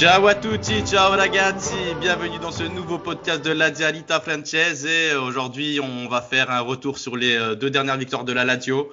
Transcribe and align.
Ciao 0.00 0.26
à 0.28 0.34
tutti, 0.34 0.82
ciao 0.86 1.10
ragazzi, 1.10 1.74
bienvenue 2.00 2.38
dans 2.38 2.50
ce 2.50 2.62
nouveau 2.62 2.98
podcast 2.98 3.44
de 3.44 3.50
la 3.50 3.70
Dialita 3.70 4.18
Francese. 4.18 5.14
Aujourd'hui, 5.14 5.78
on 5.78 6.08
va 6.08 6.22
faire 6.22 6.50
un 6.50 6.60
retour 6.60 6.96
sur 6.96 7.18
les 7.18 7.36
euh, 7.36 7.54
deux 7.54 7.68
dernières 7.68 7.98
victoires 7.98 8.24
de 8.24 8.32
la 8.32 8.46
Lazio, 8.46 8.90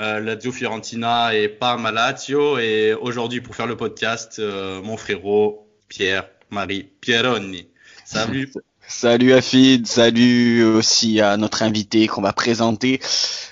euh, 0.00 0.20
Lazio 0.20 0.52
Fiorentina 0.52 1.34
et 1.34 1.48
Parma 1.48 1.92
Lazio. 1.92 2.58
Et 2.58 2.92
aujourd'hui, 2.92 3.40
pour 3.40 3.56
faire 3.56 3.66
le 3.66 3.78
podcast, 3.78 4.38
euh, 4.38 4.82
mon 4.82 4.98
frérot 4.98 5.66
Pierre-Marie 5.88 6.90
Pieroni. 7.00 7.70
Salut. 8.04 8.52
Salut 8.90 9.34
Afid, 9.34 9.86
salut 9.86 10.64
aussi 10.64 11.20
à 11.20 11.36
notre 11.36 11.62
invité 11.62 12.08
qu'on 12.08 12.22
va 12.22 12.32
présenter. 12.32 13.00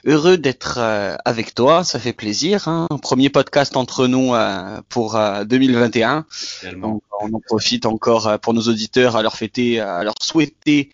Heureux 0.04 0.36
d'être 0.36 0.78
euh, 0.78 1.14
avec 1.24 1.54
toi, 1.54 1.84
ça 1.84 2.00
fait 2.00 2.12
plaisir. 2.12 2.66
Hein. 2.66 2.88
Premier 3.02 3.30
podcast 3.30 3.76
entre 3.76 4.08
nous 4.08 4.34
euh, 4.34 4.80
pour 4.88 5.16
2021. 5.46 6.26
Euh, 6.64 6.74
Donc, 6.74 7.04
on 7.20 7.32
en 7.32 7.40
profite 7.40 7.86
encore 7.86 8.40
pour 8.40 8.52
nos 8.52 8.62
auditeurs 8.62 9.14
à 9.14 9.22
leur 9.22 9.36
fêter, 9.36 9.78
à 9.78 10.02
leur 10.02 10.16
souhaiter 10.20 10.90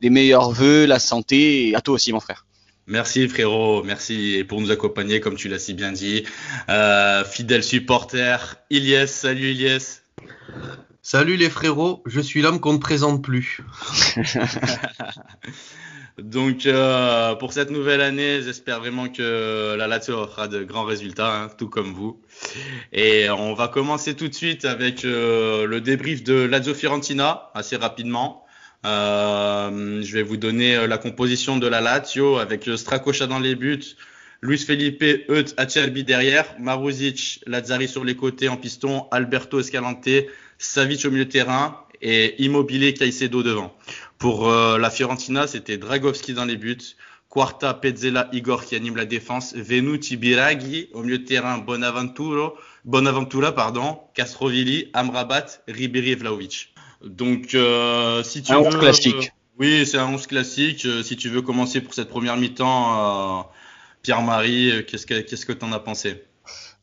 les 0.00 0.10
meilleurs 0.10 0.52
vœux, 0.52 0.86
la 0.86 1.00
santé 1.00 1.68
et 1.68 1.74
à 1.74 1.80
toi 1.80 1.96
aussi 1.96 2.12
mon 2.12 2.20
frère. 2.20 2.46
Merci 2.86 3.28
frérot, 3.28 3.82
merci 3.82 4.44
pour 4.48 4.60
nous 4.60 4.70
accompagner 4.70 5.18
comme 5.18 5.34
tu 5.34 5.48
l'as 5.48 5.58
si 5.58 5.74
bien 5.74 5.90
dit. 5.90 6.22
fidèle 7.26 7.64
supporter, 7.64 8.58
Ilyes, 8.70 9.08
salut 9.08 9.50
Ilyes. 9.50 10.02
Salut 11.04 11.34
les 11.34 11.50
frérots, 11.50 12.00
je 12.06 12.20
suis 12.20 12.42
l'homme 12.42 12.60
qu'on 12.60 12.74
ne 12.74 12.78
présente 12.78 13.24
plus. 13.24 13.58
Donc 16.18 16.64
euh, 16.66 17.34
pour 17.34 17.52
cette 17.52 17.72
nouvelle 17.72 18.00
année, 18.00 18.40
j'espère 18.40 18.78
vraiment 18.78 19.08
que 19.08 19.74
la 19.76 19.88
Lazio 19.88 20.24
fera 20.28 20.46
de 20.46 20.62
grands 20.62 20.84
résultats, 20.84 21.42
hein, 21.42 21.50
tout 21.58 21.68
comme 21.68 21.92
vous. 21.92 22.22
Et 22.92 23.28
on 23.30 23.52
va 23.52 23.66
commencer 23.66 24.14
tout 24.14 24.28
de 24.28 24.34
suite 24.34 24.64
avec 24.64 25.04
euh, 25.04 25.66
le 25.66 25.80
débrief 25.80 26.22
de 26.22 26.34
Lazio 26.34 26.72
Fiorentina, 26.72 27.50
assez 27.52 27.74
rapidement. 27.74 28.46
Euh, 28.86 30.02
je 30.04 30.12
vais 30.12 30.22
vous 30.22 30.36
donner 30.36 30.86
la 30.86 30.98
composition 30.98 31.56
de 31.56 31.66
la 31.66 31.80
Lazio 31.80 32.38
avec 32.38 32.70
Strakosha 32.76 33.26
dans 33.26 33.40
les 33.40 33.56
buts, 33.56 33.96
Luis 34.40 34.58
Felipe, 34.58 35.02
Eut, 35.02 35.52
Acerbi 35.56 36.04
derrière, 36.04 36.54
Maruzic, 36.60 37.40
Lazzari 37.46 37.88
sur 37.88 38.04
les 38.04 38.14
côtés 38.14 38.48
en 38.48 38.56
piston, 38.56 39.06
Alberto 39.10 39.58
Escalante, 39.58 40.08
Savic 40.62 41.04
au 41.04 41.10
milieu 41.10 41.24
de 41.24 41.30
terrain 41.30 41.76
et 42.00 42.40
Immobilier 42.42 42.94
Caicedo 42.94 43.42
devant. 43.42 43.74
Pour 44.18 44.48
euh, 44.48 44.78
la 44.78 44.90
Fiorentina, 44.90 45.46
c'était 45.46 45.76
Dragowski 45.76 46.34
dans 46.34 46.44
les 46.44 46.56
buts, 46.56 46.96
Quarta, 47.28 47.74
Pezzella, 47.74 48.28
Igor 48.32 48.64
qui 48.64 48.76
anime 48.76 48.96
la 48.96 49.04
défense, 49.04 49.54
Venuti, 49.56 50.16
Biraghi 50.16 50.88
au 50.92 51.02
milieu 51.02 51.18
de 51.18 51.24
terrain, 51.24 51.58
Bonaventura, 51.58 52.54
Bonaventura 52.84 53.52
pardon, 53.52 53.98
Castrovilli, 54.14 54.90
Amrabat, 54.92 55.46
Ribéry 55.66 56.10
et 56.10 56.14
Vlaovic. 56.14 56.72
Donc, 57.04 57.54
euh, 57.54 58.22
si 58.22 58.42
tu 58.42 58.52
un 58.52 58.60
veux, 58.60 58.66
11 58.68 58.76
classique. 58.78 59.32
oui, 59.58 59.84
c'est 59.84 59.98
un 59.98 60.06
11 60.06 60.26
classique. 60.28 60.84
Euh, 60.86 61.02
si 61.02 61.16
tu 61.16 61.28
veux 61.28 61.42
commencer 61.42 61.80
pour 61.80 61.94
cette 61.94 62.08
première 62.08 62.36
mi-temps, 62.36 63.50
Pierre-Marie, 64.02 64.84
qu'est-ce 64.86 65.06
que 65.06 65.20
qu'est-ce 65.20 65.46
que 65.46 65.52
t'en 65.52 65.72
as 65.72 65.80
pensé? 65.80 66.22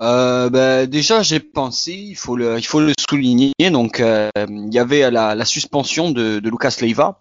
Euh, 0.01 0.49
ben, 0.49 0.87
déjà 0.87 1.21
j'ai 1.21 1.39
pensé, 1.39 1.93
il 1.93 2.15
faut 2.15 2.35
le, 2.35 2.57
il 2.57 2.65
faut 2.65 2.79
le 2.79 2.93
souligner. 3.09 3.53
Donc 3.71 3.99
euh, 3.99 4.29
il 4.37 4.73
y 4.73 4.79
avait 4.79 5.09
la, 5.11 5.35
la 5.35 5.45
suspension 5.45 6.11
de, 6.11 6.39
de 6.39 6.49
Lucas 6.49 6.77
Leiva, 6.81 7.19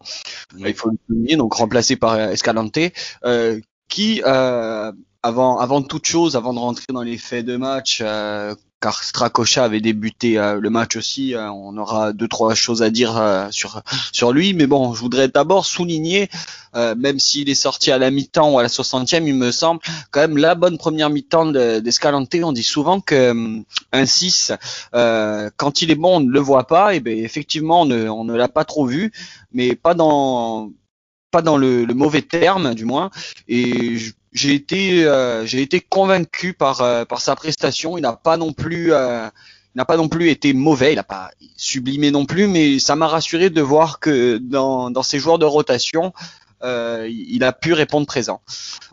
il 0.56 0.74
faut 0.74 0.90
le 0.90 0.98
souligner, 1.06 1.36
donc 1.36 1.54
remplacé 1.54 1.96
par 1.96 2.18
Escalante, 2.18 2.78
euh, 3.24 3.60
qui 3.88 4.22
euh, 4.24 4.92
avant, 5.22 5.58
avant 5.58 5.82
toute 5.82 6.06
chose, 6.06 6.36
avant 6.36 6.54
de 6.54 6.58
rentrer 6.58 6.86
dans 6.92 7.02
les 7.02 7.18
faits 7.18 7.44
de 7.44 7.56
match, 7.56 8.00
euh, 8.02 8.54
car 8.80 9.02
Strakosha 9.02 9.64
avait 9.64 9.80
débuté 9.80 10.38
euh, 10.38 10.60
le 10.60 10.70
match 10.70 10.96
aussi. 10.96 11.34
Euh, 11.34 11.50
on 11.50 11.76
aura 11.76 12.12
deux 12.12 12.28
trois 12.28 12.54
choses 12.54 12.82
à 12.82 12.90
dire 12.90 13.16
euh, 13.16 13.48
sur 13.50 14.32
lui, 14.32 14.54
mais 14.54 14.66
bon, 14.66 14.94
je 14.94 15.00
voudrais 15.00 15.28
d'abord 15.28 15.66
souligner, 15.66 16.28
même 16.74 17.18
s'il 17.18 17.48
est 17.48 17.56
sorti 17.56 17.90
à 17.90 17.98
la 17.98 18.10
mi-temps 18.10 18.52
ou 18.52 18.58
à 18.58 18.62
la 18.62 18.68
60e, 18.68 19.26
il 19.26 19.34
me 19.34 19.50
semble 19.50 19.80
quand 20.10 20.20
même 20.20 20.36
la 20.36 20.54
bonne 20.54 20.78
première 20.78 21.10
mi-temps 21.10 21.46
d'Escalante. 21.46 22.32
on 22.34 22.52
dit 22.52 22.62
souvent 22.62 23.00
que 23.00 23.62
un 23.92 24.06
6, 24.06 24.52
quand 24.92 25.82
il 25.82 25.90
est 25.90 25.96
bon, 25.96 26.18
on 26.18 26.20
ne 26.20 26.30
le 26.30 26.40
voit 26.40 26.66
pas. 26.66 26.94
Et 26.94 27.00
ben 27.00 27.18
effectivement, 27.18 27.82
on 27.82 28.24
ne, 28.24 28.34
l'a 28.34 28.48
pas 28.48 28.64
trop 28.64 28.86
vu, 28.86 29.12
mais 29.52 29.74
pas 29.74 29.94
dans 29.94 30.70
pas 31.30 31.42
dans 31.42 31.58
le, 31.58 31.84
mauvais 31.86 32.22
terme 32.22 32.74
du 32.74 32.84
moins. 32.84 33.10
J'ai 34.32 34.54
été 34.54 35.04
euh, 35.04 35.46
j'ai 35.46 35.62
été 35.62 35.80
convaincu 35.80 36.52
par 36.52 36.80
euh, 36.80 37.04
par 37.04 37.20
sa 37.20 37.36
prestation. 37.36 37.96
Il 37.98 38.02
n'a 38.02 38.12
pas 38.12 38.36
non 38.36 38.52
plus 38.52 38.92
euh, 38.92 39.28
n'a 39.74 39.84
pas 39.84 39.96
non 39.96 40.08
plus 40.08 40.30
été 40.30 40.52
mauvais. 40.52 40.92
Il 40.92 40.96
n'a 40.96 41.04
pas 41.04 41.30
sublimé 41.56 42.10
non 42.10 42.26
plus, 42.26 42.46
mais 42.46 42.78
ça 42.78 42.96
m'a 42.96 43.06
rassuré 43.06 43.50
de 43.50 43.62
voir 43.62 44.00
que 44.00 44.38
dans 44.38 44.90
dans 44.90 45.02
ses 45.02 45.18
joueurs 45.18 45.38
de 45.38 45.46
rotation, 45.46 46.12
il 46.62 47.44
a 47.44 47.52
pu 47.52 47.72
répondre 47.72 48.06
présent. 48.06 48.40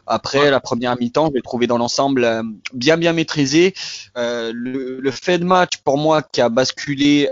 Après 0.07 0.51
la 0.51 0.59
première 0.59 0.95
mi-temps, 0.99 1.29
je 1.29 1.33
l'ai 1.33 1.41
trouvé 1.41 1.65
dans 1.65 1.79
l'ensemble 1.79 2.43
bien 2.73 2.95
bien 2.97 3.11
maîtrisé. 3.11 3.73
Le, 4.15 4.99
le, 4.99 5.11
fait 5.11 5.39
de 5.39 5.45
match 5.45 5.77
pour 5.83 5.97
moi 5.97 6.21
qui 6.21 6.41
a 6.41 6.49
basculé 6.49 7.29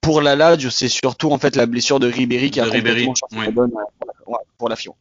pour 0.00 0.20
la 0.20 0.36
Lazio, 0.36 0.68
c'est 0.70 0.88
surtout 0.88 1.30
en 1.30 1.38
fait 1.38 1.56
la 1.56 1.66
blessure 1.66 2.00
de 2.00 2.08
Ribéry 2.08 2.50
qui 2.50 2.60
a 2.60 2.64
Ribéry, 2.64 3.06
oui. 3.32 3.52
pour, 3.54 3.64
la, 3.64 4.38
pour 4.58 4.68
la 4.68 4.76
Fion. 4.76 4.96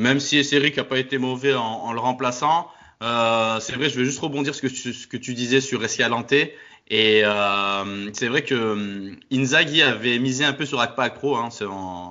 Même 0.00 0.18
si 0.18 0.38
Esseric 0.38 0.78
n'a 0.78 0.84
pas 0.84 0.98
été 0.98 1.18
mauvais 1.18 1.52
en, 1.52 1.92
le 1.92 2.00
remplaçant, 2.00 2.70
euh, 3.02 3.60
c'est 3.60 3.74
vrai, 3.74 3.90
je 3.90 3.98
vais 3.98 4.06
juste 4.06 4.18
rebondir 4.18 4.54
sur 4.54 4.70
ce 4.70 5.06
que 5.06 5.16
tu, 5.18 5.34
disais 5.34 5.60
sur 5.60 5.84
Escalante. 5.84 6.32
Et 6.32 7.22
euh, 7.22 8.10
c'est 8.14 8.28
vrai 8.28 8.42
que 8.42 8.54
hum, 8.54 9.16
Inzaghi 9.30 9.82
avait 9.82 10.18
misé 10.18 10.46
un 10.46 10.54
peu 10.54 10.64
sur 10.64 10.80
Akpa 10.80 11.10
Pro 11.10 11.36
hein, 11.36 11.50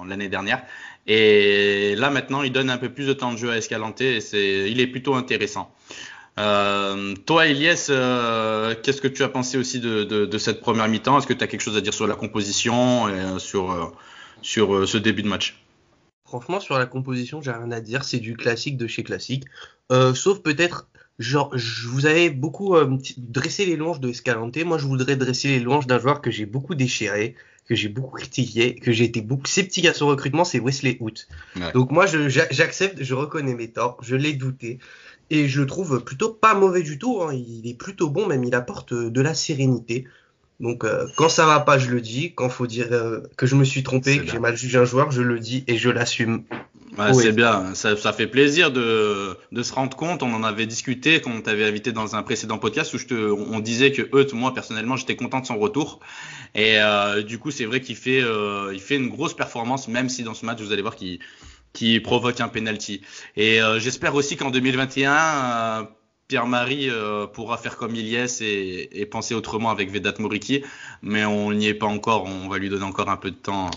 l'année 0.08 0.30
dernière. 0.30 0.62
Et 1.08 1.96
là 1.96 2.12
maintenant, 2.12 2.44
il 2.44 2.52
donne 2.52 2.70
un 2.70 2.78
peu 2.78 2.90
plus 2.90 3.08
de 3.08 3.14
temps 3.14 3.34
de 3.34 3.38
jeu 3.38 3.50
à 3.50 3.58
Escalante 3.58 4.02
et 4.02 4.20
il 4.70 4.80
est 4.80 4.88
plutôt 4.88 5.16
intéressant. 5.16 5.74
Euh, 6.38 7.16
toi, 7.26 7.48
Elias, 7.48 7.90
qu'est-ce 8.84 9.02
que 9.02 9.08
tu 9.08 9.24
as 9.24 9.30
pensé 9.30 9.58
aussi 9.58 9.80
de, 9.80 10.38
cette 10.38 10.62
première 10.62 10.88
mi-temps? 10.88 11.18
Est-ce 11.18 11.26
que 11.26 11.34
tu 11.34 11.44
as 11.44 11.48
quelque 11.48 11.64
chose 11.64 11.76
à 11.76 11.82
dire 11.82 11.96
sur 11.96 12.06
la 12.06 12.16
composition 12.16 13.10
et 13.10 13.40
sur 13.40 13.98
ce 14.44 14.98
début 15.00 15.24
de 15.24 15.28
match? 15.28 15.56
Franchement, 16.30 16.60
sur 16.60 16.78
la 16.78 16.86
composition, 16.86 17.42
j'ai 17.42 17.50
rien 17.50 17.72
à 17.72 17.82
dire. 17.82 18.04
C'est 18.04 18.20
du 18.20 18.38
classique 18.38 18.78
de 18.78 18.86
chez 18.86 19.04
classique. 19.04 19.46
Euh, 19.92 20.14
sauf 20.14 20.44
peut-être, 20.44 20.88
genre, 21.18 21.50
je 21.58 21.88
vous 21.88 22.06
avais 22.06 22.30
beaucoup 22.30 22.76
euh, 22.76 22.98
dressé 23.18 23.66
les 23.66 23.76
louanges 23.76 24.00
de 24.00 24.10
Escalante. 24.10 24.56
Moi, 24.58 24.78
je 24.78 24.86
voudrais 24.86 25.16
dresser 25.16 25.48
les 25.48 25.60
louanges 25.60 25.88
d'un 25.88 25.98
joueur 25.98 26.22
que 26.22 26.30
j'ai 26.30 26.46
beaucoup 26.46 26.76
déchiré, 26.76 27.34
que 27.66 27.74
j'ai 27.74 27.90
beaucoup 27.90 28.16
critiqué, 28.16 28.76
que 28.76 28.92
j'ai 28.92 29.06
été 29.06 29.22
beaucoup 29.22 29.48
sceptique 29.48 29.88
à 29.88 29.94
son 29.96 30.06
recrutement, 30.06 30.44
c'est 30.44 30.60
Wesley 30.60 30.98
Hoot. 31.00 31.28
Ouais. 31.56 31.72
Donc 31.74 31.90
moi, 31.90 32.06
j'accepte, 32.06 33.04
je 33.04 33.16
reconnais 33.16 33.56
mes 33.56 33.72
torts, 33.72 33.98
je 34.04 34.16
l'ai 34.16 34.34
douté. 34.34 34.78
Et 35.32 35.48
je 35.48 35.62
le 35.62 35.66
trouve 35.66 36.04
plutôt 36.04 36.30
pas 36.30 36.54
mauvais 36.54 36.84
du 36.84 37.00
tout. 37.00 37.24
Hein. 37.24 37.34
Il 37.34 37.68
est 37.68 37.74
plutôt 37.76 38.12
bon, 38.12 38.28
même 38.28 38.44
il 38.44 38.54
apporte 38.54 38.94
de 38.94 39.22
la 39.22 39.34
sérénité. 39.34 40.06
Donc 40.60 40.84
euh, 40.84 41.06
quand 41.16 41.30
ça 41.30 41.46
va 41.46 41.60
pas, 41.60 41.78
je 41.78 41.90
le 41.90 42.02
dis. 42.02 42.34
Quand 42.34 42.50
faut 42.50 42.68
dire 42.68 42.88
euh, 42.92 43.22
que 43.38 43.46
je 43.46 43.56
me 43.56 43.64
suis 43.64 43.84
trompé, 43.84 44.20
que 44.20 44.28
j'ai 44.28 44.40
mal 44.40 44.58
jugé 44.58 44.78
un 44.78 44.86
joueur, 44.86 45.12
je 45.12 45.22
le 45.22 45.40
dis 45.40 45.64
et 45.68 45.78
je 45.78 45.90
l'assume. 45.90 46.44
Ouais, 46.98 47.14
c'est 47.14 47.32
bien, 47.32 47.76
ça, 47.76 47.96
ça, 47.96 48.12
fait 48.12 48.28
plaisir 48.28 48.72
de, 48.72 49.38
de, 49.52 49.64
se 49.64 49.72
rendre 49.74 49.96
compte. 49.96 50.22
On 50.24 50.34
en 50.34 50.44
avait 50.44 50.66
discuté 50.66 51.22
quand 51.22 51.32
on 51.32 51.42
t'avait 51.42 51.64
invité 51.64 51.92
dans 51.92 52.16
un 52.16 52.24
précédent 52.24 52.58
podcast 52.58 52.94
où 52.94 52.98
je 52.98 53.06
te, 53.06 53.14
on 53.14 53.60
disait 53.60 53.92
que 53.92 54.02
eux, 54.14 54.28
moi 54.34 54.54
personnellement, 54.54 54.98
j'étais 54.98 55.16
content 55.16 55.40
de 55.40 55.46
son 55.46 55.58
retour. 55.58 56.00
Et 56.56 56.80
euh, 56.80 57.22
du 57.22 57.38
coup, 57.38 57.52
c'est 57.52 57.66
vrai 57.66 57.80
qu'il 57.80 57.96
fait, 57.96 58.22
euh, 58.22 58.72
il 58.74 58.82
fait 58.82 58.96
une 58.96 59.10
grosse 59.10 59.34
performance, 59.34 59.88
même 59.88 60.10
si 60.10 60.24
dans 60.24 60.34
ce 60.34 60.46
match, 60.46 60.60
vous 60.60 60.74
allez 60.74 60.82
voir 60.82 60.96
qu'il 60.96 61.20
qui 61.72 62.00
provoque 62.00 62.42
un 62.42 62.50
penalty. 62.50 63.02
Et 63.38 63.62
euh, 63.62 63.80
j'espère 63.80 64.16
aussi 64.16 64.36
qu'en 64.36 64.50
2021 64.50 65.88
Pierre-Marie 66.30 66.92
euh, 66.92 67.26
pourra 67.26 67.58
faire 67.58 67.76
comme 67.76 67.96
Iliès 67.96 68.40
et, 68.42 68.88
et, 68.94 69.06
penser 69.08 69.34
autrement 69.34 69.72
avec 69.72 69.92
Vedat 69.92 70.14
Moriki, 70.20 70.64
mais 71.02 71.26
on 71.26 71.52
n'y 71.52 71.68
est 71.68 71.74
pas 71.74 71.88
encore. 71.88 72.26
On 72.26 72.48
va 72.48 72.60
lui 72.60 72.70
donner 72.70 72.86
encore 72.86 73.10
un 73.10 73.18
peu 73.18 73.32
de 73.32 73.36
temps 73.36 73.72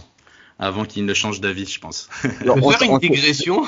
avant 0.58 0.84
qu'il 0.84 1.06
ne 1.06 1.14
change 1.14 1.40
d'avis, 1.40 1.64
je 1.66 1.80
pense. 1.80 2.10
Alors, 2.42 2.58
on 2.62 2.70
faire 2.70 2.90
une 2.90 2.98
digression? 2.98 3.64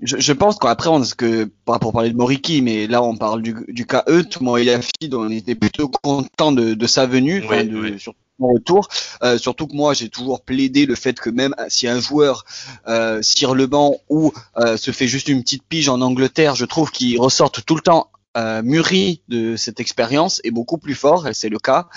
Je, 0.00 0.16
je, 0.18 0.32
pense 0.32 0.58
qu'après, 0.58 0.88
on 0.88 1.02
que 1.02 1.50
pas 1.64 1.80
pour 1.80 1.92
parler 1.92 2.10
de 2.10 2.16
Moriki, 2.16 2.62
mais 2.62 2.86
là 2.86 3.02
on 3.02 3.16
parle 3.16 3.42
du, 3.42 3.56
du 3.66 3.84
cas 3.84 4.04
Eut. 4.08 4.40
Moi, 4.40 4.60
il 4.60 4.70
a 4.70 4.80
fille, 4.80 5.12
on 5.12 5.28
était 5.28 5.56
plutôt 5.56 5.88
content 5.88 6.52
de, 6.52 6.74
de 6.74 6.86
sa 6.86 7.06
venue, 7.06 7.44
oui, 7.50 7.66
de, 7.66 7.78
oui. 7.78 7.98
sur 7.98 8.14
mon 8.38 8.54
retour. 8.54 8.88
Euh, 9.24 9.38
surtout 9.38 9.66
que 9.66 9.74
moi, 9.74 9.92
j'ai 9.92 10.08
toujours 10.08 10.40
plaidé 10.42 10.86
le 10.86 10.94
fait 10.94 11.18
que 11.18 11.30
même 11.30 11.54
si 11.68 11.88
un 11.88 11.98
joueur 11.98 12.44
euh, 12.86 13.20
cire 13.22 13.54
le 13.56 13.66
banc 13.66 13.96
ou 14.08 14.32
euh, 14.56 14.76
se 14.76 14.92
fait 14.92 15.08
juste 15.08 15.28
une 15.28 15.42
petite 15.42 15.64
pige 15.64 15.88
en 15.88 16.00
Angleterre, 16.00 16.54
je 16.54 16.64
trouve 16.64 16.92
qu'il 16.92 17.20
ressorte 17.20 17.64
tout 17.66 17.74
le 17.74 17.82
temps 17.82 18.08
euh, 18.36 18.62
mûri 18.62 19.22
de 19.28 19.56
cette 19.56 19.80
expérience 19.80 20.40
est 20.44 20.50
beaucoup 20.50 20.78
plus 20.78 20.94
fort, 20.94 21.26
et 21.26 21.34
c'est 21.34 21.48
le 21.48 21.58
cas. 21.58 21.88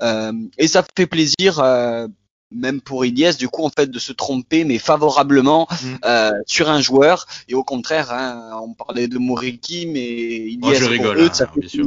Euh, 0.00 0.32
et 0.58 0.68
ça 0.68 0.84
fait 0.96 1.06
plaisir, 1.06 1.58
euh, 1.58 2.06
même 2.52 2.80
pour 2.80 3.04
Iliès, 3.04 3.36
du 3.36 3.48
coup, 3.48 3.64
en 3.64 3.70
fait, 3.70 3.90
de 3.90 3.98
se 3.98 4.12
tromper, 4.12 4.64
mais 4.64 4.78
favorablement 4.78 5.66
Mm. 5.82 6.32
sur 6.46 6.70
un 6.70 6.80
joueur. 6.80 7.26
Et 7.48 7.54
au 7.54 7.64
contraire, 7.64 8.12
hein, 8.12 8.60
on 8.62 8.74
parlait 8.74 9.08
de 9.08 9.18
Moriki, 9.18 9.86
mais 9.86 10.02
Iliès, 10.02 10.58
Moi, 10.60 10.74
je 10.74 10.84
rigole, 10.84 11.18
eux, 11.18 11.26
hein, 11.30 11.34
ça 11.34 11.46
fait 11.46 11.60
bien 11.60 11.68
sûr. 11.68 11.86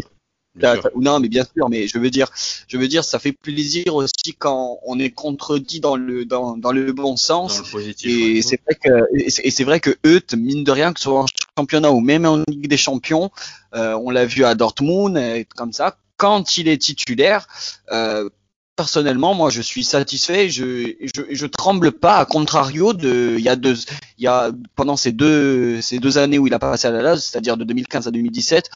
non, 0.96 1.20
mais 1.20 1.30
bien 1.30 1.44
sûr, 1.44 1.70
mais 1.70 1.88
je 1.88 1.98
veux 1.98 2.10
dire, 2.10 2.30
je 2.68 2.78
veux 2.78 2.88
dire, 2.88 3.04
ça 3.04 3.20
fait 3.20 3.32
plaisir 3.34 3.96
aussi 3.96 4.34
quand 4.38 4.80
on 4.86 5.00
est 5.00 5.12
contredit 5.12 5.80
dans 5.80 5.96
le 5.96 6.26
dans, 6.26 6.58
dans 6.58 6.72
le 6.72 6.92
bon 6.94 7.16
sens. 7.18 7.58
Dans 7.58 7.66
le 7.66 7.72
positif, 7.72 8.10
et 8.10 8.42
c'est 8.42 8.60
vrai 8.66 8.76
que 8.76 9.06
et 9.46 9.52
c'est 9.52 9.64
vrai 9.64 9.80
que 9.80 9.96
eux, 10.06 10.22
mine 10.36 10.64
de 10.64 10.72
rien, 10.72 10.94
que 10.94 11.00
ce 11.00 11.06
soit 11.06 11.22
en 11.22 11.26
championnat 11.58 11.92
ou 11.92 12.00
même 12.00 12.26
en 12.26 12.42
Ligue 12.48 12.68
des 12.68 12.78
Champions, 12.78 13.32
euh, 13.76 13.94
on 13.94 14.10
l'a 14.10 14.26
vu 14.26 14.44
à 14.44 14.56
Dortmund, 14.56 15.18
et 15.18 15.48
comme 15.56 15.74
ça, 15.74 15.98
quand 16.18 16.58
il 16.58 16.68
est 16.68 16.78
titulaire. 16.78 17.48
Euh, 17.92 18.30
personnellement, 18.76 19.34
moi, 19.34 19.50
je 19.50 19.62
suis 19.62 19.86
satisfait. 19.86 20.50
Je, 20.50 20.96
je, 21.02 21.22
je 21.30 21.46
tremble 21.46 21.94
pas, 21.94 22.18
à 22.18 22.26
contrario 22.26 22.92
de, 22.92 23.36
il 23.38 23.44
y 23.44 23.48
a 23.48 23.56
deux, 23.56 23.78
il 24.18 24.26
y 24.26 24.28
a 24.28 24.52
pendant 24.76 24.98
ces 24.98 25.14
deux, 25.14 25.82
ces 25.82 26.00
deux 26.00 26.18
années 26.18 26.38
où 26.38 26.48
il 26.48 26.54
a 26.54 26.60
passé 26.60 26.88
à 26.88 26.92
la 26.92 27.02
LAS, 27.02 27.18
c'est-à-dire 27.18 27.56
de 27.56 27.64
2015 27.64 28.08
à 28.08 28.12
2017, 28.12 28.70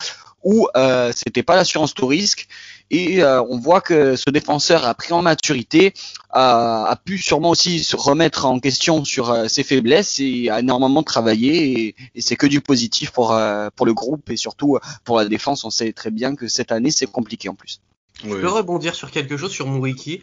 où 0.43 0.67
euh, 0.77 1.11
c'était 1.13 1.43
pas 1.43 1.57
l'assurance 1.57 1.93
tout 1.93 2.07
risque 2.07 2.47
et 2.91 3.23
euh, 3.23 3.41
on 3.43 3.59
voit 3.59 3.81
que 3.81 4.15
ce 4.15 4.29
défenseur 4.29 4.85
a 4.85 4.93
pris 4.93 5.13
en 5.13 5.21
maturité, 5.21 5.93
a, 6.29 6.85
a 6.85 6.95
pu 6.95 7.17
sûrement 7.17 7.49
aussi 7.49 7.83
se 7.83 7.95
remettre 7.95 8.45
en 8.45 8.59
question 8.59 9.05
sur 9.05 9.29
euh, 9.31 9.47
ses 9.47 9.63
faiblesses 9.63 10.19
et 10.19 10.49
a 10.49 10.59
énormément 10.59 11.03
travaillé 11.03 11.87
et, 11.87 11.95
et 12.15 12.21
c'est 12.21 12.35
que 12.35 12.47
du 12.47 12.61
positif 12.61 13.11
pour 13.11 13.33
euh, 13.33 13.69
pour 13.75 13.85
le 13.85 13.93
groupe 13.93 14.29
et 14.29 14.37
surtout 14.37 14.77
pour 15.03 15.17
la 15.17 15.25
défense. 15.25 15.63
On 15.63 15.69
sait 15.69 15.93
très 15.93 16.11
bien 16.11 16.35
que 16.35 16.47
cette 16.47 16.71
année 16.71 16.91
c'est 16.91 17.07
compliqué 17.07 17.49
en 17.49 17.55
plus. 17.55 17.81
Je 18.23 18.35
peux 18.35 18.47
rebondir 18.47 18.95
sur 18.95 19.11
quelque 19.11 19.37
chose 19.37 19.51
sur 19.51 19.67
Mouriki 19.67 20.21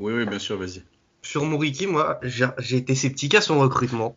Oui, 0.00 0.12
oui, 0.14 0.24
bien 0.24 0.38
sûr, 0.38 0.56
vas-y. 0.56 0.82
Sur 1.20 1.44
Mouriki, 1.44 1.86
moi, 1.86 2.18
j'ai 2.22 2.76
été 2.76 2.94
sceptique 2.94 3.34
à 3.34 3.40
son 3.40 3.58
recrutement. 3.58 4.16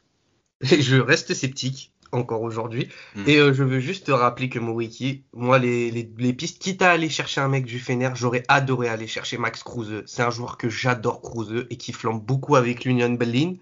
Et 0.72 0.82
je 0.82 0.96
reste 0.96 1.34
sceptique 1.34 1.92
encore 2.12 2.42
aujourd'hui. 2.42 2.89
Hmm. 3.15 3.24
Et 3.27 3.38
euh, 3.38 3.54
je 3.54 3.63
veux 3.63 3.80
juste 3.80 4.07
te 4.07 4.12
rappeler 4.12 4.50
que 4.50 4.59
Mouriki, 4.59 5.24
moi, 5.33 5.59
les, 5.59 5.92
les, 5.92 6.09
les, 6.18 6.33
pistes, 6.33 6.59
quitte 6.59 6.81
à 6.81 6.92
aller 6.92 7.09
chercher 7.09 7.42
un 7.42 7.48
mec 7.48 7.65
du 7.65 7.80
Fener, 7.80 8.12
j'aurais 8.15 8.44
adoré 8.48 8.89
aller 8.89 9.07
chercher 9.07 9.38
Max 9.38 9.63
Kruse. 9.63 10.04
C'est 10.06 10.24
un 10.24 10.30
joueur 10.30 10.57
que 10.57 10.69
j'adore, 10.69 11.21
Kruse, 11.21 11.65
et 11.69 11.77
qui 11.77 11.94
flambe 11.94 12.24
beaucoup 12.24 12.56
avec 12.56 12.86
l'Union 12.86 13.09
Berlin 13.09 13.56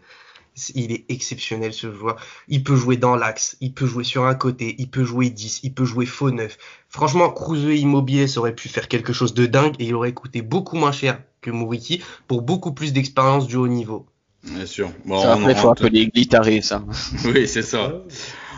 il 0.73 0.91
est 0.91 1.05
exceptionnel 1.09 1.73
ce 1.73 1.93
joueur. 1.93 2.17
Il 2.47 2.63
peut 2.63 2.75
jouer 2.75 2.97
dans 2.97 3.15
l'axe, 3.15 3.57
il 3.61 3.73
peut 3.73 3.85
jouer 3.85 4.03
sur 4.03 4.25
un 4.25 4.35
côté, 4.35 4.75
il 4.77 4.89
peut 4.89 5.03
jouer 5.03 5.29
10, 5.29 5.61
il 5.63 5.73
peut 5.73 5.85
jouer 5.85 6.05
faux 6.05 6.31
neuf. 6.31 6.57
Franchement, 6.89 7.29
Kruse 7.29 7.79
Immobilier 7.79 8.37
aurait 8.37 8.55
pu 8.55 8.69
faire 8.69 8.87
quelque 8.87 9.13
chose 9.13 9.33
de 9.33 9.45
dingue 9.45 9.75
et 9.79 9.85
il 9.85 9.95
aurait 9.95 10.13
coûté 10.13 10.41
beaucoup 10.41 10.77
moins 10.77 10.91
cher 10.91 11.21
que 11.41 11.51
Mouriki 11.51 12.01
pour 12.27 12.41
beaucoup 12.41 12.73
plus 12.73 12.93
d'expérience 12.93 13.47
du 13.47 13.55
haut 13.57 13.67
niveau. 13.67 14.05
Bien 14.45 14.65
sûr. 14.65 14.91
Bon, 15.05 15.21
ça 15.21 15.37
on, 15.37 15.55
faut 15.55 15.69
appeler 15.69 16.09
ça. 16.61 16.83
oui, 17.25 17.47
c'est 17.47 17.63
ça. 17.63 18.03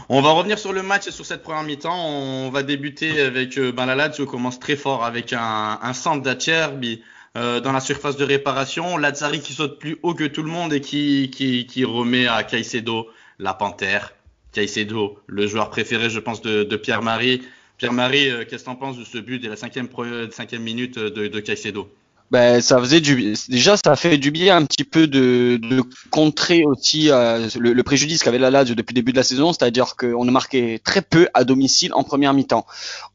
On 0.09 0.21
va 0.21 0.31
revenir 0.31 0.57
sur 0.57 0.73
le 0.73 0.83
match 0.83 1.07
et 1.07 1.11
sur 1.11 1.25
cette 1.25 1.43
première 1.43 1.63
mi-temps. 1.63 2.07
On 2.07 2.49
va 2.49 2.63
débuter 2.63 3.19
avec 3.21 3.57
euh, 3.57 3.71
ben, 3.71 3.85
la 3.85 3.95
Lazio 3.95 4.25
commence 4.25 4.59
très 4.59 4.75
fort 4.75 5.03
avec 5.03 5.33
un, 5.33 5.79
un 5.81 5.93
centre 5.93 6.21
d'Acerbi 6.21 7.01
euh, 7.37 7.59
dans 7.59 7.71
la 7.71 7.81
surface 7.81 8.15
de 8.15 8.23
réparation. 8.23 8.97
Lazzari 8.97 9.41
qui 9.41 9.53
saute 9.53 9.79
plus 9.79 9.97
haut 10.03 10.13
que 10.13 10.23
tout 10.23 10.43
le 10.43 10.49
monde 10.49 10.73
et 10.73 10.81
qui, 10.81 11.29
qui, 11.29 11.65
qui 11.65 11.83
remet 11.83 12.27
à 12.27 12.43
Caicedo 12.43 13.07
la 13.39 13.53
panthère. 13.53 14.13
Caicedo, 14.53 15.19
le 15.27 15.45
joueur 15.45 15.69
préféré, 15.69 16.09
je 16.09 16.19
pense, 16.19 16.41
de, 16.41 16.63
de 16.63 16.75
Pierre-Marie. 16.77 17.41
Pierre-Marie, 17.77 18.29
euh, 18.29 18.45
qu'est-ce 18.45 18.63
que 18.63 18.69
tu 18.69 18.71
en 18.71 18.75
penses 18.75 18.97
de 18.97 19.03
ce 19.03 19.17
but 19.17 19.39
dès 19.39 19.49
la 19.49 19.55
cinquième, 19.55 19.87
cinquième 20.31 20.63
minute 20.63 20.97
de, 20.97 21.27
de 21.27 21.39
Caicedo? 21.39 21.89
Ben, 22.31 22.61
ça 22.61 22.79
faisait 22.79 22.99
du 22.99 23.35
déjà 23.47 23.77
ça 23.77 23.95
fait 23.95 24.17
du 24.17 24.31
bien 24.31 24.57
un 24.57 24.65
petit 24.65 24.83
peu 24.83 25.07
de, 25.07 25.59
de 25.61 25.83
contrer 26.09 26.65
aussi 26.65 27.09
euh, 27.09 27.47
le, 27.57 27.83
préjudice 27.83 28.23
qu'avait 28.23 28.39
la 28.39 28.51
Lazio 28.51 28.75
depuis 28.75 28.93
le 28.93 29.01
début 29.01 29.11
de 29.11 29.17
la 29.17 29.23
saison, 29.23 29.53
c'est-à-dire 29.53 29.95
qu'on 29.95 30.27
a 30.27 30.31
marqué 30.31 30.79
très 30.83 31.01
peu 31.01 31.29
à 31.33 31.43
domicile 31.43 31.93
en 31.93 32.03
première 32.03 32.33
mi-temps. 32.33 32.65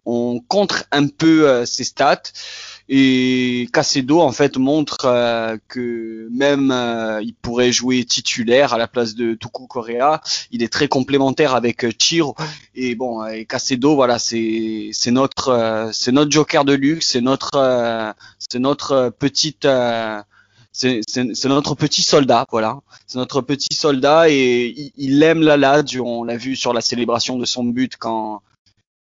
On 0.07 0.41
contre 0.41 0.85
un 0.93 1.07
peu 1.07 1.65
ses 1.67 1.85
stats. 1.85 2.23
Et 2.95 3.71
Casedo 3.73 4.21
en 4.21 4.33
fait 4.33 4.59
montre 4.59 5.07
euh, 5.07 5.57
que 5.67 6.29
même 6.31 6.71
euh, 6.71 7.23
il 7.23 7.33
pourrait 7.33 7.73
jouer 7.73 8.05
titulaire 8.05 8.75
à 8.75 8.77
la 8.77 8.87
place 8.87 9.15
de 9.15 9.33
Tuku 9.33 9.67
Correa. 9.67 10.21
Il 10.51 10.63
est 10.63 10.71
très 10.71 10.89
complémentaire 10.89 11.55
avec 11.55 11.87
Chiro. 11.99 12.37
Et 12.75 12.95
bon, 12.95 13.25
et 13.25 13.47
Casedo, 13.47 13.95
voilà, 13.95 14.19
c'est 14.19 14.91
c'est 14.93 15.11
notre 15.11 15.49
euh, 15.49 15.89
c'est 15.91 16.13
notre 16.13 16.31
joker 16.31 16.67
de 16.67 16.75
luxe, 16.75 17.13
c'est 17.13 17.23
notre 17.23 18.15
c'est 18.39 18.59
notre 18.59 19.09
petite 19.19 19.67
c'est 20.73 21.45
notre 21.47 21.75
petit 21.75 22.03
soldat, 22.03 22.45
voilà. 22.51 22.81
C'est 23.07 23.17
notre 23.17 23.41
petit 23.41 23.75
soldat 23.75 24.29
et 24.29 24.67
il, 24.67 24.93
il 24.99 25.23
aime 25.23 25.41
la 25.41 25.57
Lazio. 25.57 26.07
On 26.07 26.25
l'a 26.25 26.37
vu 26.37 26.57
sur 26.57 26.75
la 26.75 26.83
célébration 26.83 27.39
de 27.39 27.47
son 27.47 27.65
but 27.65 27.97
quand 27.97 28.43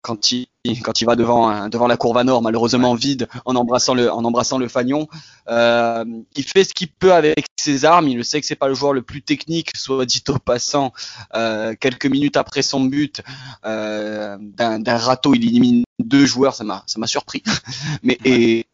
quand 0.01 0.31
il 0.31 0.47
quand 0.83 1.01
il 1.01 1.05
va 1.05 1.15
devant 1.15 1.69
devant 1.69 1.87
la 1.87 1.97
courbe 1.97 2.17
à 2.17 2.23
nord 2.23 2.41
malheureusement 2.41 2.93
vide 2.93 3.27
en 3.45 3.55
embrassant 3.55 3.95
le 3.95 4.11
en 4.11 4.23
embrassant 4.23 4.59
le 4.59 4.67
fanion 4.67 5.07
euh, 5.47 6.05
il 6.35 6.43
fait 6.43 6.63
ce 6.63 6.73
qu'il 6.73 6.89
peut 6.89 7.13
avec 7.13 7.45
ses 7.57 7.85
armes. 7.85 8.07
Il 8.07 8.17
le 8.17 8.23
sait 8.23 8.39
que 8.39 8.47
c'est 8.47 8.55
pas 8.55 8.67
le 8.67 8.73
joueur 8.73 8.93
le 8.93 9.01
plus 9.01 9.21
technique 9.21 9.71
soit 9.75 10.05
dit 10.05 10.23
au 10.29 10.37
passant. 10.37 10.93
Euh, 11.35 11.75
quelques 11.79 12.05
minutes 12.05 12.37
après 12.37 12.61
son 12.61 12.81
but 12.81 13.21
euh, 13.65 14.37
d'un 14.39 14.97
râteau 14.97 15.33
il 15.33 15.43
élimine 15.45 15.83
deux 15.99 16.25
joueurs. 16.25 16.55
Ça 16.55 16.63
m'a 16.63 16.83
ça 16.85 16.99
m'a 16.99 17.07
surpris. 17.07 17.43
Mais 18.03 18.17
et, 18.25 18.65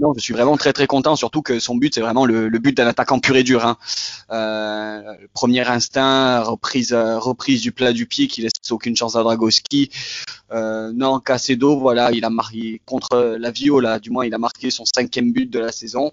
non 0.00 0.14
je 0.14 0.20
suis 0.20 0.34
vraiment 0.34 0.56
très 0.56 0.72
très 0.72 0.86
content 0.86 1.16
surtout 1.16 1.42
que 1.42 1.58
son 1.58 1.76
but 1.76 1.94
c'est 1.94 2.00
vraiment 2.00 2.26
le, 2.26 2.48
le, 2.48 2.58
but 2.58 2.76
d'un 2.76 2.86
attaquant 2.86 3.18
pur 3.20 3.36
et 3.36 3.42
dur 3.42 3.64
hein. 3.66 3.76
Premier 5.32 5.66
instinct 5.68 6.42
reprise 6.42 6.92
reprise 6.92 7.60
du 7.60 7.72
plat 7.72 7.92
du 7.92 8.06
pied 8.06 8.28
qui 8.28 8.42
laisse 8.42 8.52
aucune 8.70 8.96
chance 8.96 9.16
à 9.16 9.22
Dragowski 9.22 9.90
euh, 10.54 10.92
non, 10.94 11.20
voilà, 11.78 12.12
il 12.12 12.24
a 12.24 12.30
marqué 12.30 12.80
contre 12.86 13.36
la 13.38 13.50
Viola, 13.50 13.98
du 13.98 14.10
moins 14.10 14.24
il 14.24 14.34
a 14.34 14.38
marqué 14.38 14.70
son 14.70 14.84
cinquième 14.84 15.32
but 15.32 15.50
de 15.50 15.58
la 15.58 15.72
saison, 15.72 16.12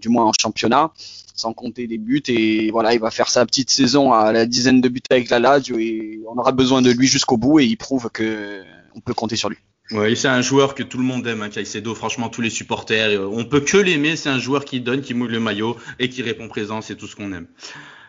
du 0.00 0.08
moins 0.08 0.24
en 0.24 0.32
championnat, 0.40 0.92
sans 1.34 1.52
compter 1.52 1.86
des 1.86 1.98
buts. 1.98 2.22
Et 2.28 2.70
voilà, 2.70 2.94
il 2.94 3.00
va 3.00 3.10
faire 3.10 3.28
sa 3.28 3.44
petite 3.44 3.70
saison 3.70 4.12
à 4.12 4.32
la 4.32 4.46
dizaine 4.46 4.80
de 4.80 4.88
buts 4.88 5.02
avec 5.10 5.28
la 5.30 5.38
Lazio 5.38 5.78
et 5.78 6.20
on 6.28 6.38
aura 6.38 6.52
besoin 6.52 6.82
de 6.82 6.90
lui 6.90 7.06
jusqu'au 7.08 7.36
bout 7.36 7.60
et 7.60 7.64
il 7.64 7.76
prouve 7.76 8.08
que 8.10 8.62
on 8.94 9.00
peut 9.00 9.14
compter 9.14 9.36
sur 9.36 9.50
lui. 9.50 9.58
Oui, 9.92 10.16
c'est 10.16 10.28
un 10.28 10.42
joueur 10.42 10.74
que 10.74 10.82
tout 10.82 10.98
le 10.98 11.04
monde 11.04 11.26
aime, 11.26 11.42
hein. 11.42 11.94
Franchement, 11.94 12.28
tous 12.28 12.40
les 12.40 12.50
supporters, 12.50 13.20
euh, 13.20 13.30
on 13.30 13.44
peut 13.44 13.60
que 13.60 13.76
l'aimer. 13.76 14.16
C'est 14.16 14.28
un 14.28 14.38
joueur 14.38 14.64
qui 14.64 14.80
donne, 14.80 15.00
qui 15.00 15.14
mouille 15.14 15.30
le 15.30 15.38
maillot 15.38 15.76
et 16.00 16.08
qui 16.08 16.22
répond 16.22 16.48
présent. 16.48 16.80
C'est 16.80 16.96
tout 16.96 17.06
ce 17.06 17.14
qu'on 17.14 17.32
aime. 17.32 17.46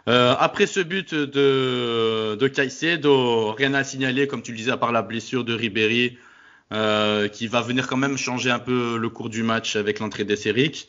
Euh, 0.07 0.35
après 0.39 0.67
ce 0.67 0.79
but 0.79 1.13
de, 1.13 2.35
de 2.35 2.47
Caicedo, 2.47 3.51
rien 3.51 3.73
à 3.73 3.83
signaler, 3.83 4.27
comme 4.27 4.41
tu 4.41 4.51
le 4.51 4.57
disais, 4.57 4.71
à 4.71 4.77
part 4.77 4.93
la 4.93 5.01
blessure 5.01 5.43
de 5.43 5.53
Ribéry, 5.53 6.17
euh, 6.71 7.27
qui 7.27 7.47
va 7.47 7.61
venir 7.61 7.87
quand 7.87 7.97
même 7.97 8.17
changer 8.17 8.49
un 8.49 8.59
peu 8.59 8.97
le 8.97 9.09
cours 9.09 9.29
du 9.29 9.43
match 9.43 9.75
avec 9.75 9.99
l'entrée 9.99 10.23
d'Esseric. 10.23 10.87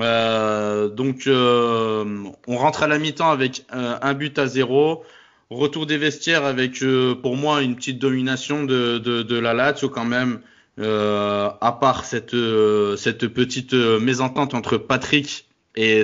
Euh, 0.00 0.88
donc, 0.88 1.26
euh, 1.26 2.04
on 2.46 2.56
rentre 2.56 2.82
à 2.82 2.88
la 2.88 2.98
mi-temps 2.98 3.30
avec 3.30 3.64
euh, 3.72 3.96
un 4.02 4.14
but 4.14 4.38
à 4.38 4.46
zéro. 4.46 5.04
Retour 5.48 5.86
des 5.86 5.96
vestiaires 5.96 6.44
avec, 6.44 6.82
euh, 6.82 7.14
pour 7.14 7.36
moi, 7.36 7.62
une 7.62 7.76
petite 7.76 8.00
domination 8.00 8.64
de, 8.64 8.98
de, 8.98 9.22
de 9.22 9.36
la 9.38 9.54
Lazio 9.54 9.88
quand 9.88 10.04
même. 10.04 10.40
à 10.78 11.78
part 11.80 12.04
cette, 12.04 12.36
cette 12.98 13.28
petite 13.28 13.72
mésentente 13.72 14.52
entre 14.54 14.76
Patrick 14.76 15.45
et 15.76 16.02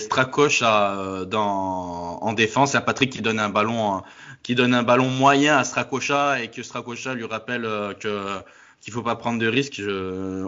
dans, 1.26 2.18
en 2.20 2.32
défense, 2.34 2.72
il 2.72 2.74
y 2.74 2.76
a 2.76 2.82
Patrick 2.82 3.10
qui 3.10 3.22
donne 3.22 3.38
un 3.38 3.48
ballon, 3.48 4.02
qui 4.42 4.54
donne 4.54 4.74
un 4.74 4.82
ballon 4.82 5.08
moyen 5.08 5.56
à 5.56 5.64
Strakosha 5.64 6.42
et 6.42 6.48
que 6.48 6.62
Strakosha 6.62 7.14
lui 7.14 7.24
rappelle 7.24 7.64
euh, 7.64 7.94
que 7.94 8.42
qu'il 8.80 8.92
faut 8.92 9.02
pas 9.02 9.14
prendre 9.14 9.38
de 9.38 9.46
risques. 9.46 9.80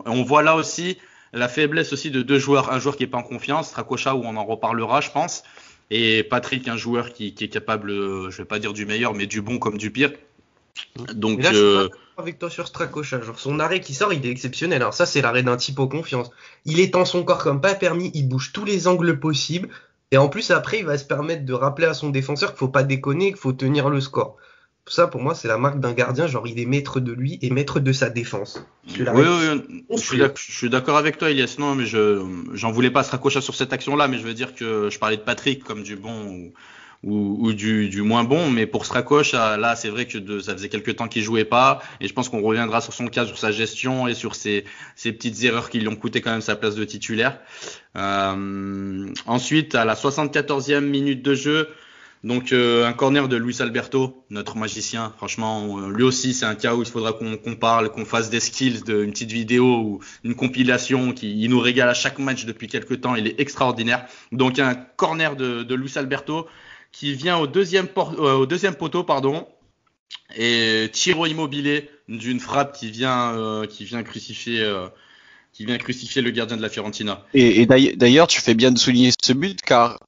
On 0.07 0.23
voit 0.25 0.43
là 0.43 0.57
aussi 0.57 0.99
la 1.33 1.49
faiblesse 1.49 1.93
aussi 1.93 2.11
de 2.11 2.23
deux 2.23 2.39
joueurs, 2.39 2.73
un 2.73 2.81
joueur 2.81 2.97
qui 2.97 3.05
est 3.05 3.09
pas 3.09 3.19
en 3.19 3.23
confiance, 3.23 3.69
Strakosha 3.69 4.15
où 4.17 4.23
on 4.25 4.37
en 4.37 4.45
reparlera, 4.45 5.01
je 5.01 5.11
pense, 5.11 5.45
et 5.91 6.25
Patrick, 6.25 6.67
un 6.69 6.77
joueur 6.77 7.13
qui, 7.13 7.35
qui 7.35 7.45
est 7.45 7.49
capable, 7.49 7.91
je 7.93 8.37
vais 8.37 8.45
pas 8.45 8.59
dire 8.59 8.73
du 8.73 8.87
meilleur, 8.87 9.15
mais 9.15 9.27
du 9.27 9.41
bon 9.41 9.59
comme 9.59 9.79
du 9.79 9.91
pire. 9.91 10.11
Donc, 11.15 11.43
là, 11.43 11.53
euh... 11.53 11.89
avec 12.19 12.39
toi 12.39 12.51
sur 12.51 12.67
Strakosha. 12.67 13.21
Genre, 13.21 13.39
son 13.39 13.61
arrêt 13.61 13.81
qui 13.81 13.95
sort, 13.95 14.13
il 14.13 14.25
est 14.27 14.31
exceptionnel. 14.31 14.83
Alors, 14.83 14.95
ça, 14.95 15.07
c'est 15.07 15.23
l'arrêt 15.23 15.43
d'un 15.43 15.57
type 15.57 15.79
au 15.79 15.89
confiance. 15.89 16.31
Il 16.65 16.81
étend 16.81 17.05
son 17.05 17.25
corps 17.25 17.43
comme 17.43 17.61
pas 17.61 17.75
permis, 17.75 18.11
il 18.15 18.29
bouge 18.29 18.53
tous 18.53 18.65
les 18.65 18.87
angles 18.87 19.19
possibles. 19.19 19.69
Et 20.11 20.19
en 20.19 20.29
plus, 20.29 20.51
après, 20.51 20.81
il 20.81 20.85
va 20.85 20.99
se 20.99 21.05
permettre 21.05 21.45
de 21.45 21.53
rappeler 21.53 21.87
à 21.87 21.95
son 21.95 22.11
défenseur 22.11 22.51
qu'il 22.51 22.59
faut 22.59 22.69
pas 22.69 22.85
déconner, 22.85 23.29
qu'il 23.29 23.41
faut 23.41 23.53
tenir 23.53 23.89
le 23.89 24.01
score. 24.01 24.37
Ça, 24.87 25.07
pour 25.07 25.23
moi, 25.23 25.35
c'est 25.35 25.49
la 25.49 25.57
marque 25.57 25.81
d'un 25.81 25.93
gardien. 25.93 26.27
Genre, 26.27 26.47
il 26.47 26.61
est 26.61 26.67
maître 26.67 27.01
de 27.01 27.11
lui 27.11 27.39
et 27.41 27.51
maître 27.51 27.81
de 27.81 27.93
sa 27.93 28.11
défense. 28.11 28.65
Oui, 28.87 29.07
oui, 29.09 29.99
je 29.99 30.33
suis 30.37 30.71
d'accord 30.71 30.99
avec 30.99 31.17
toi, 31.17 31.31
Elias. 31.31 31.57
Non, 31.59 31.75
mais 31.75 31.87
je 31.87 32.23
j'en 32.53 32.71
voulais 32.71 32.91
pas 32.91 33.03
Strakosha 33.03 33.41
sur 33.41 33.55
cette 33.55 33.73
action-là, 33.73 34.09
mais 34.09 34.19
je 34.19 34.25
veux 34.25 34.35
dire 34.35 34.55
que 34.55 34.91
je 34.91 34.99
parlais 34.99 35.17
de 35.17 35.23
Patrick 35.23 35.65
comme 35.65 35.83
du 35.83 35.97
bon 35.97 36.27
ou, 36.27 36.53
ou 37.07 37.53
du, 37.53 37.89
du, 37.89 38.03
moins 38.03 38.25
bon. 38.25 38.51
Mais 38.51 38.67
pour 38.67 38.87
Strakosch, 38.87 39.33
là, 39.33 39.77
c'est 39.77 39.91
vrai 39.91 40.07
que 40.07 40.19
de, 40.19 40.41
ça 40.41 40.53
faisait 40.55 40.69
quelques 40.69 40.97
temps 40.97 41.09
qu'il 41.09 41.23
jouait 41.23 41.45
pas. 41.45 41.83
Et 42.01 42.09
je 42.09 42.13
pense 42.15 42.29
qu'on 42.29 42.41
reviendra 42.41 42.81
sur 42.81 42.93
son 42.93 43.07
cas, 43.09 43.27
sur 43.27 43.39
sa 43.39 43.53
gestion 43.53 44.09
et 44.09 44.15
sur 44.15 44.35
ses, 44.35 44.65
ses 44.97 45.13
petites 45.13 45.43
erreurs 45.45 45.71
qui 45.71 45.81
lui 45.81 45.89
ont 45.89 45.97
coûté 45.97 46.21
quand 46.21 46.31
même 46.31 46.41
sa 46.41 46.57
place 46.57 46.75
de 46.75 46.85
titulaire. 46.85 47.39
Euh, 47.97 49.13
ensuite, 49.27 49.75
à 49.75 49.85
la 49.85 49.95
74e 49.95 50.81
minute 50.81 51.23
de 51.23 51.35
jeu, 51.35 51.69
Donc 52.25 52.55
un 52.55 52.95
corner 52.95 53.29
de 53.29 53.37
Luis 53.37 53.61
Alberto, 53.61 54.25
notre 54.31 54.57
magicien. 54.57 55.13
Franchement, 55.19 55.91
lui 55.91 56.05
aussi 56.05 56.33
c'est 56.33 56.47
un 56.47 56.55
cas 56.55 56.75
où 56.75 56.81
il 56.81 56.89
faudra 56.89 57.13
qu'on 57.13 57.55
parle, 57.55 57.91
qu'on 57.91 58.07
fasse 58.07 58.31
des 58.31 58.41
skills, 58.41 58.81
de, 58.83 59.05
une 59.05 59.11
petite 59.11 59.31
vidéo 59.31 59.67
ou 59.67 60.01
une 60.25 60.35
compilation 60.35 61.13
qui 61.13 61.39
il 61.39 61.51
nous 61.51 61.61
régale 61.61 61.91
à 61.91 61.93
chaque 61.93 62.19
match 62.19 62.47
depuis 62.47 62.67
quelques 62.67 63.03
temps. 63.03 63.15
Il 63.15 63.27
est 63.27 63.39
extraordinaire. 63.39 64.07
Donc 64.33 64.59
un 64.59 64.75
corner 64.75 65.37
de, 65.37 65.65
de 65.65 65.75
Luis 65.75 65.93
Alberto 65.97 66.47
qui 66.95 67.13
vient 67.13 67.39
au 67.39 67.47
deuxième, 67.47 67.89
au 67.97 68.47
deuxième 68.47 68.77
poteau, 68.77 69.03
pardon, 69.03 69.47
et 70.37 70.89
tiro 70.93 71.27
immobilier 71.27 71.91
d'une 72.09 72.39
frappe 72.39 72.73
qui 72.73 72.91
vient, 72.91 73.35
euh, 73.35 73.67
qui 73.67 73.85
vient 73.85 74.03
crucifier, 74.05 74.61
euh, 74.61 74.87
qui 75.53 75.67
vient 75.67 75.77
crucifier 75.77 76.23
le 76.23 76.31
gardien 76.31 76.57
de 76.57 76.63
la 76.63 76.69
Fiorentina. 76.69 77.25
Et, 77.35 77.67
d'ailleurs, 77.67 78.29
tu 78.29 78.41
fais 78.41 78.55
bien 78.55 78.71
de 78.71 78.79
souligner 78.79 79.11
ce 79.23 79.33
but 79.33 79.61
car 79.61 79.99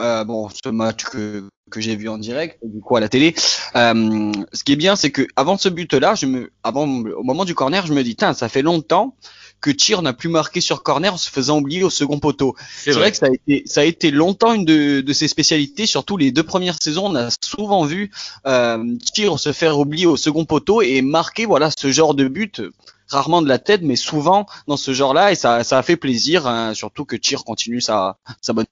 euh, 0.00 0.24
bon, 0.24 0.48
ce 0.48 0.70
match 0.70 1.04
que, 1.04 1.48
que 1.70 1.80
j'ai 1.80 1.94
vu 1.94 2.08
en 2.08 2.18
direct, 2.18 2.58
du 2.64 2.80
coup 2.80 2.96
à 2.96 3.00
la 3.00 3.08
télé. 3.08 3.34
ce 3.36 4.64
qui 4.64 4.72
est 4.72 4.76
bien, 4.76 4.96
c'est 4.96 5.12
que 5.12 5.28
avant 5.36 5.56
ce 5.56 5.68
but-là, 5.68 6.16
je 6.16 6.26
me, 6.26 6.50
avant 6.64 6.82
au 6.82 7.22
moment 7.22 7.44
du 7.44 7.54
corner, 7.54 7.86
je 7.86 7.94
me 7.94 8.02
dis, 8.02 8.16
ça 8.18 8.48
fait 8.48 8.62
longtemps 8.62 9.16
que 9.64 9.70
Tir 9.70 10.02
n'a 10.02 10.12
plus 10.12 10.28
marqué 10.28 10.60
sur 10.60 10.82
corner 10.82 11.14
en 11.14 11.16
se 11.16 11.30
faisant 11.30 11.58
oublier 11.58 11.82
au 11.82 11.88
second 11.88 12.18
poteau. 12.18 12.54
C'est 12.76 12.90
vrai. 12.92 13.10
que 13.10 13.16
ça 13.16 13.26
a 13.26 13.30
été, 13.30 13.62
ça 13.64 13.80
a 13.80 13.84
été 13.84 14.10
longtemps 14.10 14.52
une 14.52 14.66
de, 14.66 15.00
de 15.00 15.12
ses 15.14 15.26
spécialités. 15.26 15.86
Surtout 15.86 16.18
les 16.18 16.32
deux 16.32 16.42
premières 16.42 16.76
saisons, 16.82 17.06
on 17.06 17.14
a 17.14 17.30
souvent 17.42 17.86
vu 17.86 18.10
euh, 18.46 18.84
Tir 19.14 19.38
se 19.38 19.52
faire 19.54 19.78
oublier 19.78 20.04
au 20.04 20.18
second 20.18 20.44
poteau 20.44 20.82
et 20.82 21.00
marquer 21.00 21.46
voilà 21.46 21.70
ce 21.74 21.90
genre 21.90 22.14
de 22.14 22.28
but 22.28 22.60
rarement 23.08 23.40
de 23.40 23.48
la 23.48 23.58
tête, 23.58 23.80
mais 23.82 23.96
souvent 23.96 24.44
dans 24.66 24.76
ce 24.76 24.92
genre-là, 24.92 25.32
et 25.32 25.34
ça, 25.34 25.64
ça 25.64 25.78
a 25.78 25.82
fait 25.82 25.96
plaisir, 25.96 26.46
hein, 26.46 26.74
surtout 26.74 27.06
que 27.06 27.16
Tir 27.16 27.44
continue 27.44 27.80
sa, 27.80 28.18
sa 28.42 28.52
bonne 28.52 28.66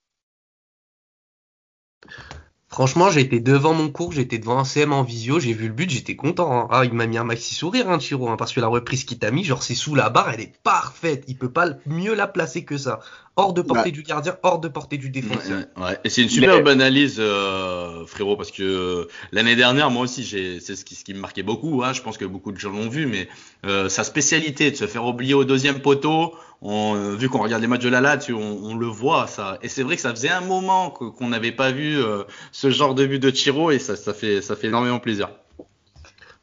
Franchement, 2.73 3.11
j'étais 3.11 3.39
devant 3.39 3.75
mon 3.75 3.89
cours, 3.89 4.13
j'étais 4.13 4.39
devant 4.39 4.57
un 4.57 4.63
CM 4.63 4.93
en 4.93 5.03
visio, 5.03 5.39
j'ai 5.39 5.53
vu 5.53 5.67
le 5.67 5.73
but, 5.73 5.91
j'étais 5.91 6.15
content. 6.15 6.51
Hein. 6.51 6.67
Ah, 6.71 6.85
il 6.85 6.93
m'a 6.93 7.05
mis 7.05 7.19
un 7.19 7.23
maxi 7.23 7.53
sourire, 7.53 7.87
hein, 7.87 7.99
Chiro, 7.99 8.27
hein, 8.29 8.35
parce 8.35 8.51
que 8.51 8.59
la 8.61 8.67
reprise 8.67 9.03
qu'il 9.03 9.19
t'a 9.19 9.29
mis, 9.29 9.43
genre 9.43 9.61
c'est 9.61 9.75
sous 9.75 9.93
la 9.93 10.09
barre, 10.09 10.31
elle 10.31 10.41
est 10.41 10.53
parfaite. 10.63 11.23
Il 11.27 11.37
peut 11.37 11.51
pas 11.51 11.67
mieux 11.85 12.15
la 12.15 12.25
placer 12.25 12.65
que 12.65 12.79
ça 12.79 13.01
hors 13.35 13.53
de 13.53 13.61
portée 13.61 13.91
du 13.91 14.03
gardien, 14.03 14.35
hors 14.43 14.59
de 14.59 14.67
portée 14.67 14.97
du 14.97 15.09
défenseur. 15.09 15.65
Ouais, 15.77 15.97
Et 16.03 16.09
c'est 16.09 16.21
une 16.21 16.29
superbe 16.29 16.67
analyse, 16.67 17.17
euh, 17.19 18.05
frérot, 18.05 18.37
parce 18.37 18.51
que 18.51 18.63
euh, 18.63 19.07
l'année 19.31 19.55
dernière, 19.55 19.89
moi 19.89 20.03
aussi, 20.03 20.23
c'est 20.23 20.75
ce 20.75 20.85
qui, 20.85 20.95
ce 20.95 21.03
qui 21.03 21.13
me 21.13 21.19
marquait 21.19 21.43
beaucoup. 21.43 21.83
Hein, 21.83 21.93
je 21.93 22.01
pense 22.01 22.17
que 22.17 22.25
beaucoup 22.25 22.51
de 22.51 22.57
gens 22.57 22.71
l'ont 22.71 22.89
vu, 22.89 23.05
mais 23.05 23.27
euh, 23.65 23.89
sa 23.89 24.03
spécialité 24.03 24.69
de 24.71 24.75
se 24.75 24.87
faire 24.87 25.05
oublier 25.05 25.33
au 25.33 25.45
deuxième 25.45 25.79
poteau, 25.79 26.35
on, 26.63 27.15
vu 27.15 27.29
qu'on 27.29 27.43
regarde 27.43 27.61
les 27.61 27.67
matchs 27.67 27.83
de 27.83 27.89
la 27.89 28.01
LAT, 28.01 28.29
on, 28.29 28.59
on, 28.63 28.75
le 28.75 28.87
voit 28.87 29.27
ça. 29.27 29.59
Et 29.61 29.69
c'est 29.69 29.83
vrai 29.83 29.95
que 29.95 30.01
ça 30.01 30.11
faisait 30.11 30.29
un 30.29 30.41
moment 30.41 30.89
qu'on 30.89 31.27
n'avait 31.27 31.51
pas 31.51 31.71
vu 31.71 31.97
ce 32.51 32.71
genre 32.71 32.95
de 32.95 33.05
but 33.05 33.19
de 33.19 33.29
Tiro, 33.29 33.69
et 33.69 33.79
ça, 33.79 33.95
ça 33.95 34.13
fait, 34.13 34.41
ça 34.41 34.55
fait 34.55 34.67
énormément 34.67 34.99
plaisir. 34.99 35.29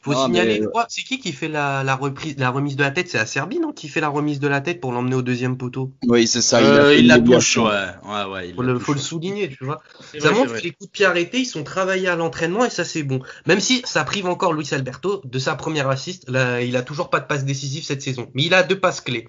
Faut 0.03 0.15
signaler, 0.15 0.63
c'est 0.89 1.03
qui 1.03 1.19
qui 1.19 1.33
fait 1.33 1.49
la, 1.49 1.85
la, 1.85 1.95
reprise, 1.95 2.37
la 2.39 2.49
remise 2.49 2.75
de 2.75 2.83
la 2.83 2.91
tête? 2.91 3.11
C'est 3.11 3.19
la 3.19 3.27
Serbie, 3.27 3.59
non? 3.59 3.73
Qui 3.73 3.87
fait 3.89 4.01
la 4.01 4.09
remise 4.09 4.41
de 4.41 4.49
la 4.49 4.63
tête 4.63 4.81
pour 4.81 4.93
l'emmener 4.93 5.15
au 5.15 5.21
deuxième 5.21 5.59
poteau? 5.59 5.93
Oui, 6.07 6.27
c'est 6.27 6.41
ça. 6.41 6.95
il, 6.95 7.07
la 7.07 7.21
touche, 7.21 7.59
ouais. 7.59 7.65
ouais, 8.05 8.25
ouais 8.33 8.49
il 8.49 8.55
faut, 8.55 8.63
le, 8.63 8.79
faut 8.79 8.95
le, 8.95 8.99
souligner, 8.99 9.51
tu 9.51 9.63
vois. 9.63 9.83
Ça 10.19 10.31
montre 10.33 10.55
que 10.55 10.63
les 10.63 10.71
coups 10.71 10.87
de 10.87 10.91
pied 10.91 11.05
arrêtés, 11.05 11.41
ils 11.41 11.47
sont 11.47 11.65
travaillés 11.65 12.09
à 12.09 12.17
l'entraînement 12.17 12.65
et 12.65 12.71
ça, 12.71 12.85
c'est 12.85 13.03
bon. 13.03 13.21
Même 13.45 13.61
si 13.61 13.83
ça 13.85 14.05
prive 14.05 14.25
encore 14.25 14.55
Luis 14.55 14.69
Alberto 14.73 15.21
de 15.23 15.39
sa 15.39 15.55
première 15.55 15.91
assist, 15.91 16.31
là, 16.31 16.63
il 16.63 16.77
a 16.77 16.83
toujours 16.83 17.11
pas 17.11 17.21
de 17.21 17.27
passe 17.27 17.45
décisive 17.45 17.85
cette 17.85 18.01
saison. 18.01 18.31
Mais 18.33 18.45
il 18.45 18.55
a 18.55 18.63
deux 18.63 18.81
passes 18.81 19.03
clés. 19.03 19.29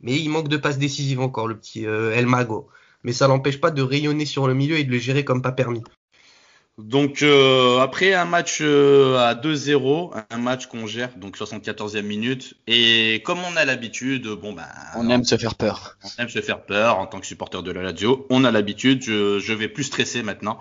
Mais 0.00 0.18
il 0.18 0.28
manque 0.28 0.48
de 0.48 0.56
passes 0.56 0.78
décisives 0.78 1.20
encore, 1.20 1.48
le 1.48 1.56
petit 1.56 1.86
euh, 1.86 2.14
El 2.14 2.26
Mago. 2.26 2.68
Mais 3.02 3.12
ça 3.12 3.28
l'empêche 3.28 3.60
pas 3.60 3.70
de 3.70 3.82
rayonner 3.82 4.26
sur 4.26 4.46
le 4.46 4.54
milieu 4.54 4.78
et 4.78 4.84
de 4.84 4.90
le 4.90 4.98
gérer 4.98 5.24
comme 5.24 5.42
pas 5.42 5.52
permis. 5.52 5.82
Donc 6.76 7.22
euh, 7.22 7.78
après 7.78 8.14
un 8.14 8.24
match 8.24 8.58
euh, 8.60 9.16
à 9.18 9.34
2-0, 9.34 10.10
un 10.28 10.38
match 10.38 10.66
qu'on 10.66 10.88
gère, 10.88 11.16
donc 11.16 11.38
74e 11.38 12.02
minute, 12.02 12.54
et 12.66 13.22
comme 13.24 13.38
on 13.48 13.56
a 13.56 13.64
l'habitude, 13.64 14.26
bon 14.26 14.52
ben, 14.52 14.66
on 14.96 15.08
aime 15.08 15.22
se 15.22 15.36
faire 15.36 15.54
peur. 15.54 15.96
On 16.02 16.22
aime 16.22 16.28
se 16.28 16.40
faire 16.40 16.62
peur 16.62 16.98
en 16.98 17.06
tant 17.06 17.20
que 17.20 17.26
supporter 17.26 17.62
de 17.62 17.70
la 17.70 17.82
Lazio. 17.82 18.26
On 18.28 18.42
a 18.42 18.50
l'habitude, 18.50 19.04
je, 19.04 19.38
je 19.38 19.52
vais 19.52 19.68
plus 19.68 19.84
stresser 19.84 20.24
maintenant. 20.24 20.58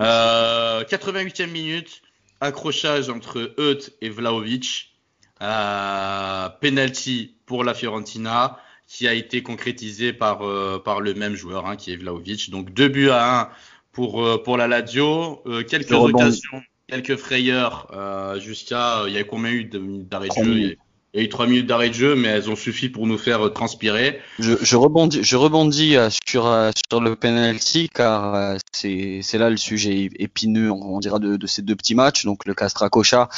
Euh, 0.00 0.82
88e 0.84 1.50
minute, 1.50 2.00
accrochage 2.40 3.10
entre 3.10 3.52
Eut 3.58 3.90
et 4.00 4.08
Vlaovic, 4.08 4.96
euh, 5.42 6.48
penalty 6.62 7.36
pour 7.44 7.64
la 7.64 7.74
Fiorentina, 7.74 8.58
qui 8.90 9.06
a 9.06 9.14
été 9.14 9.42
concrétisé 9.42 10.12
par 10.12 10.42
euh, 10.42 10.82
par 10.84 11.00
le 11.00 11.14
même 11.14 11.36
joueur, 11.36 11.66
hein, 11.66 11.76
qui 11.76 11.92
est 11.92 11.96
Vlaovic. 11.96 12.50
Donc 12.50 12.74
2 12.74 12.88
buts 12.88 13.10
à 13.10 13.42
1 13.42 13.48
pour, 13.92 14.24
euh, 14.24 14.42
pour 14.42 14.56
la 14.56 14.66
Lazio. 14.66 15.42
Euh, 15.46 15.62
quelques 15.62 15.92
occasions, 15.92 16.60
quelques 16.88 17.16
frayeurs 17.16 17.86
euh, 17.92 18.40
jusqu'à. 18.40 19.04
Il 19.06 19.12
y 19.12 19.18
a 19.18 19.24
combien 19.24 19.52
eu 19.52 19.64
d'arrêt 19.64 20.28
de 20.28 20.44
jeu? 20.44 20.76
il 21.12 21.18
y 21.18 21.22
a 21.22 21.24
eu 21.24 21.28
trois 21.28 21.46
minutes 21.46 21.66
d'arrêt 21.66 21.88
de 21.88 21.94
jeu, 21.94 22.14
mais 22.14 22.28
elles 22.28 22.50
ont 22.50 22.56
suffi 22.56 22.88
pour 22.88 23.06
nous 23.08 23.18
faire 23.18 23.52
transpirer. 23.52 24.20
Je, 24.38 24.54
je 24.60 24.76
rebondis, 24.76 25.24
je 25.24 25.34
rebondis 25.34 25.96
sur, 26.24 26.70
sur 26.88 27.00
le 27.00 27.16
penalty 27.16 27.88
car 27.92 28.56
c'est 28.72 29.20
là 29.34 29.50
le 29.50 29.56
sujet 29.56 30.08
épineux, 30.20 30.70
on, 30.70 31.00
dira, 31.00 31.18
de, 31.18 31.36
de, 31.36 31.46
ces 31.48 31.62
deux 31.62 31.74
petits 31.74 31.96
matchs. 31.96 32.24
Donc 32.24 32.44
le 32.46 32.54
Castracocha, 32.54 33.28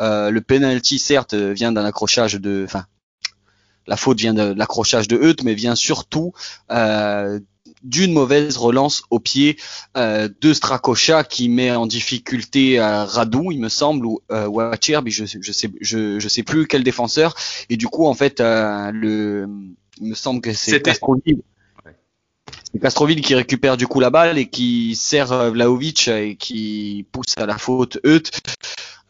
euh, 0.00 0.30
le 0.30 0.40
penalty 0.40 0.98
certes 0.98 1.34
vient 1.34 1.70
d'un 1.70 1.84
accrochage 1.84 2.34
de, 2.34 2.64
enfin, 2.64 2.86
la 3.86 3.96
faute 3.96 4.20
vient 4.20 4.34
de, 4.34 4.54
l'accrochage 4.54 5.08
de 5.08 5.16
Euth, 5.16 5.42
mais 5.42 5.54
vient 5.54 5.74
surtout 5.74 6.32
euh, 6.70 7.38
d'une 7.82 8.12
mauvaise 8.12 8.56
relance 8.56 9.02
au 9.10 9.18
pied 9.18 9.56
euh, 9.96 10.28
de 10.40 10.52
Stracocha 10.52 11.24
qui 11.24 11.48
met 11.48 11.72
en 11.72 11.86
difficulté 11.86 12.78
euh, 12.78 13.04
Radou, 13.04 13.50
il 13.52 13.60
me 13.60 13.68
semble, 13.68 14.06
ou 14.06 14.20
euh, 14.30 14.46
Wacherb, 14.46 15.08
je, 15.08 15.24
je 15.24 15.52
sais 15.52 15.70
je, 15.80 16.18
je 16.18 16.28
sais 16.28 16.42
plus 16.42 16.66
quel 16.66 16.84
défenseur. 16.84 17.34
Et 17.68 17.76
du 17.76 17.88
coup, 17.88 18.06
en 18.06 18.14
fait, 18.14 18.40
le, 18.40 19.48
il 20.00 20.08
me 20.08 20.14
semble 20.14 20.40
que 20.40 20.52
c'est 20.52 20.80
Castroville. 20.80 21.42
C'est 22.72 22.80
Castroville 22.80 23.20
qui 23.20 23.34
récupère 23.34 23.76
du 23.76 23.86
coup 23.86 24.00
la 24.00 24.10
balle 24.10 24.38
et 24.38 24.46
qui 24.46 24.96
sert 24.96 25.50
Vlaovic 25.50 26.08
et 26.08 26.36
qui 26.36 27.04
pousse 27.12 27.34
à 27.36 27.46
la 27.46 27.58
faute 27.58 27.98
Euth. 28.06 28.30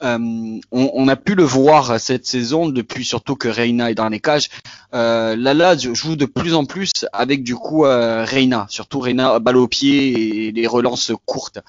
Euh, 0.02 0.58
on, 0.72 1.08
a 1.08 1.16
pu 1.16 1.34
le 1.34 1.44
voir 1.44 2.00
cette 2.00 2.26
saison 2.26 2.68
depuis 2.68 3.04
surtout 3.04 3.36
que 3.36 3.48
Reina 3.48 3.90
est 3.90 3.94
dans 3.94 4.08
les 4.08 4.20
cages. 4.20 4.48
Euh, 4.94 5.36
Lala 5.36 5.76
joue 5.76 6.16
de 6.16 6.26
plus 6.26 6.54
en 6.54 6.64
plus 6.64 6.90
avec 7.12 7.44
du 7.44 7.54
coup 7.54 7.84
euh, 7.84 8.24
Reina, 8.24 8.66
surtout 8.68 9.00
Reina 9.00 9.38
balle 9.38 9.56
au 9.56 9.68
pied 9.68 10.46
et 10.46 10.52
les 10.52 10.66
relances 10.66 11.12
courtes. 11.24 11.60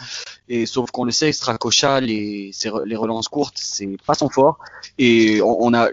Et 0.49 0.65
sauf 0.65 0.89
qu'on 0.91 1.05
le 1.05 1.11
sait, 1.11 1.31
Stracocha, 1.31 2.01
les, 2.01 2.51
les 2.85 2.95
relances 2.95 3.27
courtes, 3.27 3.57
c'est 3.57 3.87
pas 4.05 4.15
son 4.15 4.29
fort. 4.29 4.57
Et 4.97 5.41
on, 5.41 5.65
on 5.65 5.73
a 5.73 5.89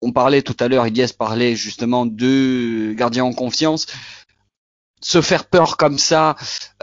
on 0.00 0.12
parlait 0.12 0.42
tout 0.42 0.56
à 0.60 0.68
l'heure, 0.68 0.86
Ilias 0.86 1.12
parlait 1.18 1.56
justement 1.56 2.06
de 2.06 2.92
gardien 2.92 3.24
en 3.24 3.32
confiance 3.32 3.86
se 5.00 5.20
faire 5.20 5.44
peur 5.46 5.76
comme 5.76 5.98
ça, 5.98 6.36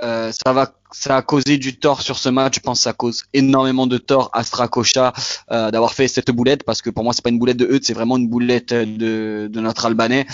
euh, 0.04 0.32
ça 0.32 0.54
va, 0.54 0.74
ça 0.92 1.18
a 1.18 1.22
causé 1.22 1.58
du 1.58 1.78
tort 1.78 2.02
sur 2.02 2.18
ce 2.18 2.30
match. 2.30 2.56
Je 2.56 2.60
pense 2.62 2.80
que 2.80 2.84
ça 2.84 2.94
cause 2.94 3.24
énormément 3.34 3.88
de 3.88 3.98
tort 3.98 4.30
à 4.34 4.44
Strakosha 4.44 5.14
euh, 5.52 5.72
d'avoir 5.72 5.94
fait 5.94 6.08
cette 6.08 6.32
boulette 6.32 6.64
parce 6.64 6.82
que 6.82 6.90
pour 6.90 7.04
moi 7.04 7.14
c'est 7.14 7.24
pas 7.24 7.30
une 7.30 7.40
boulette 7.40 7.58
de 7.58 7.66
Eudes, 7.66 7.84
c'est 7.84 7.94
vraiment 7.94 8.18
une 8.18 8.30
boulette 8.30 8.74
de, 8.74 9.50
de 9.52 9.60
notre 9.60 9.86
Albanais. 9.86 10.26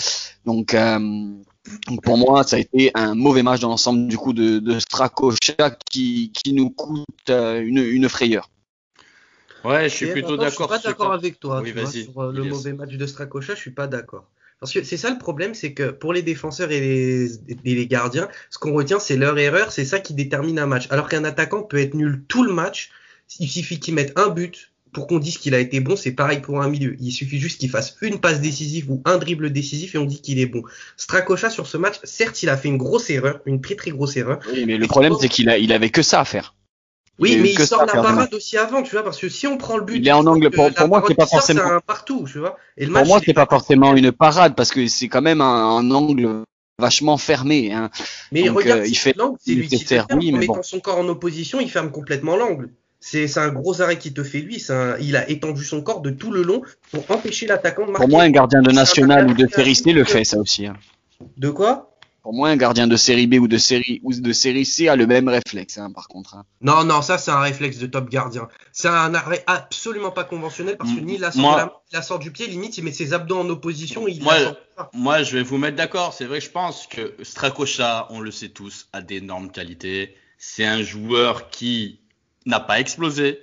Donc, 0.44 0.74
euh, 0.74 0.98
donc, 1.88 2.02
pour 2.02 2.18
moi 2.18 2.44
ça 2.44 2.56
a 2.56 2.58
été 2.58 2.90
un 2.94 3.14
mauvais 3.14 3.42
match 3.42 3.60
dans 3.60 3.68
l'ensemble 3.68 4.08
du 4.08 4.16
coup 4.16 4.32
de, 4.32 4.58
de 4.58 4.78
Strakosha 4.78 5.70
qui, 5.90 6.32
qui 6.32 6.52
nous 6.52 6.70
coûte 6.70 7.30
euh, 7.30 7.60
une, 7.60 7.78
une 7.78 8.08
frayeur. 8.08 8.48
Ouais, 9.64 9.88
je 9.88 9.94
suis 9.94 10.10
plutôt 10.10 10.36
d'accord. 10.36 10.68
Je 10.72 10.78
suis 10.78 10.82
pas 10.82 10.90
d'accord 10.90 11.12
avec 11.12 11.38
toi 11.38 11.62
tu 11.64 11.72
vois, 11.72 11.86
sur 11.86 12.32
le 12.32 12.44
mauvais 12.44 12.72
match 12.72 12.94
de 12.94 13.06
Strakosha, 13.06 13.54
je 13.54 13.60
suis 13.60 13.70
pas 13.70 13.86
d'accord. 13.86 14.24
Parce 14.62 14.74
que 14.74 14.84
c'est 14.84 14.96
ça 14.96 15.10
le 15.10 15.18
problème, 15.18 15.54
c'est 15.54 15.72
que 15.72 15.90
pour 15.90 16.12
les 16.12 16.22
défenseurs 16.22 16.70
et 16.70 17.28
les, 17.64 17.86
gardiens, 17.88 18.28
ce 18.48 18.58
qu'on 18.58 18.72
retient, 18.72 19.00
c'est 19.00 19.16
leur 19.16 19.36
erreur, 19.36 19.72
c'est 19.72 19.84
ça 19.84 19.98
qui 19.98 20.14
détermine 20.14 20.56
un 20.60 20.66
match. 20.66 20.86
Alors 20.90 21.08
qu'un 21.08 21.24
attaquant 21.24 21.64
peut 21.64 21.78
être 21.78 21.94
nul 21.94 22.22
tout 22.28 22.44
le 22.44 22.52
match, 22.52 22.90
il 23.40 23.48
suffit 23.48 23.80
qu'il 23.80 23.94
mette 23.94 24.16
un 24.16 24.28
but 24.28 24.70
pour 24.92 25.08
qu'on 25.08 25.18
dise 25.18 25.38
qu'il 25.38 25.56
a 25.56 25.58
été 25.58 25.80
bon, 25.80 25.96
c'est 25.96 26.12
pareil 26.12 26.38
pour 26.38 26.62
un 26.62 26.68
milieu. 26.68 26.94
Il 27.00 27.10
suffit 27.10 27.40
juste 27.40 27.58
qu'il 27.58 27.70
fasse 27.70 27.96
une 28.02 28.20
passe 28.20 28.40
décisive 28.40 28.88
ou 28.88 29.02
un 29.04 29.18
dribble 29.18 29.50
décisif 29.50 29.96
et 29.96 29.98
on 29.98 30.04
dit 30.04 30.20
qu'il 30.20 30.38
est 30.38 30.46
bon. 30.46 30.62
Stracocha 30.96 31.50
sur 31.50 31.66
ce 31.66 31.76
match, 31.76 31.96
certes, 32.04 32.40
il 32.44 32.48
a 32.48 32.56
fait 32.56 32.68
une 32.68 32.78
grosse 32.78 33.10
erreur, 33.10 33.40
une 33.46 33.60
très 33.60 33.74
très 33.74 33.90
grosse 33.90 34.16
erreur. 34.16 34.38
Oui, 34.52 34.64
mais 34.64 34.76
le 34.76 34.86
problème, 34.86 35.14
c'est 35.20 35.28
qu'il 35.28 35.48
avait 35.48 35.90
que 35.90 36.02
ça 36.02 36.20
à 36.20 36.24
faire. 36.24 36.54
Oui, 37.18 37.36
mais 37.36 37.50
il 37.50 37.66
sort 37.66 37.84
la 37.84 37.92
parade 37.92 38.32
aussi 38.34 38.56
avant, 38.56 38.82
tu 38.82 38.92
vois, 38.92 39.04
parce 39.04 39.18
que 39.18 39.28
si 39.28 39.46
on 39.46 39.58
prend 39.58 39.76
le 39.76 39.84
but, 39.84 39.98
il 39.98 40.08
est 40.08 40.12
en 40.12 40.26
angle. 40.26 40.50
Pour, 40.50 40.72
pour 40.72 40.88
moi, 40.88 41.04
c'est 41.06 41.14
pas 41.14 41.26
forcément 41.26 41.62
un 41.62 41.80
partout, 41.80 42.26
tu 42.30 42.38
vois. 42.38 42.56
Et 42.76 42.86
le 42.86 42.92
pour 42.92 43.06
moi, 43.06 43.20
c'est 43.24 43.34
pas 43.34 43.46
forcément 43.46 43.94
une 43.94 44.12
parade 44.12 44.54
parce 44.56 44.70
que 44.70 44.86
c'est 44.86 45.08
quand 45.08 45.22
même 45.22 45.40
un, 45.40 45.76
un 45.76 45.90
angle 45.90 46.44
vachement 46.78 47.18
fermé. 47.18 47.72
Hein. 47.72 47.90
Mais 48.32 48.44
Donc, 48.44 48.58
regarde, 48.58 48.80
euh, 48.80 48.86
il 48.86 48.96
fait 48.96 49.14
l'angle, 49.16 49.38
c'est 49.44 49.52
lui 49.52 49.68
qui 49.68 49.78
ferme, 49.78 50.08
oui, 50.16 50.34
en 50.34 50.38
mettant 50.38 50.62
son 50.62 50.80
corps 50.80 50.98
en 50.98 51.08
opposition, 51.08 51.60
il 51.60 51.70
ferme 51.70 51.90
complètement 51.90 52.36
l'angle. 52.36 52.70
C'est 52.98 53.36
un 53.38 53.48
gros 53.48 53.82
arrêt 53.82 53.98
qui 53.98 54.14
te 54.14 54.22
fait 54.22 54.38
lui. 54.38 54.64
Un, 54.68 54.96
il 55.00 55.16
a 55.16 55.28
étendu 55.28 55.64
son 55.64 55.82
corps 55.82 56.02
de 56.02 56.10
tout 56.10 56.30
le 56.30 56.42
long 56.42 56.62
pour 56.92 57.10
empêcher 57.10 57.46
l'attaquant 57.46 57.84
de 57.86 57.90
marquer. 57.90 58.06
Pour 58.06 58.08
moi, 58.08 58.22
un 58.22 58.30
gardien 58.30 58.62
de 58.62 58.70
national 58.70 59.28
ou 59.28 59.34
de 59.34 59.48
Ferricé 59.48 59.92
le 59.92 60.04
fait 60.04 60.24
ça 60.24 60.38
aussi. 60.38 60.66
Hein. 60.66 60.76
De 61.36 61.50
quoi? 61.50 61.91
Pour 62.22 62.32
moi, 62.34 62.50
un 62.50 62.56
gardien 62.56 62.86
de 62.86 62.96
série 62.96 63.26
B 63.26 63.34
ou 63.40 63.48
de 63.48 63.58
série 63.58 64.00
ou 64.04 64.12
de 64.14 64.32
série 64.32 64.64
C 64.64 64.88
a 64.88 64.94
le 64.94 65.06
même 65.08 65.28
réflexe, 65.28 65.78
hein, 65.78 65.90
par 65.90 66.06
contre. 66.06 66.36
hein. 66.36 66.44
Non, 66.60 66.84
non, 66.84 67.02
ça 67.02 67.18
c'est 67.18 67.32
un 67.32 67.40
réflexe 67.40 67.78
de 67.78 67.86
top 67.86 68.08
gardien. 68.08 68.48
C'est 68.72 68.86
un 68.88 69.12
arrêt 69.14 69.42
absolument 69.48 70.12
pas 70.12 70.22
conventionnel 70.22 70.76
parce 70.76 70.92
que 70.92 71.00
ni 71.00 71.18
la 71.18 71.32
sort, 71.32 71.40
moi- 71.42 71.82
la, 71.92 72.00
sort 72.02 72.20
du 72.20 72.30
pied, 72.30 72.46
limite 72.46 72.78
il 72.78 72.84
met 72.84 72.92
ses 72.92 73.12
abdos 73.12 73.38
en 73.38 73.48
opposition 73.48 74.06
et 74.06 74.12
il 74.12 74.22
Moi, 74.22 74.34
la 74.38 74.44
sort 74.44 74.56
pas. 74.76 74.90
Moi, 74.94 75.22
je 75.24 75.36
vais 75.36 75.42
vous 75.42 75.58
mettre 75.58 75.76
d'accord. 75.76 76.14
C'est 76.14 76.26
vrai 76.26 76.38
que 76.38 76.44
je 76.44 76.50
pense 76.50 76.86
que 76.86 77.14
Strakosha, 77.22 78.06
on 78.10 78.20
le 78.20 78.30
sait 78.30 78.50
tous, 78.50 78.88
a 78.92 79.02
d'énormes 79.02 79.50
qualités. 79.50 80.14
C'est 80.38 80.64
un 80.64 80.82
joueur 80.82 81.50
qui 81.50 82.00
n'a 82.46 82.60
pas 82.60 82.78
explosé. 82.78 83.40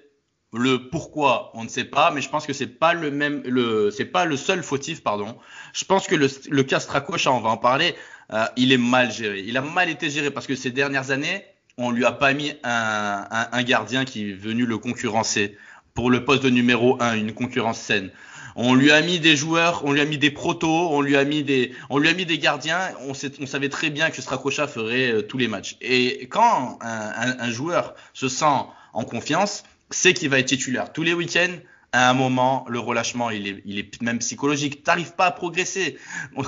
Le 0.52 0.90
pourquoi, 0.90 1.52
on 1.54 1.64
ne 1.64 1.70
sait 1.70 1.84
pas, 1.84 2.10
mais 2.12 2.22
je 2.22 2.30
pense 2.30 2.48
que 2.48 2.54
c'est 2.54 2.66
pas 2.68 2.94
le 2.94 3.12
même, 3.12 3.44
le, 3.46 3.92
c'est 3.92 4.06
pas 4.06 4.26
le 4.26 4.36
seul 4.36 4.64
fautif, 4.64 5.04
pardon. 5.04 5.38
Je 5.74 5.86
pense 5.86 6.08
que 6.08 6.16
le, 6.16 6.28
le 6.50 6.64
cas 6.64 6.80
Strakosha, 6.80 7.32
on 7.32 7.40
va 7.40 7.50
en 7.50 7.58
parler, 7.58 7.94
euh, 8.34 8.46
il 8.58 8.72
est 8.72 8.78
mal 8.78 9.12
géré. 9.12 9.44
Il 9.46 9.58
a 9.58 9.62
mal 9.62 9.90
été 9.90 10.10
géré 10.10 10.32
parce 10.32 10.48
que 10.48 10.56
ces 10.56 10.72
dernières 10.72 11.12
années, 11.12 11.46
on 11.78 11.92
lui 11.92 12.04
a 12.04 12.12
pas 12.12 12.34
mis 12.34 12.52
un, 12.64 13.26
un, 13.30 13.48
un 13.52 13.64
gardien 13.64 14.06
qui 14.06 14.32
est 14.32 14.34
venu 14.34 14.66
le 14.66 14.80
concurrencer 14.80 15.56
pour 15.94 16.10
le 16.10 16.26
poste 16.26 16.42
de 16.44 16.50
numéro 16.50 16.98
1, 17.00 17.14
une 17.16 17.34
concurrence 17.34 17.80
saine. 17.80 18.10
On 18.56 18.74
lui 18.74 18.92
a 18.92 19.02
mis 19.04 19.20
des 19.20 19.36
joueurs, 19.36 19.86
on 19.86 19.92
lui 19.94 20.02
a 20.02 20.06
mis 20.06 20.18
des 20.18 20.32
protos, 20.32 20.90
on 20.92 21.02
lui 21.02 21.16
a 21.16 21.26
mis 21.26 21.44
des, 21.44 21.74
on 21.92 22.00
lui 22.00 22.10
a 22.10 22.14
mis 22.16 22.26
des 22.26 22.40
gardiens. 22.40 22.80
On, 23.08 23.14
sait- 23.14 23.32
on 23.40 23.46
savait 23.46 23.70
très 23.70 23.92
bien 23.92 24.10
que 24.10 24.20
Strakosha 24.22 24.68
ferait 24.68 25.12
euh, 25.12 25.22
tous 25.22 25.38
les 25.38 25.48
matchs. 25.48 25.78
Et 25.80 26.28
quand 26.28 26.80
un, 26.82 27.12
un- 27.16 27.40
un 27.40 27.52
joueur 27.52 27.94
se 28.14 28.28
sent 28.28 28.46
en 28.94 29.04
confiance, 29.04 29.64
c'est 29.90 30.14
qu'il 30.14 30.30
va 30.30 30.40
être 30.40 30.48
titulaire 30.48 30.92
tous 30.94 31.04
les 31.04 31.14
week-ends. 31.14 31.58
À 31.92 32.12
un 32.12 32.14
moment, 32.14 32.66
le 32.70 32.78
relâchement, 32.78 33.32
il 33.32 33.48
est, 33.48 33.64
il 33.66 33.80
est 33.80 34.00
même 34.04 34.20
psychologique. 34.20 34.84
T'arrives 34.84 35.16
pas 35.16 35.26
à 35.26 35.32
progresser. 35.32 35.98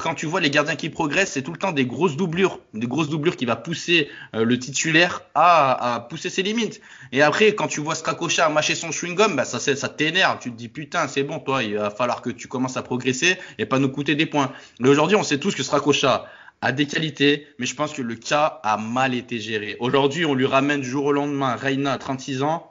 Quand 0.03 0.13
tu 0.13 0.27
vois 0.27 0.39
les 0.39 0.51
gardiens 0.51 0.75
qui 0.75 0.91
progressent, 0.91 1.31
c'est 1.31 1.41
tout 1.41 1.51
le 1.51 1.57
temps 1.57 1.71
des 1.71 1.87
grosses 1.87 2.15
doublures, 2.15 2.59
des 2.75 2.85
grosses 2.85 3.09
doublures 3.09 3.35
qui 3.35 3.45
va 3.45 3.55
pousser 3.55 4.07
euh, 4.35 4.45
le 4.45 4.59
titulaire 4.59 5.23
à, 5.33 5.95
à 5.95 5.99
pousser 6.01 6.29
ses 6.29 6.43
limites. 6.43 6.79
Et 7.11 7.23
après, 7.23 7.55
quand 7.55 7.67
tu 7.67 7.81
vois 7.81 7.95
Strakosha 7.95 8.49
mâcher 8.49 8.75
son 8.75 8.89
chewing-gum, 8.89 9.35
bah 9.35 9.45
ça, 9.45 9.59
ça 9.59 9.89
t'énerve. 9.89 10.37
Tu 10.39 10.51
te 10.51 10.55
dis, 10.55 10.69
putain, 10.69 11.07
c'est 11.07 11.23
bon, 11.23 11.39
toi, 11.39 11.63
il 11.63 11.75
va 11.75 11.89
falloir 11.89 12.21
que 12.21 12.29
tu 12.29 12.47
commences 12.47 12.77
à 12.77 12.83
progresser 12.83 13.39
et 13.57 13.65
pas 13.65 13.79
nous 13.79 13.89
coûter 13.89 14.13
des 14.13 14.27
points. 14.27 14.51
Mais 14.79 14.89
aujourd'hui, 14.89 15.17
on 15.17 15.23
sait 15.23 15.39
tous 15.39 15.55
que 15.55 15.63
Strakosha 15.63 16.27
a 16.61 16.71
des 16.71 16.85
qualités, 16.85 17.47
mais 17.57 17.65
je 17.65 17.73
pense 17.73 17.93
que 17.93 18.03
le 18.03 18.15
cas 18.15 18.59
a 18.63 18.77
mal 18.77 19.15
été 19.15 19.39
géré. 19.39 19.75
Aujourd'hui, 19.79 20.25
on 20.25 20.35
lui 20.35 20.45
ramène 20.45 20.81
du 20.81 20.87
jour 20.89 21.05
au 21.05 21.11
lendemain 21.11 21.55
Reina, 21.55 21.97
36 21.97 22.43
ans, 22.43 22.70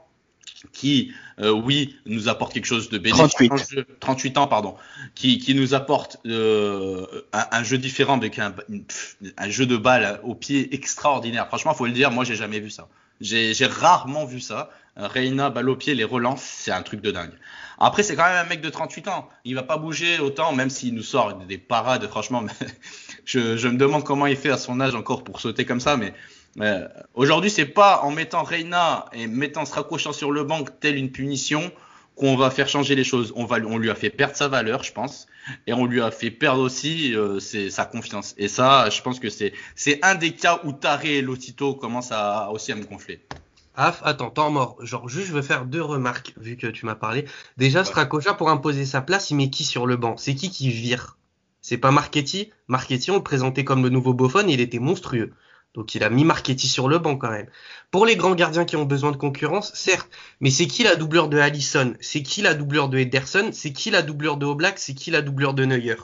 qui, 0.73 1.13
euh, 1.41 1.51
oui, 1.51 1.97
nous 2.07 2.29
apporte 2.29 2.53
quelque 2.53 2.67
chose 2.67 2.91
de 2.91 2.99
bénéfique. 2.99 3.49
38. 3.49 3.49
dans 3.49 3.55
le 3.55 3.63
jeu. 3.63 3.87
38 4.01 4.39
ans, 4.39 4.47
pardon. 4.47 4.77
Qui, 5.15 5.39
qui 5.39 5.55
nous 5.55 5.75
apporte 5.75 6.19
euh, 6.27 7.07
un, 7.33 7.47
un 7.51 7.63
jeu 7.63 7.79
différent 7.79 8.17
avec 8.17 8.39
un, 8.39 8.55
un 9.37 9.51
jeu 9.51 9.67
de 9.67 9.77
balle 9.77 10.21
au 10.23 10.35
pied 10.35 10.75
extraordinaire. 10.75 11.47
Franchement, 11.49 11.75
faut 11.75 11.87
le 11.87 11.93
dire, 11.93 12.11
moi, 12.11 12.25
j'ai 12.25 12.37
jamais 12.37 12.61
vu 12.61 12.71
ça. 12.71 12.89
J'ai 13.21 13.55
rarement 13.67 14.25
vu 14.25 14.41
ça. 14.41 14.71
Reina, 14.97 15.51
balle 15.51 15.69
au 15.69 15.77
pied, 15.77 15.95
les 15.95 16.05
relances, 16.05 16.43
c'est 16.43 16.73
un 16.73 16.83
truc 16.83 17.01
de 17.01 17.11
dingue. 17.11 17.33
Après, 17.79 18.03
c'est 18.03 18.15
quand 18.15 18.25
même 18.25 18.45
un 18.45 18.49
mec 18.49 18.61
de 18.61 18.69
38 18.69 19.09
ans. 19.09 19.29
Il 19.45 19.55
va 19.55 19.63
pas 19.63 19.79
bouger 19.79 20.19
autant, 20.19 20.53
même 20.53 20.69
s'il 20.69 20.95
nous 20.95 21.03
sort 21.03 21.35
des 21.35 21.57
parades. 21.57 22.07
Franchement, 22.09 22.45
je, 23.25 23.57
je 23.57 23.69
me 23.69 23.79
demande 23.79 24.05
comment 24.05 24.27
il 24.27 24.37
fait 24.37 24.51
à 24.51 24.59
son 24.59 24.81
âge 24.81 24.95
encore 24.95 25.25
pour 25.25 25.41
sauter 25.41 25.65
comme 25.65 25.81
ça. 25.81 25.97
Mais 25.97 26.13
euh, 26.61 26.89
aujourd'hui, 27.15 27.51
c'est 27.51 27.67
pas 27.67 28.01
en 28.03 28.11
mettant 28.11 28.43
Reina 28.43 29.07
et 29.13 29.27
mettant 29.27 29.65
Strakosha 29.65 30.13
sur 30.13 30.33
le 30.33 30.45
banc 30.45 30.65
telle 30.81 30.97
une 30.97 31.13
punition 31.13 31.71
qu'on 32.17 32.37
va 32.37 32.51
faire 32.51 32.69
changer 32.69 32.95
les 32.95 33.05
choses. 33.05 33.33
On, 33.37 33.45
va, 33.45 33.57
on 33.65 33.79
lui 33.79 33.89
a 33.89 33.95
fait 33.95 34.11
perdre 34.11 34.37
sa 34.37 34.49
valeur, 34.49 34.83
je 34.83 34.93
pense, 34.93 35.27
et 35.67 35.73
on 35.73 35.87
lui 35.87 36.03
a 36.03 36.11
fait 36.11 36.31
perdre 36.31 36.61
aussi 36.61 37.15
euh, 37.15 37.41
ses- 37.41 37.71
sa 37.71 37.85
confiance. 37.85 38.35
Et 38.37 38.49
ça, 38.49 38.91
je 38.91 39.01
pense 39.01 39.21
que 39.21 39.29
c'est 39.31 39.53
un 40.03 40.17
des 40.17 40.33
cas 40.33 40.61
où 40.65 40.73
Taré 40.73 41.19
et 41.19 41.23
Lotito 41.23 41.75
commencent 41.75 42.13
à, 42.13 42.51
aussi 42.51 42.73
à 42.73 42.75
me 42.75 42.85
gonfler. 42.85 43.21
Af, 43.77 44.03
attends, 44.05 44.31
temps 44.31 44.51
mort. 44.51 44.77
Genre, 44.81 45.09
juste, 45.09 45.29
je 45.29 45.33
veux 45.33 45.41
faire 45.43 45.65
deux 45.65 45.81
remarques, 45.81 46.35
vu 46.37 46.57
que 46.57 46.67
tu 46.67 46.85
m'as 46.85 46.97
parlé. 46.97 47.25
Déjà, 47.57 47.85
Strakosha, 47.85 48.35
pour 48.35 48.51
imposer 48.51 48.85
sa 48.85 49.01
place, 49.01 49.31
il 49.31 49.37
met 49.37 49.49
qui 49.49 49.65
sur 49.65 49.87
le 49.87 49.97
banc? 49.97 50.17
C'est 50.19 50.35
qui 50.35 50.51
qui 50.51 50.69
vire? 50.71 51.17
C'est 51.63 51.79
pas 51.79 51.91
Marchetti? 51.91 52.51
Marchetti, 52.69 53.11
on 53.11 53.17
le 53.17 53.23
présentait 53.23 53.65
comme 53.65 53.83
le 53.83 53.89
nouveau 53.89 54.13
Buffon, 54.13 54.47
il 54.49 54.61
était 54.61 54.81
monstrueux. 54.81 55.33
Donc, 55.75 55.95
il 55.95 56.03
a 56.03 56.11
mis 56.11 56.25
Marchetti 56.25 56.67
sur 56.67 56.89
le 56.89 56.99
banc 56.99 57.17
quand 57.17 57.31
même. 57.31 57.47
Pour 57.91 58.05
les 58.05 58.17
grands 58.17 58.35
gardiens 58.35 58.65
qui 58.65 58.77
ont 58.77 58.85
besoin 58.85 59.13
de 59.13 59.17
concurrence, 59.17 59.73
certes, 59.75 60.09
mais 60.41 60.51
c'est 60.51 60.67
qui 60.67 60.83
la 60.83 60.97
doubleur 60.97 61.29
de 61.29 61.39
Allison? 61.39 61.95
C'est 62.01 62.23
qui 62.23 62.43
la 62.43 62.55
doubleur 62.55 62.89
de 62.89 62.99
Ederson? 62.99 63.51
C'est 63.53 63.73
qui 63.73 63.91
la 63.91 64.03
doubleur 64.03 64.37
de 64.37 64.47
Oblak? 64.47 64.79
C'est 64.79 64.95
qui 64.95 65.11
la 65.11 65.23
doubleur 65.23 65.55
de 65.55 65.65
Neuer? 65.65 65.97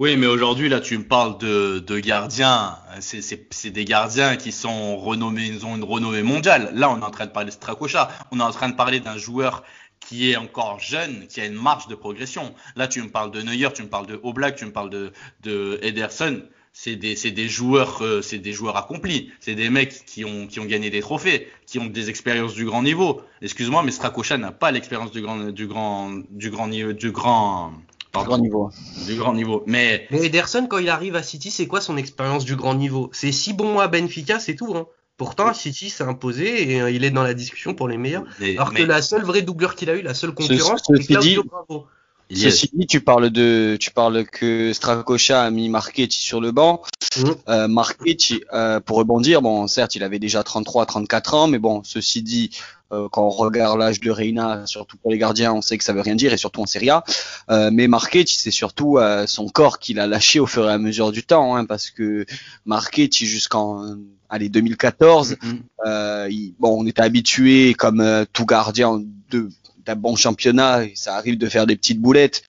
Oui, 0.00 0.16
mais 0.16 0.26
aujourd'hui, 0.26 0.68
là, 0.68 0.80
tu 0.80 0.96
me 0.96 1.04
parles 1.04 1.38
de, 1.38 1.98
gardiens. 1.98 2.78
C'est 3.00 3.70
des 3.70 3.84
gardiens 3.84 4.36
qui 4.36 4.52
sont 4.52 4.96
renommés, 4.96 5.46
ils 5.46 5.66
ont 5.66 5.76
une 5.76 5.84
renommée 5.84 6.22
mondiale. 6.22 6.70
Là, 6.74 6.90
on 6.90 7.00
est 7.00 7.04
en 7.04 7.10
train 7.10 7.26
de 7.26 7.32
parler 7.32 7.48
de 7.48 7.54
Strakosha. 7.54 8.08
On 8.30 8.38
est 8.38 8.44
en 8.44 8.52
train 8.52 8.68
de 8.68 8.76
parler 8.76 9.00
d'un 9.00 9.16
joueur 9.16 9.64
qui 10.00 10.30
est 10.30 10.36
encore 10.36 10.78
jeune, 10.78 11.26
qui 11.26 11.40
a 11.40 11.46
une 11.46 11.54
marge 11.54 11.88
de 11.88 11.96
progression. 11.96 12.54
Là, 12.76 12.86
tu 12.86 13.02
me 13.02 13.08
parles 13.08 13.32
de 13.32 13.42
Neuer, 13.42 13.72
tu 13.74 13.82
me 13.82 13.88
parles 13.88 14.06
de 14.06 14.20
Oblak, 14.22 14.56
tu 14.56 14.66
me 14.66 14.72
parles 14.72 14.90
de, 14.90 15.12
de 15.42 15.80
Ederson. 15.82 16.42
C'est 16.80 16.94
des, 16.94 17.16
c'est 17.16 17.32
des 17.32 17.48
joueurs, 17.48 18.02
euh, 18.02 18.22
c'est 18.22 18.38
des 18.38 18.52
joueurs 18.52 18.76
accomplis. 18.76 19.32
C'est 19.40 19.56
des 19.56 19.68
mecs 19.68 20.04
qui 20.06 20.24
ont, 20.24 20.46
qui 20.46 20.60
ont 20.60 20.64
gagné 20.64 20.90
des 20.90 21.00
trophées, 21.00 21.48
qui 21.66 21.80
ont 21.80 21.86
des 21.86 22.08
expériences 22.08 22.54
du 22.54 22.64
grand 22.64 22.84
niveau. 22.84 23.20
Excuse-moi, 23.42 23.82
mais 23.82 23.90
Strakosha 23.90 24.38
n'a 24.38 24.52
pas 24.52 24.70
l'expérience 24.70 25.10
du 25.10 25.20
grand, 25.20 25.36
du 25.50 25.66
grand, 25.66 26.12
du 26.30 26.50
grand 26.50 26.68
niveau, 26.68 26.92
du 26.92 27.10
grand, 27.10 27.72
pardon, 28.12 28.28
Grand 28.28 28.38
niveau. 28.38 28.70
du 29.08 29.16
grand 29.16 29.34
niveau. 29.34 29.64
Mais 29.66 30.06
Mais 30.12 30.26
Ederson, 30.26 30.68
quand 30.68 30.78
il 30.78 30.88
arrive 30.88 31.16
à 31.16 31.24
City, 31.24 31.50
c'est 31.50 31.66
quoi 31.66 31.80
son 31.80 31.96
expérience 31.96 32.44
du 32.44 32.54
grand 32.54 32.76
niveau? 32.76 33.10
C'est 33.12 33.32
bons 33.54 33.72
mois 33.72 33.82
à 33.82 33.88
Benfica, 33.88 34.38
c'est 34.38 34.54
tout. 34.54 34.72
Hein. 34.76 34.86
Pourtant, 35.16 35.52
City 35.54 35.90
s'est 35.90 36.04
imposé 36.04 36.70
et 36.74 36.80
euh, 36.80 36.92
il 36.92 37.02
est 37.02 37.10
dans 37.10 37.24
la 37.24 37.34
discussion 37.34 37.74
pour 37.74 37.88
les 37.88 37.96
meilleurs. 37.96 38.22
Mais- 38.38 38.52
Alors 38.56 38.70
mais 38.72 38.82
que 38.82 38.84
la 38.84 39.02
seule 39.02 39.24
vraie 39.24 39.42
doubleur 39.42 39.74
qu'il 39.74 39.90
a 39.90 39.96
eu, 39.96 40.02
la 40.02 40.14
seule 40.14 40.32
concurrence, 40.32 40.82
c'est 40.86 41.04
Claudio 41.08 41.42
dit- 41.42 41.48
Bravo. 41.48 41.86
Ceci 42.34 42.68
dit, 42.74 42.86
tu 42.86 43.00
parles 43.00 43.30
de, 43.30 43.76
tu 43.80 43.90
parles 43.90 44.24
que 44.26 44.72
Strakosha 44.72 45.42
a 45.44 45.50
mis 45.50 45.68
Marchetti 45.70 46.18
sur 46.18 46.40
le 46.40 46.52
banc. 46.52 46.82
Mhm. 47.16 47.34
Euh, 47.48 47.68
Marchetti, 47.68 48.42
euh, 48.52 48.80
pour 48.80 48.98
rebondir, 48.98 49.40
bon, 49.40 49.66
certes, 49.66 49.94
il 49.94 50.02
avait 50.02 50.18
déjà 50.18 50.42
33, 50.42 50.84
34 50.86 51.34
ans, 51.34 51.48
mais 51.48 51.58
bon, 51.58 51.82
ceci 51.84 52.22
dit, 52.22 52.50
euh, 52.92 53.08
quand 53.10 53.22
on 53.24 53.30
regarde 53.30 53.78
l'âge 53.78 54.00
de 54.00 54.10
Reina, 54.10 54.66
surtout 54.66 54.96
pour 54.98 55.10
les 55.10 55.16
gardiens, 55.18 55.52
on 55.54 55.62
sait 55.62 55.78
que 55.78 55.84
ça 55.84 55.92
veut 55.94 56.00
rien 56.02 56.16
dire, 56.16 56.32
et 56.32 56.36
surtout 56.36 56.60
en 56.60 56.66
Serie 56.66 56.90
A. 56.90 57.02
Euh, 57.50 57.70
mais 57.72 57.88
Marchetti, 57.88 58.36
c'est 58.38 58.50
surtout 58.50 58.98
euh, 58.98 59.26
son 59.26 59.48
corps 59.48 59.78
qu'il 59.78 59.98
a 59.98 60.06
lâché 60.06 60.38
au 60.38 60.46
fur 60.46 60.68
et 60.68 60.72
à 60.72 60.78
mesure 60.78 61.12
du 61.12 61.22
temps, 61.22 61.56
hein, 61.56 61.64
parce 61.64 61.88
que 61.90 62.26
Marchetti, 62.66 63.24
jusqu'en, 63.26 63.96
allez, 64.28 64.50
2014, 64.50 65.36
Mhm. 65.42 65.60
euh, 65.86 66.28
il- 66.30 66.54
bon, 66.58 66.82
on 66.82 66.86
était 66.86 67.02
habitué, 67.02 67.72
comme 67.74 68.26
tout 68.34 68.44
gardien 68.44 69.02
de 69.30 69.48
d'un 69.88 69.96
bon 69.96 70.16
championnat, 70.16 70.84
et 70.84 70.92
ça 70.94 71.16
arrive 71.16 71.38
de 71.38 71.48
faire 71.48 71.66
des 71.66 71.76
petites 71.76 72.00
boulettes, 72.00 72.44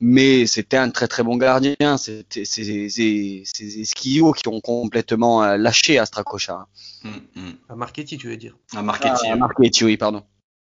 mais 0.00 0.46
c'était 0.46 0.76
un 0.76 0.90
très 0.90 1.08
très 1.08 1.22
bon 1.22 1.36
gardien. 1.36 1.98
C'était 1.98 2.44
c'est 2.44 3.80
Esquillo 3.80 4.32
qui 4.32 4.48
ont 4.48 4.60
complètement 4.60 5.42
euh, 5.42 5.56
lâché 5.56 5.98
Astrakosha. 5.98 6.68
Mhm. 7.02 7.12
Mhm. 7.34 7.54
À 7.68 7.74
Marchetti, 7.74 8.16
tu 8.16 8.28
veux 8.28 8.36
dire. 8.36 8.56
À 8.74 8.82
Marchetti. 8.82 9.26
Ah, 9.30 9.36
Marchetti, 9.36 9.84
oui, 9.84 9.96
pardon. 9.96 10.22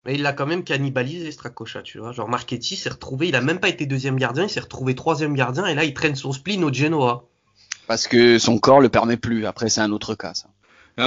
Mais 0.06 0.16
il 0.16 0.22
l'a 0.22 0.32
quand 0.32 0.46
même 0.46 0.64
cannibalisé, 0.64 1.30
Strakosha, 1.32 1.82
tu 1.82 2.00
vois. 2.00 2.14
Genre, 2.14 2.30
Marchetti 2.30 2.78
s'est 2.78 2.90
retrouvé, 2.90 3.28
il 3.28 3.36
a 3.36 3.42
même 3.42 3.60
pas 3.60 3.68
été 3.68 3.86
deuxième 3.86 4.16
gardien, 4.16 4.44
il 4.44 4.50
s'est 4.50 4.62
retrouvé 4.62 4.96
troisième 4.96 5.36
gardien, 5.36 5.66
et 5.66 5.76
là, 5.76 5.84
il 5.84 5.94
traîne 5.94 6.16
son 6.16 6.32
spleen 6.32 6.64
au 6.64 6.72
Genoa. 6.72 7.26
Parce 7.86 8.08
que 8.08 8.40
son 8.40 8.60
corps 8.60 8.80
le 8.80 8.88
permet 8.88 9.18
plus. 9.18 9.46
Après, 9.46 9.68
c'est 9.68 9.82
un 9.82 9.92
autre 9.92 10.16
cas. 10.16 10.34
Ça. 10.34 10.48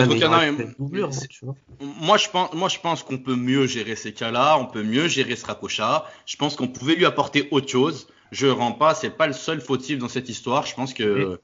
Non, 0.01 0.07
mais- 0.53 0.75
doublure, 0.79 1.09
hein, 1.09 1.13
c'est- 1.13 1.29
tu 1.29 1.45
vois. 1.45 1.55
moi 1.81 2.17
je 2.17 2.29
pense, 2.29 2.53
moi 2.55 2.69
je 2.69 2.79
pense 2.79 3.03
qu'on 3.03 3.19
peut 3.19 3.37
mieux 3.37 3.67
gérer 3.67 3.97
ces 3.97 4.13
cas-là, 4.13 4.57
on 4.59 4.67
peut 4.67 4.83
mieux 4.83 5.09
gérer 5.09 5.37
Strakosha. 5.37 6.07
Je 6.27 6.37
pense 6.37 6.57
qu'on 6.57 6.69
pouvait 6.69 6.95
lui 6.95 7.05
apporter 7.07 7.49
autre 7.51 7.69
chose. 7.69 8.09
Je 8.31 8.47
rends 8.47 8.73
pas, 8.73 8.95
c'est 8.95 9.11
pas 9.11 9.27
le 9.27 9.33
seul 9.35 9.61
fautif 9.61 9.99
dans 9.99 10.09
cette 10.09 10.29
histoire. 10.29 10.65
Je 10.67 10.75
pense 10.75 10.95
que, 10.95 11.39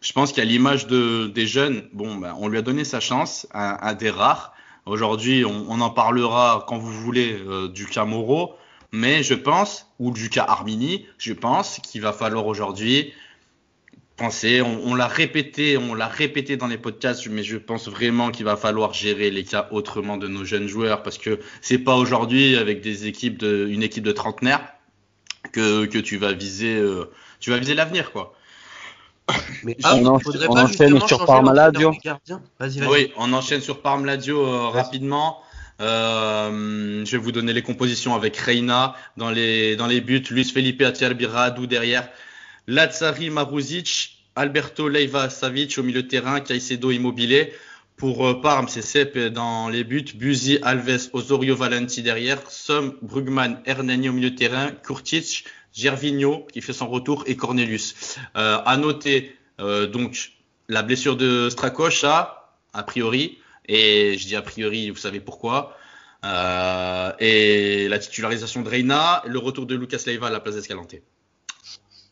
je 0.00 0.12
pense 0.12 0.32
qu'à 0.32 0.44
l'image 0.44 0.86
de 0.86 1.26
des 1.28 1.46
jeunes, 1.46 1.88
bon, 1.94 2.16
ben, 2.16 2.34
on 2.38 2.48
lui 2.48 2.58
a 2.58 2.62
donné 2.62 2.84
sa 2.84 3.00
chance, 3.00 3.46
un, 3.54 3.78
un 3.80 3.94
des 3.94 4.10
rares. 4.10 4.52
Aujourd'hui, 4.86 5.46
on, 5.46 5.64
on 5.70 5.80
en 5.80 5.88
parlera 5.90 6.64
quand 6.68 6.76
vous 6.76 6.92
voulez 6.92 7.38
euh, 7.46 7.68
du 7.68 7.86
cas 7.86 8.04
Moro, 8.04 8.54
mais 8.92 9.22
je 9.22 9.32
pense, 9.32 9.86
ou 9.98 10.10
du 10.10 10.28
cas 10.28 10.44
Armini, 10.46 11.06
je 11.16 11.32
pense 11.32 11.78
qu'il 11.82 12.02
va 12.02 12.12
falloir 12.12 12.46
aujourd'hui 12.46 13.14
penser, 14.16 14.62
on, 14.62 14.80
on 14.84 14.94
l'a 14.94 15.08
répété, 15.08 15.76
on 15.76 15.94
l'a 15.94 16.08
répété 16.08 16.56
dans 16.56 16.66
les 16.66 16.78
podcasts, 16.78 17.26
mais 17.28 17.42
je 17.42 17.56
pense 17.56 17.88
vraiment 17.88 18.30
qu'il 18.30 18.44
va 18.44 18.56
falloir 18.56 18.92
gérer 18.92 19.30
les 19.30 19.44
cas 19.44 19.68
autrement 19.70 20.16
de 20.16 20.28
nos 20.28 20.44
jeunes 20.44 20.68
joueurs 20.68 21.02
parce 21.02 21.18
que 21.18 21.40
c'est 21.60 21.78
pas 21.78 21.96
aujourd'hui 21.96 22.56
avec 22.56 22.80
des 22.80 23.06
équipes 23.06 23.38
de, 23.38 23.66
une 23.68 23.82
équipe 23.82 24.04
de 24.04 24.12
trentenaires 24.12 24.74
que, 25.52 25.86
que 25.86 25.98
tu 25.98 26.16
vas 26.16 26.32
viser, 26.32 26.76
euh, 26.76 27.10
tu 27.40 27.50
vas 27.50 27.58
viser 27.58 27.74
l'avenir 27.74 28.12
quoi. 28.12 28.34
Mais 29.62 29.76
On 29.84 30.14
ah, 30.14 30.18
faudrait 30.18 30.46
on 30.48 30.54
pas 30.54 30.64
enchaîne 30.64 30.98
sur 30.98 31.08
changer 31.08 31.26
Parmalat, 31.26 31.66
l'entraîneur 31.66 31.92
Dio 31.92 32.00
du 32.00 32.08
gardien 32.08 32.42
Vas-y, 32.58 32.80
vas-y. 32.80 32.88
Oui, 32.88 33.12
on 33.16 33.32
enchaîne 33.32 33.60
sur 33.60 33.80
Parmladio 33.80 34.44
euh, 34.44 34.68
rapidement. 34.68 35.40
Euh, 35.80 37.04
je 37.04 37.10
vais 37.10 37.18
vous 37.18 37.32
donner 37.32 37.52
les 37.52 37.62
compositions 37.62 38.14
avec 38.14 38.36
Reina 38.36 38.94
dans 39.16 39.30
les, 39.30 39.76
dans 39.76 39.86
les 39.86 40.00
buts, 40.00 40.22
Luis 40.30 40.44
Felipe 40.44 40.82
Atiarbira, 40.82 41.44
Radu 41.44 41.66
derrière, 41.66 42.08
Lazzari 42.66 43.30
Maruzic, 43.30 44.18
Alberto 44.36 44.88
Leiva 44.88 45.30
Savic 45.30 45.76
au 45.78 45.82
milieu 45.82 46.02
de 46.02 46.08
terrain, 46.08 46.40
Caicedo 46.40 46.90
Immobilier. 46.90 47.52
Pour 47.96 48.26
euh, 48.26 48.40
Parme, 48.40 48.68
c'est 48.68 48.82
Sepp 48.82 49.16
dans 49.16 49.68
les 49.68 49.84
buts, 49.84 50.04
Buzi, 50.14 50.58
Alves, 50.62 51.10
Osorio 51.12 51.54
Valenti 51.54 52.02
derrière, 52.02 52.50
Somme, 52.50 52.96
Brugman, 53.02 53.60
Hernani 53.66 54.08
au 54.08 54.12
milieu 54.12 54.30
de 54.30 54.36
terrain, 54.36 54.72
Kurtic, 54.72 55.44
Gervinho 55.72 56.46
qui 56.52 56.60
fait 56.60 56.72
son 56.72 56.88
retour 56.88 57.24
et 57.26 57.36
Cornelius. 57.36 58.16
Euh, 58.36 58.58
à 58.64 58.76
noter 58.76 59.36
euh, 59.60 59.86
donc 59.86 60.32
la 60.68 60.82
blessure 60.82 61.16
de 61.16 61.48
Stracocha, 61.50 62.50
a 62.72 62.82
priori, 62.82 63.38
et 63.68 64.16
je 64.18 64.26
dis 64.26 64.36
a 64.36 64.42
priori, 64.42 64.90
vous 64.90 64.96
savez 64.96 65.20
pourquoi. 65.20 65.76
Euh, 66.24 67.12
et 67.18 67.88
la 67.88 67.98
titularisation 67.98 68.62
de 68.62 68.68
Reina, 68.68 69.22
le 69.26 69.38
retour 69.38 69.66
de 69.66 69.74
Lucas 69.74 70.02
Leiva 70.06 70.28
à 70.28 70.30
la 70.30 70.40
place 70.40 70.54
d'Escalante. 70.54 70.94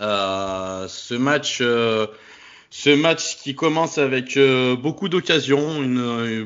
Euh, 0.03 0.89
ce 0.89 1.15
match, 1.15 1.59
euh, 1.61 2.09
ce 2.71 2.91
match 2.91 3.37
qui 3.37 3.55
commence 3.55 3.99
avec 3.99 4.37
euh, 4.37 4.75
beaucoup 4.75 5.09
d'occasions. 5.09 5.81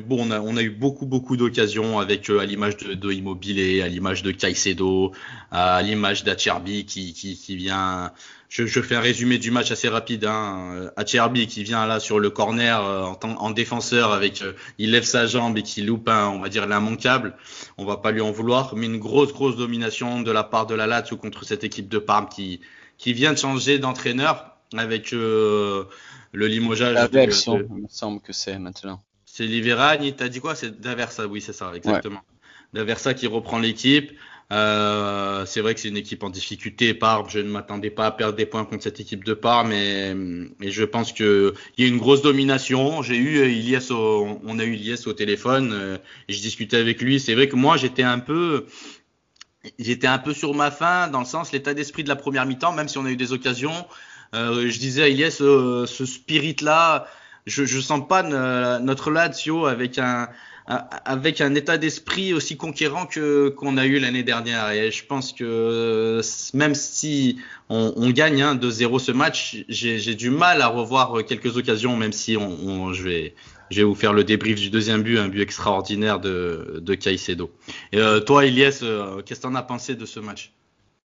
Bon, 0.05 0.29
on 0.29 0.57
a, 0.57 0.61
eu 0.61 0.69
beaucoup, 0.69 1.07
beaucoup 1.07 1.37
d'occasions 1.37 1.99
avec 1.99 2.29
à 2.29 2.45
l'image 2.45 2.77
de, 2.77 2.93
de 2.93 3.11
Immobilier, 3.11 3.81
à 3.81 3.87
l'image 3.87 4.21
de 4.21 4.31
Caicedo, 4.31 5.11
à 5.51 5.81
l'image 5.81 6.23
d'Acherbi 6.23 6.85
qui, 6.85 7.13
qui, 7.13 7.55
vient. 7.55 8.11
Je, 8.49 8.65
fais 8.81 8.95
un 8.95 9.01
résumé 9.01 9.39
du 9.39 9.49
match 9.49 9.71
assez 9.71 9.89
rapide. 9.89 10.25
Hein. 10.25 10.91
Acherbi 10.95 11.47
qui 11.47 11.63
vient 11.63 11.87
là 11.87 11.99
sur 11.99 12.19
le 12.19 12.29
corner 12.29 12.79
en, 12.79 13.17
en, 13.23 13.49
défenseur 13.49 14.13
avec, 14.13 14.43
il 14.77 14.91
lève 14.91 15.03
sa 15.03 15.25
jambe 15.25 15.57
et 15.57 15.63
qui 15.63 15.81
loupe 15.81 16.09
un, 16.09 16.27
on 16.27 16.39
va 16.39 16.49
dire 16.49 16.67
l'immanquable. 16.67 17.35
On 17.79 17.85
va 17.85 17.97
pas 17.97 18.11
lui 18.11 18.21
en 18.21 18.31
vouloir, 18.31 18.75
mais 18.75 18.85
une 18.85 18.99
grosse, 18.99 19.33
grosse 19.33 19.57
domination 19.57 20.21
de 20.21 20.31
la 20.31 20.43
part 20.43 20.67
de 20.67 20.75
la 20.75 20.85
Lazio 20.85 21.17
contre 21.17 21.43
cette 21.43 21.63
équipe 21.63 21.89
de 21.89 21.97
Parme 21.97 22.29
qui 22.29 22.61
qui 22.97 23.13
vient 23.13 23.33
de 23.33 23.37
changer 23.37 23.79
d'entraîneur 23.79 24.57
avec 24.75 25.13
euh, 25.13 25.85
le 26.31 26.47
limogeage. 26.47 26.95
La 26.95 27.07
version, 27.07 27.59
il 27.59 27.83
me 27.83 27.87
semble 27.89 28.21
que 28.21 28.33
c'est 28.33 28.57
maintenant. 28.59 29.01
C'est 29.25 29.45
Liverani, 29.45 30.15
t'as 30.15 30.29
dit 30.29 30.39
quoi? 30.39 30.55
C'est 30.55 30.81
Daversa, 30.81 31.27
oui, 31.27 31.41
c'est 31.41 31.53
ça, 31.53 31.71
exactement. 31.75 32.15
Ouais. 32.15 32.79
Daversa 32.79 33.13
qui 33.13 33.27
reprend 33.27 33.59
l'équipe. 33.59 34.11
Euh, 34.51 35.45
c'est 35.45 35.59
vrai 35.59 35.73
que 35.73 35.79
c'est 35.81 35.89
une 35.89 35.97
équipe 35.97 36.23
en 36.23 36.29
difficulté. 36.29 36.93
Parme, 36.93 37.29
je 37.29 37.39
ne 37.39 37.49
m'attendais 37.49 37.89
pas 37.89 38.05
à 38.05 38.11
perdre 38.11 38.35
des 38.35 38.45
points 38.45 38.63
contre 38.63 38.83
cette 38.83 38.99
équipe 38.99 39.25
de 39.25 39.33
Parme, 39.33 39.69
mais, 39.69 40.15
mais 40.15 40.71
je 40.71 40.85
pense 40.85 41.11
qu'il 41.11 41.51
y 41.77 41.83
a 41.83 41.87
une 41.87 41.97
grosse 41.97 42.21
domination. 42.21 43.01
J'ai 43.01 43.17
eu 43.17 43.47
Ilias, 43.49 43.91
au, 43.91 44.39
on 44.43 44.57
a 44.57 44.63
eu 44.63 44.75
Ilias 44.75 45.03
au 45.05 45.13
téléphone, 45.13 45.71
euh, 45.73 45.97
et 46.29 46.33
je 46.33 46.39
discutais 46.41 46.77
avec 46.77 47.01
lui. 47.01 47.19
C'est 47.19 47.35
vrai 47.35 47.49
que 47.49 47.57
moi, 47.57 47.75
j'étais 47.75 48.03
un 48.03 48.19
peu, 48.19 48.65
j'étais 49.79 50.07
un 50.07 50.17
peu 50.17 50.33
sur 50.33 50.53
ma 50.53 50.71
faim 50.71 51.07
dans 51.07 51.19
le 51.19 51.25
sens 51.25 51.51
l'état 51.51 51.73
d'esprit 51.73 52.03
de 52.03 52.09
la 52.09 52.15
première 52.15 52.45
mi-temps, 52.45 52.73
même 52.73 52.87
si 52.87 52.97
on 52.97 53.05
a 53.05 53.09
eu 53.09 53.15
des 53.15 53.33
occasions. 53.33 53.85
Euh, 54.35 54.69
je 54.69 54.79
disais 54.79 55.03
à 55.03 55.07
Ilias, 55.07 55.31
ce, 55.31 55.85
ce 55.87 56.05
spirit-là, 56.05 57.07
je, 57.45 57.65
je 57.65 57.79
sens 57.79 58.05
pas 58.07 58.23
notre 58.23 59.09
Lazio 59.09 59.65
avec 59.65 59.99
un 59.99 61.55
état 61.55 61.77
d'esprit 61.77 62.33
aussi 62.33 62.57
conquérant 62.57 63.05
que 63.05 63.49
qu'on 63.49 63.77
a 63.77 63.85
eu 63.85 63.99
l'année 63.99 64.23
dernière. 64.23 64.71
Et 64.71 64.91
je 64.91 65.05
pense 65.05 65.31
que 65.31 66.21
même 66.53 66.75
si 66.75 67.37
on, 67.69 68.09
gagne 68.09 68.41
hein, 68.41 68.55
2-0 68.55 68.99
ce 68.99 69.11
match, 69.13 69.63
j'ai 69.69 70.15
du 70.15 70.29
mal 70.29 70.61
à 70.61 70.67
revoir 70.67 71.25
quelques 71.25 71.55
occasions, 71.55 71.95
même 71.95 72.11
si 72.11 72.35
on 72.35 72.91
je 72.91 73.03
vais 73.03 73.33
je 73.71 73.77
vais 73.77 73.83
vous 73.83 73.95
faire 73.95 74.13
le 74.13 74.23
débrief 74.23 74.59
du 74.59 74.69
deuxième 74.69 75.03
but, 75.03 75.17
un 75.17 75.27
but 75.27 75.41
extraordinaire 75.41 76.19
de, 76.19 76.95
Caicedo. 76.99 77.51
Et 77.91 77.99
euh, 77.99 78.19
toi, 78.19 78.45
Elias, 78.45 78.79
euh, 78.83 79.21
qu'est-ce 79.21 79.41
que 79.41 79.47
tu 79.47 79.51
en 79.51 79.55
as 79.55 79.63
pensé 79.63 79.95
de 79.95 80.05
ce 80.05 80.19
match? 80.19 80.53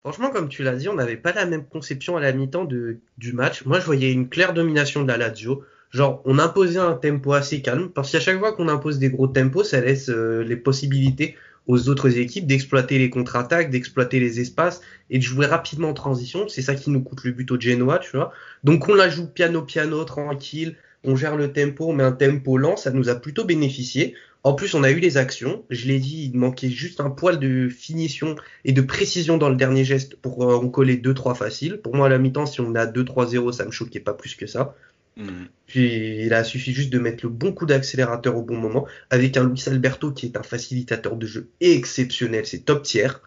Franchement, 0.02 0.30
comme 0.30 0.48
tu 0.48 0.62
l'as 0.62 0.74
dit, 0.74 0.88
on 0.88 0.94
n'avait 0.94 1.16
pas 1.16 1.32
la 1.32 1.46
même 1.46 1.64
conception 1.64 2.16
à 2.16 2.20
la 2.20 2.32
mi-temps 2.32 2.64
du 2.64 3.32
match. 3.32 3.64
Moi, 3.64 3.78
je 3.78 3.84
voyais 3.84 4.12
une 4.12 4.28
claire 4.28 4.52
domination 4.52 5.02
de 5.02 5.08
la 5.08 5.16
Lazio. 5.16 5.62
Genre, 5.90 6.22
on 6.24 6.38
imposait 6.38 6.78
un 6.78 6.94
tempo 6.94 7.34
assez 7.34 7.60
calme, 7.60 7.90
parce 7.90 8.10
qu'à 8.10 8.20
chaque 8.20 8.38
fois 8.38 8.52
qu'on 8.52 8.68
impose 8.68 8.98
des 8.98 9.10
gros 9.10 9.28
tempos, 9.28 9.62
ça 9.62 9.80
laisse 9.80 10.08
euh, 10.08 10.42
les 10.42 10.56
possibilités 10.56 11.36
aux 11.66 11.88
autres 11.88 12.18
équipes 12.18 12.46
d'exploiter 12.46 12.98
les 12.98 13.10
contre-attaques, 13.10 13.70
d'exploiter 13.70 14.18
les 14.18 14.40
espaces 14.40 14.80
et 15.10 15.18
de 15.18 15.22
jouer 15.22 15.46
rapidement 15.46 15.90
en 15.90 15.94
transition. 15.94 16.48
C'est 16.48 16.62
ça 16.62 16.74
qui 16.74 16.90
nous 16.90 17.02
coûte 17.02 17.22
le 17.24 17.32
but 17.32 17.50
au 17.52 17.60
Genoa, 17.60 17.98
tu 17.98 18.16
vois. 18.16 18.32
Donc 18.64 18.88
on 18.88 18.94
la 18.94 19.08
joue 19.08 19.26
piano-piano, 19.26 20.02
tranquille, 20.04 20.76
on 21.04 21.16
gère 21.16 21.36
le 21.36 21.52
tempo, 21.52 21.88
on 21.88 21.92
met 21.92 22.04
un 22.04 22.12
tempo 22.12 22.56
lent, 22.56 22.76
ça 22.76 22.90
nous 22.90 23.08
a 23.08 23.14
plutôt 23.14 23.44
bénéficié. 23.44 24.14
En 24.44 24.54
plus, 24.54 24.74
on 24.74 24.82
a 24.82 24.90
eu 24.90 24.98
les 24.98 25.16
actions. 25.16 25.64
Je 25.70 25.86
l'ai 25.86 26.00
dit, 26.00 26.30
il 26.32 26.36
manquait 26.36 26.70
juste 26.70 27.00
un 27.00 27.10
poil 27.10 27.38
de 27.38 27.68
finition 27.68 28.34
et 28.64 28.72
de 28.72 28.80
précision 28.80 29.36
dans 29.36 29.48
le 29.48 29.56
dernier 29.56 29.84
geste 29.84 30.16
pour 30.16 30.50
euh, 30.50 30.56
en 30.56 30.68
coller 30.68 30.96
2-3 30.96 31.36
faciles. 31.36 31.76
Pour 31.80 31.94
moi, 31.94 32.06
à 32.06 32.08
la 32.08 32.18
mi-temps, 32.18 32.46
si 32.46 32.60
on 32.60 32.74
a 32.74 32.86
2-3-0, 32.86 33.52
ça 33.52 33.64
me 33.64 33.70
choquait 33.70 34.00
pas 34.00 34.14
plus 34.14 34.34
que 34.34 34.46
ça. 34.46 34.74
Mmh. 35.16 35.26
Puis, 35.66 36.24
il 36.24 36.34
a 36.34 36.42
suffi 36.42 36.72
juste 36.72 36.90
de 36.90 36.98
mettre 36.98 37.24
le 37.24 37.30
bon 37.30 37.52
coup 37.52 37.66
d'accélérateur 37.66 38.36
au 38.36 38.42
bon 38.42 38.56
moment 38.56 38.86
avec 39.10 39.36
un 39.36 39.44
Luis 39.44 39.62
Alberto 39.66 40.10
qui 40.10 40.26
est 40.26 40.36
un 40.36 40.42
facilitateur 40.42 41.16
de 41.16 41.26
jeu 41.26 41.48
exceptionnel, 41.60 42.46
c'est 42.46 42.64
top 42.64 42.82
tiers. 42.82 43.20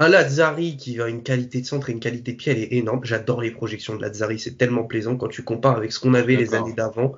Un 0.00 0.08
Lazzari 0.08 0.76
qui 0.76 1.00
a 1.00 1.08
une 1.08 1.22
qualité 1.22 1.60
de 1.60 1.66
centre 1.66 1.88
et 1.88 1.92
une 1.92 2.00
qualité 2.00 2.32
de 2.32 2.36
pied, 2.36 2.52
elle 2.52 2.58
est 2.58 2.72
énorme. 2.72 3.00
J'adore 3.04 3.40
les 3.40 3.52
projections 3.52 3.94
de 3.94 4.02
Lazzari, 4.02 4.38
c'est 4.38 4.58
tellement 4.58 4.84
plaisant 4.84 5.16
quand 5.16 5.28
tu 5.28 5.42
compares 5.42 5.76
avec 5.76 5.92
ce 5.92 6.00
qu'on 6.00 6.14
avait 6.14 6.36
les 6.36 6.54
années 6.54 6.72
d'avant. 6.72 7.14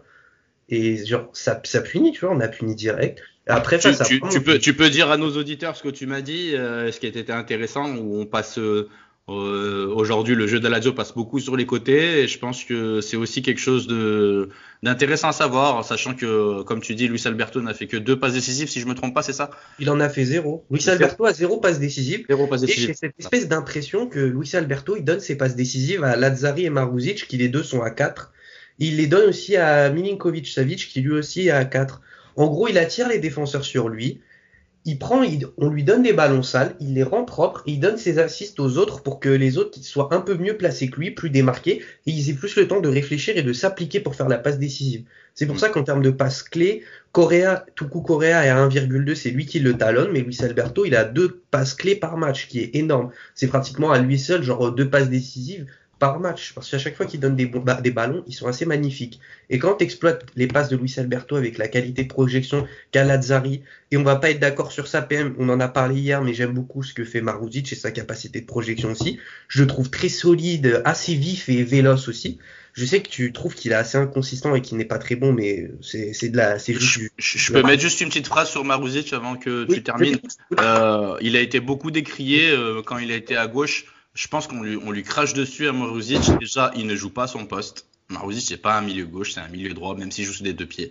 Et 0.68 1.04
genre, 1.06 1.30
ça, 1.32 1.60
ça 1.64 1.80
punit, 1.80 2.12
tu 2.12 2.20
vois, 2.20 2.34
on 2.34 2.40
a 2.40 2.48
puni 2.48 2.74
direct. 2.74 3.22
Après, 3.46 3.78
tu, 3.78 3.92
ça, 3.94 4.04
tu, 4.04 4.20
tu, 4.30 4.40
peux, 4.40 4.58
tu 4.58 4.74
peux 4.74 4.90
dire 4.90 5.10
à 5.10 5.16
nos 5.16 5.36
auditeurs 5.36 5.76
ce 5.76 5.82
que 5.82 5.88
tu 5.88 6.06
m'as 6.06 6.20
dit, 6.20 6.56
euh, 6.56 6.90
ce 6.90 6.98
qui 6.98 7.06
été 7.06 7.32
intéressant, 7.32 7.94
où 7.96 8.20
on 8.20 8.26
passe 8.26 8.58
euh, 8.58 8.88
euh, 9.28 9.92
Aujourd'hui, 9.92 10.36
le 10.36 10.46
jeu 10.46 10.60
de 10.60 10.64
la 10.64 10.76
Lazio 10.76 10.92
passe 10.92 11.12
beaucoup 11.12 11.40
sur 11.40 11.56
les 11.56 11.66
côtés 11.66 12.22
et 12.22 12.28
je 12.28 12.38
pense 12.38 12.64
que 12.64 13.00
c'est 13.00 13.16
aussi 13.16 13.42
quelque 13.42 13.58
chose 13.58 13.88
d'intéressant 14.82 15.28
à 15.28 15.32
savoir, 15.32 15.84
sachant 15.84 16.14
que, 16.14 16.62
comme 16.62 16.80
tu 16.80 16.94
dis, 16.94 17.08
Luis 17.08 17.22
Alberto 17.24 17.60
n'a 17.60 17.74
fait 17.74 17.88
que 17.88 17.96
deux 17.96 18.18
passes 18.18 18.34
décisives, 18.34 18.68
si 18.68 18.80
je 18.80 18.86
me 18.86 18.94
trompe 18.94 19.14
pas, 19.14 19.22
c'est 19.22 19.32
ça? 19.32 19.50
Il 19.80 19.90
en 19.90 19.98
a 19.98 20.08
fait 20.08 20.24
zéro. 20.24 20.64
Luis 20.70 20.88
Alberto 20.88 21.24
a 21.24 21.32
zéro 21.32 21.58
passe 21.58 21.80
décisive. 21.80 22.24
Zéro 22.28 22.46
passe 22.46 22.60
décisive. 22.60 22.84
Et 22.84 22.86
j'ai 22.88 22.94
cette 22.94 23.18
espèce 23.18 23.48
d'impression 23.48 24.06
que 24.06 24.20
Luis 24.20 24.54
Alberto, 24.54 24.96
il 24.96 25.04
donne 25.04 25.20
ses 25.20 25.36
passes 25.36 25.56
décisives 25.56 26.04
à 26.04 26.14
Lazzari 26.14 26.66
et 26.66 26.70
Maruzic, 26.70 27.26
qui 27.26 27.36
les 27.36 27.48
deux 27.48 27.64
sont 27.64 27.82
à 27.82 27.90
4. 27.90 28.32
Il 28.78 28.98
les 28.98 29.08
donne 29.08 29.30
aussi 29.30 29.56
à 29.56 29.90
Milinkovic 29.90 30.46
Savic, 30.46 30.88
qui 30.88 31.00
lui 31.00 31.12
aussi 31.12 31.48
est 31.48 31.50
à 31.50 31.64
4. 31.64 32.00
En 32.36 32.46
gros, 32.46 32.68
il 32.68 32.78
attire 32.78 33.08
les 33.08 33.18
défenseurs 33.18 33.64
sur 33.64 33.88
lui 33.88 34.20
il 34.86 35.00
prend, 35.00 35.20
on 35.58 35.68
lui 35.68 35.82
donne 35.82 36.04
des 36.04 36.12
ballons 36.12 36.44
sales, 36.44 36.76
il 36.78 36.94
les 36.94 37.02
rend 37.02 37.24
propres, 37.24 37.64
il 37.66 37.80
donne 37.80 37.98
ses 37.98 38.20
assists 38.20 38.60
aux 38.60 38.78
autres 38.78 39.02
pour 39.02 39.18
que 39.18 39.28
les 39.28 39.58
autres 39.58 39.82
soient 39.82 40.14
un 40.14 40.20
peu 40.20 40.36
mieux 40.36 40.56
placés 40.56 40.88
que 40.88 41.00
lui, 41.00 41.10
plus 41.10 41.28
démarqués, 41.28 41.82
et 42.06 42.12
ils 42.12 42.30
aient 42.30 42.34
plus 42.34 42.54
le 42.54 42.68
temps 42.68 42.80
de 42.80 42.88
réfléchir 42.88 43.36
et 43.36 43.42
de 43.42 43.52
s'appliquer 43.52 43.98
pour 43.98 44.14
faire 44.14 44.28
la 44.28 44.38
passe 44.38 44.60
décisive. 44.60 45.02
C'est 45.34 45.46
pour 45.46 45.56
mm. 45.56 45.58
ça 45.58 45.68
qu'en 45.70 45.82
termes 45.82 46.02
de 46.02 46.10
passe 46.10 46.44
clé, 46.44 46.84
Correa, 47.10 47.66
Tuku 47.74 48.00
Correa 48.00 48.46
est 48.46 48.48
à 48.48 48.68
1,2, 48.68 49.14
c'est 49.16 49.30
lui 49.30 49.44
qui 49.44 49.58
le 49.58 49.76
talonne, 49.76 50.12
mais 50.12 50.20
Luis 50.20 50.38
Alberto, 50.40 50.84
il 50.84 50.94
a 50.94 51.04
deux 51.04 51.42
passes 51.50 51.74
clés 51.74 51.96
par 51.96 52.16
match, 52.16 52.46
qui 52.46 52.60
est 52.60 52.76
énorme. 52.76 53.10
C'est 53.34 53.48
pratiquement 53.48 53.90
à 53.90 53.98
lui 53.98 54.20
seul, 54.20 54.44
genre 54.44 54.70
deux 54.70 54.88
passes 54.88 55.10
décisives 55.10 55.66
par 55.98 56.20
match, 56.20 56.52
parce 56.54 56.70
qu'à 56.70 56.78
chaque 56.78 56.94
fois 56.94 57.06
qu'il 57.06 57.20
donne 57.20 57.36
des, 57.36 57.50
des, 57.82 57.90
ballons, 57.90 58.22
ils 58.26 58.34
sont 58.34 58.46
assez 58.46 58.66
magnifiques. 58.66 59.18
Et 59.48 59.58
quand 59.58 59.76
tu 59.76 59.84
exploites 59.84 60.26
les 60.36 60.46
passes 60.46 60.68
de 60.68 60.76
Luis 60.76 60.94
Alberto 60.98 61.36
avec 61.36 61.56
la 61.56 61.68
qualité 61.68 62.04
de 62.04 62.08
projection 62.08 62.66
qu'a 62.92 63.04
Lazzari, 63.04 63.62
et 63.90 63.96
on 63.96 64.02
va 64.02 64.16
pas 64.16 64.30
être 64.30 64.40
d'accord 64.40 64.72
sur 64.72 64.88
sa 64.88 65.00
PM, 65.00 65.34
on 65.38 65.48
en 65.48 65.58
a 65.58 65.68
parlé 65.68 66.00
hier, 66.00 66.22
mais 66.22 66.34
j'aime 66.34 66.52
beaucoup 66.52 66.82
ce 66.82 66.92
que 66.92 67.04
fait 67.04 67.22
Maruzic 67.22 67.72
et 67.72 67.76
sa 67.76 67.90
capacité 67.92 68.40
de 68.40 68.46
projection 68.46 68.90
aussi. 68.90 69.18
Je 69.48 69.62
le 69.62 69.68
trouve 69.68 69.88
très 69.88 70.10
solide, 70.10 70.82
assez 70.84 71.14
vif 71.14 71.48
et 71.48 71.62
véloce 71.62 72.08
aussi. 72.08 72.38
Je 72.74 72.84
sais 72.84 73.00
que 73.00 73.08
tu 73.08 73.32
trouves 73.32 73.54
qu'il 73.54 73.72
est 73.72 73.76
assez 73.76 73.96
inconsistant 73.96 74.54
et 74.54 74.60
qu'il 74.60 74.76
n'est 74.76 74.84
pas 74.84 74.98
très 74.98 75.16
bon, 75.16 75.32
mais 75.32 75.70
c'est 75.80 76.28
de 76.28 76.36
la. 76.36 76.58
Je, 76.58 76.74
je, 76.76 77.08
je 77.16 77.52
peux 77.52 77.62
mettre 77.62 77.80
juste 77.80 78.02
une 78.02 78.08
petite 78.08 78.26
phrase 78.26 78.50
sur 78.50 78.64
Maruzic 78.64 79.14
avant 79.14 79.36
que 79.36 79.64
tu 79.64 79.82
termines. 79.82 80.18
Euh, 80.60 81.16
il 81.22 81.36
a 81.36 81.40
été 81.40 81.60
beaucoup 81.60 81.90
décrié 81.90 82.50
euh, 82.50 82.82
quand 82.84 82.98
il 82.98 83.10
a 83.12 83.14
été 83.14 83.34
à 83.34 83.46
gauche 83.46 83.86
je 84.16 84.28
pense 84.28 84.46
qu'on 84.46 84.62
lui, 84.62 84.76
on 84.76 84.90
lui 84.90 85.02
crache 85.02 85.34
dessus 85.34 85.68
à 85.68 85.72
Maruzic. 85.72 86.22
Déjà, 86.40 86.72
il 86.74 86.86
ne 86.86 86.96
joue 86.96 87.10
pas 87.10 87.26
son 87.26 87.46
poste. 87.46 87.86
Maruzic, 88.08 88.44
c'est 88.46 88.56
pas 88.56 88.78
un 88.78 88.80
milieu 88.80 89.04
gauche, 89.04 89.32
c'est 89.32 89.40
un 89.40 89.48
milieu 89.48 89.74
droit, 89.74 89.94
même 89.94 90.10
s'il 90.10 90.24
joue 90.24 90.32
sur 90.32 90.44
des 90.44 90.52
deux 90.52 90.64
pieds. 90.64 90.90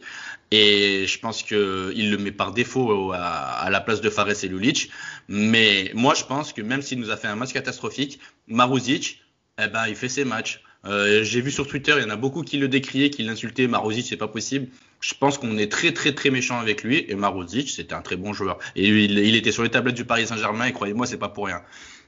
Et 0.51 1.07
je 1.07 1.19
pense 1.19 1.43
que 1.43 1.91
il 1.95 2.11
le 2.11 2.17
met 2.17 2.31
par 2.31 2.51
défaut 2.51 3.13
à, 3.13 3.17
à 3.19 3.69
la 3.69 3.81
place 3.81 4.01
de 4.01 4.09
Fares 4.09 4.43
et 4.43 4.47
Lulic. 4.47 4.91
Mais 5.27 5.91
moi, 5.95 6.13
je 6.13 6.23
pense 6.23 6.53
que 6.53 6.61
même 6.61 6.81
s'il 6.81 6.99
nous 6.99 7.09
a 7.09 7.17
fait 7.17 7.27
un 7.27 7.35
match 7.35 7.53
catastrophique, 7.53 8.19
Maruzic, 8.47 9.21
eh 9.61 9.67
ben, 9.67 9.87
il 9.87 9.95
fait 9.95 10.09
ses 10.09 10.25
matchs. 10.25 10.61
Euh, 10.85 11.23
J'ai 11.23 11.41
vu 11.41 11.49
sur 11.49 11.65
Twitter, 11.65 11.93
il 11.97 12.03
y 12.03 12.05
en 12.05 12.11
a 12.11 12.15
beaucoup 12.15 12.43
qui 12.43 12.57
le 12.57 12.67
décriaient, 12.67 13.09
qui 13.09 13.23
l'insultaient. 13.23 13.67
Maruzic, 13.67 14.05
c'est 14.05 14.17
pas 14.17 14.27
possible. 14.27 14.67
Je 14.99 15.13
pense 15.15 15.39
qu'on 15.39 15.57
est 15.57 15.71
très 15.71 15.93
très 15.93 16.13
très 16.13 16.29
méchant 16.29 16.59
avec 16.59 16.83
lui. 16.83 17.05
Et 17.07 17.15
Maruzic, 17.15 17.69
c'était 17.69 17.95
un 17.95 18.01
très 18.01 18.17
bon 18.17 18.33
joueur. 18.33 18.59
Et 18.75 18.87
il, 18.87 19.17
il 19.17 19.35
était 19.35 19.51
sur 19.51 19.63
les 19.63 19.69
tablettes 19.69 19.95
du 19.95 20.05
Paris 20.05 20.27
Saint-Germain. 20.27 20.65
Et 20.65 20.73
croyez-moi, 20.73 21.07
c'est 21.07 21.17
pas 21.17 21.29
pour 21.29 21.47
rien. 21.47 21.61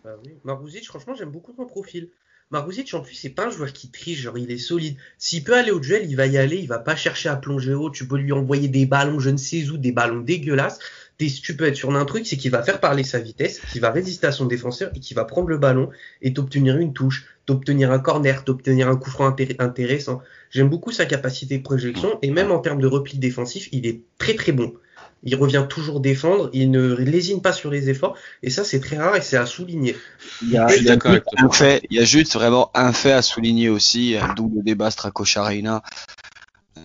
Bah 0.08 0.15
oui. 0.26 0.36
Maruzic, 0.46 0.86
franchement, 0.86 1.15
j'aime 1.15 1.32
beaucoup 1.32 1.54
son 1.54 1.65
profil. 1.65 2.08
Maruzic, 2.50 2.93
en 2.93 3.02
plus, 3.02 3.13
c'est 3.13 3.28
pas 3.28 3.48
un 3.48 3.50
joueur 3.50 3.74
qui 3.74 3.91
triche, 3.91 4.22
genre 4.22 4.38
il 4.38 4.50
est 4.52 4.58
solide. 4.58 4.96
S'il 5.17 5.43
peut 5.43 5.54
aller 5.54 5.72
au 5.72 5.82
duel, 5.82 6.10
il 6.10 6.15
va 6.15 6.28
y 6.28 6.38
aller, 6.38 6.56
il 6.56 6.67
va 6.70 6.80
pas 6.80 6.96
chercher 6.96 7.28
à 7.28 7.36
plonger 7.36 7.74
haut. 7.74 7.89
Tu 7.89 8.08
peux 8.08 8.15
lui 8.15 8.32
envoyer 8.32 8.70
des 8.70 8.86
ballons, 8.86 9.20
je 9.20 9.30
ne 9.30 9.36
sais 9.36 9.70
où, 9.70 9.76
des 9.76 9.91
ballons 9.91 10.22
dégueulasses. 10.22 10.80
tu 11.20 11.58
peux 11.58 11.65
être 11.65 11.76
sûr 11.76 11.91
d'un 11.91 12.06
truc, 12.06 12.26
c'est 12.26 12.38
qu'il 12.38 12.52
va 12.52 12.63
faire 12.63 12.80
parler 12.80 13.04
sa 13.04 13.20
vitesse, 13.20 13.60
qu'il 13.70 13.82
va 13.82 13.91
résister 13.91 14.28
à 14.28 14.32
son 14.32 14.46
défenseur 14.46 14.91
et 14.96 15.02
qu'il 15.02 15.17
va 15.17 15.26
prendre 15.26 15.50
le 15.50 15.58
ballon 15.58 15.89
et 16.22 16.32
t'obtenir 16.32 16.78
une 16.78 16.93
touche, 16.93 17.26
t'obtenir 17.46 17.91
un 17.91 18.00
corner, 18.00 18.46
t'obtenir 18.46 18.88
un 18.88 18.96
coup 18.96 19.10
franc 19.10 19.36
intéressant. 19.60 20.22
J'aime 20.52 20.70
beaucoup 20.70 20.93
sa 20.93 21.06
capacité 21.06 21.58
de 21.58 21.63
projection 21.63 22.17
et 22.22 22.32
même 22.32 22.54
en 22.54 22.60
termes 22.60 22.80
de 22.80 22.88
repli 22.88 23.17
défensif, 23.17 23.67
il 23.74 23.86
est 23.86 24.04
très 24.20 24.36
très 24.36 24.54
bon. 24.54 24.74
Il 25.23 25.36
revient 25.36 25.65
toujours 25.69 25.99
défendre, 25.99 26.49
il 26.53 26.71
ne 26.71 26.93
lésine 26.95 27.41
pas 27.41 27.53
sur 27.53 27.71
les 27.71 27.89
efforts 27.89 28.15
et 28.43 28.49
ça 28.49 28.63
c'est 28.63 28.80
très 28.80 28.97
rare 28.97 29.15
et 29.15 29.21
c'est 29.21 29.38
à 29.38 29.45
souligner. 29.45 29.95
Il 30.41 30.51
y 30.51 30.58
a, 30.58 30.73
il 30.75 30.84
y 30.84 30.89
a 30.89 30.97
un 31.38 31.49
fait, 31.49 31.82
il 31.89 31.97
y 31.97 31.99
a 31.99 32.06
juste 32.06 32.34
vraiment 32.34 32.71
un 32.73 32.93
fait 32.93 33.13
à 33.13 33.21
souligner 33.21 33.69
aussi, 33.69 34.15
d'où 34.36 34.51
le 34.56 34.63
débat 34.63 34.91
Stracocha-Reina 34.91 35.82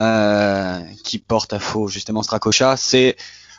euh, 0.01 0.81
qui 1.05 1.19
porte 1.19 1.53
à 1.53 1.59
faux 1.59 1.89
justement 1.89 2.23
Stracocha, 2.23 2.77
c'est 2.77 3.17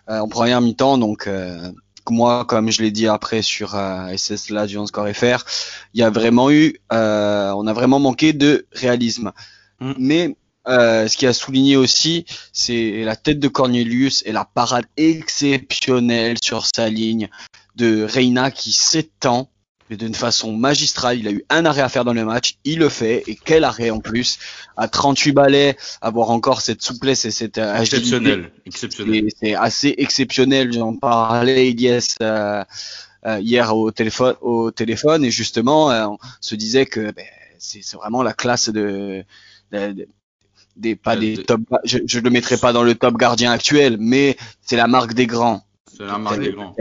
euh, 0.09 0.19
en 0.19 0.27
première 0.27 0.59
mi-temps 0.59 0.97
donc 0.97 1.27
euh, 1.27 1.71
moi, 2.11 2.45
comme 2.45 2.71
je 2.71 2.81
l'ai 2.81 2.91
dit 2.91 3.07
après 3.07 3.41
sur 3.41 3.75
euh, 3.75 4.15
SS 4.15 4.51
Score 4.85 5.07
FR, 5.09 5.45
il 5.93 6.01
y 6.01 6.03
a 6.03 6.09
vraiment 6.09 6.51
eu, 6.51 6.75
euh, 6.91 7.51
on 7.55 7.67
a 7.67 7.73
vraiment 7.73 7.99
manqué 7.99 8.33
de 8.33 8.65
réalisme. 8.73 9.31
Mm. 9.79 9.93
Mais 9.97 10.35
euh, 10.67 11.07
ce 11.07 11.17
qui 11.17 11.25
a 11.25 11.33
souligné 11.33 11.75
aussi, 11.75 12.25
c'est 12.51 13.03
la 13.03 13.15
tête 13.15 13.39
de 13.39 13.47
Cornelius 13.47 14.23
et 14.25 14.31
la 14.31 14.45
parade 14.45 14.85
exceptionnelle 14.97 16.37
sur 16.41 16.65
sa 16.65 16.89
ligne 16.89 17.29
de 17.75 18.03
Reina 18.03 18.51
qui 18.51 18.71
s'étend 18.71 19.49
d'une 19.97 20.15
façon 20.15 20.53
magistrale. 20.53 21.19
Il 21.19 21.27
a 21.27 21.31
eu 21.31 21.45
un 21.49 21.65
arrêt 21.65 21.81
à 21.81 21.89
faire 21.89 22.05
dans 22.05 22.13
le 22.13 22.25
match, 22.25 22.55
il 22.63 22.79
le 22.79 22.89
fait, 22.89 23.23
et 23.27 23.35
quel 23.35 23.63
arrêt 23.63 23.89
en 23.89 23.99
plus, 23.99 24.39
à 24.77 24.87
38 24.87 25.31
balais, 25.31 25.77
avoir 26.01 26.31
encore 26.31 26.61
cette 26.61 26.81
souplesse 26.81 27.25
et 27.25 27.31
cette 27.31 27.57
exceptionnel, 27.57 28.51
exceptionnel. 28.65 29.27
C'est 29.39 29.55
assez 29.55 29.93
exceptionnel. 29.97 30.73
J'en 30.73 30.95
parlais 30.95 31.69
Elias 31.69 32.15
euh, 32.21 32.63
euh, 33.25 33.39
hier 33.39 33.75
au 33.75 33.91
téléphone, 33.91 34.35
au 34.41 34.71
téléphone, 34.71 35.23
et 35.25 35.31
justement, 35.31 35.91
euh, 35.91 36.07
on 36.07 36.17
se 36.41 36.55
disait 36.55 36.85
que 36.85 37.11
ben, 37.11 37.25
c'est 37.59 37.83
vraiment 37.93 38.23
la 38.23 38.33
classe 38.33 38.69
de, 38.69 39.23
de, 39.71 40.07
des 40.75 40.95
pas 40.95 41.15
des 41.15 41.43
top 41.43 41.61
je, 41.83 41.99
je 42.05 42.19
le 42.19 42.29
mettrai 42.29 42.57
pas 42.57 42.73
dans 42.73 42.83
le 42.83 42.95
top 42.95 43.17
gardien 43.17 43.51
actuel 43.51 43.97
mais 43.99 44.37
c'est 44.61 44.77
la 44.77 44.87
marque 44.87 45.13
des 45.13 45.27
grands. 45.27 45.63
C'est 45.95 46.05
la 46.05 46.17
marque 46.17 46.39
des 46.39 46.51
grands. 46.51 46.75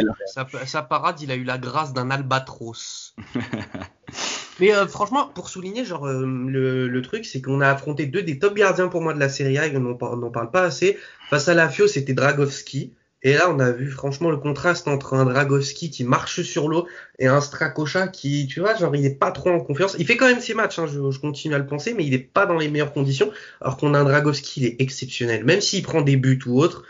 sa, 0.67 0.83
parade 0.83 1.21
il 1.21 1.31
a 1.31 1.35
eu 1.35 1.45
la 1.45 1.59
grâce 1.59 1.93
d'un 1.93 2.11
albatros. 2.11 3.15
Mais 4.61 4.75
euh, 4.75 4.87
franchement 4.87 5.31
pour 5.35 5.49
souligner 5.49 5.85
genre 5.85 6.07
euh, 6.07 6.25
le, 6.27 6.89
le, 6.89 7.03
truc 7.03 7.25
c'est 7.25 7.41
qu'on 7.41 7.61
a 7.61 7.69
affronté 7.69 8.07
deux 8.07 8.23
des 8.23 8.39
top 8.39 8.55
gardiens 8.55 8.89
pour 8.89 9.01
moi 9.01 9.15
de 9.15 9.19
la 9.19 9.29
série 9.29 9.59
A 9.59 9.67
et 9.67 9.77
on 9.77 9.81
n'en 9.81 10.31
parle 10.31 10.51
pas 10.51 10.63
assez. 10.63 10.99
Face 11.31 11.49
à 11.49 11.55
la 11.55 11.69
Fio 11.69 11.87
c'était 11.87 12.15
Dragovski 12.15 12.95
et 13.25 13.35
là, 13.35 13.51
on 13.51 13.61
a 13.61 13.71
vu 13.71 13.91
franchement 13.91 14.31
le 14.31 14.37
contraste 14.37 14.89
entre 14.89 15.15
un 15.15 15.25
Dragowski 15.25 15.91
qui 15.91 16.03
marche 16.03 16.43
sur 16.43 16.69
l'eau 16.69 16.89
et 17.21 17.29
un 17.29 17.41
Strakocha 17.41 18.09
qui, 18.09 18.49
tu 18.49 18.61
vois, 18.61 18.75
genre 18.75 18.97
il 18.97 19.05
est 19.05 19.15
pas 19.15 19.31
trop 19.31 19.51
en 19.51 19.61
confiance. 19.61 19.95
Il 19.99 20.07
fait 20.07 20.17
quand 20.17 20.27
même 20.27 20.41
ses 20.41 20.55
matchs, 20.55 20.81
hein, 20.81 20.87
je, 20.87 21.19
continue 21.19 21.55
à 21.55 21.59
le 21.59 21.67
penser, 21.67 21.95
mais 21.95 22.05
il 22.05 22.15
est 22.15 22.19
pas 22.19 22.47
dans 22.47 22.57
les 22.57 22.69
meilleures 22.69 22.93
conditions. 22.93 23.31
Alors 23.61 23.77
qu'on 23.77 23.95
a 23.95 24.01
un 24.01 24.05
Dragowski, 24.05 24.61
il 24.61 24.67
est 24.67 24.77
exceptionnel. 24.81 25.45
Même 25.45 25.61
s'il 25.61 25.85
prend 25.85 26.03
des 26.03 26.17
buts 26.17 26.41
ou 26.47 26.61
autre, 26.61 26.83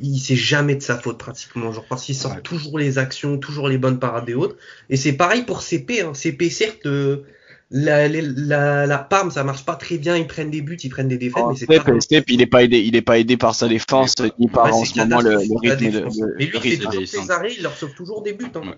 il 0.00 0.18
sait 0.18 0.36
jamais 0.36 0.74
de 0.74 0.82
sa 0.82 0.98
faute 0.98 1.18
pratiquement, 1.18 1.72
genre 1.72 1.86
parce 1.88 2.04
qu'il 2.04 2.16
sort 2.16 2.42
toujours 2.42 2.78
les 2.78 2.98
actions, 2.98 3.38
toujours 3.38 3.68
les 3.68 3.78
bonnes 3.78 4.00
parades 4.00 4.28
et 4.28 4.34
autres. 4.34 4.56
Et 4.90 4.96
c'est 4.96 5.12
pareil 5.12 5.44
pour 5.44 5.62
CP. 5.62 6.00
Hein. 6.00 6.12
CP 6.12 6.50
certes. 6.50 6.86
Euh, 6.86 7.24
la, 7.70 8.08
la, 8.08 8.86
la 8.86 8.98
Parme, 8.98 9.30
ça 9.30 9.42
marche 9.42 9.64
pas 9.64 9.74
très 9.74 9.98
bien. 9.98 10.16
Ils 10.16 10.26
prennent 10.26 10.50
des 10.50 10.62
buts, 10.62 10.78
ils 10.82 10.88
prennent 10.88 11.08
des 11.08 11.18
défaites. 11.18 11.42
Oh, 11.44 11.50
mais 11.50 11.56
c'est 11.56 11.66
pas... 11.66 12.00
Step, 12.00 12.24
il 12.28 12.40
est 12.40 12.46
pas 12.46 12.62
aidé, 12.62 12.78
il 12.78 12.94
est 12.94 13.02
pas 13.02 13.18
aidé 13.18 13.36
par 13.36 13.54
sa 13.54 13.68
défense 13.68 14.14
ni 14.38 14.48
par 14.48 14.74
en 14.74 14.84
ce 14.84 14.98
moment 14.98 15.20
le, 15.20 15.30
le, 15.30 15.58
rythme. 15.58 15.90
De, 15.90 16.36
mais 16.38 16.46
lui, 16.46 16.52
il 16.64 16.90
fait 16.90 17.06
ses 17.06 17.30
arrêts, 17.30 17.52
il 17.56 17.62
leur 17.62 17.76
sauve 17.76 17.94
toujours 17.94 18.22
des 18.22 18.32
buts. 18.32 18.46
Hein. 18.54 18.74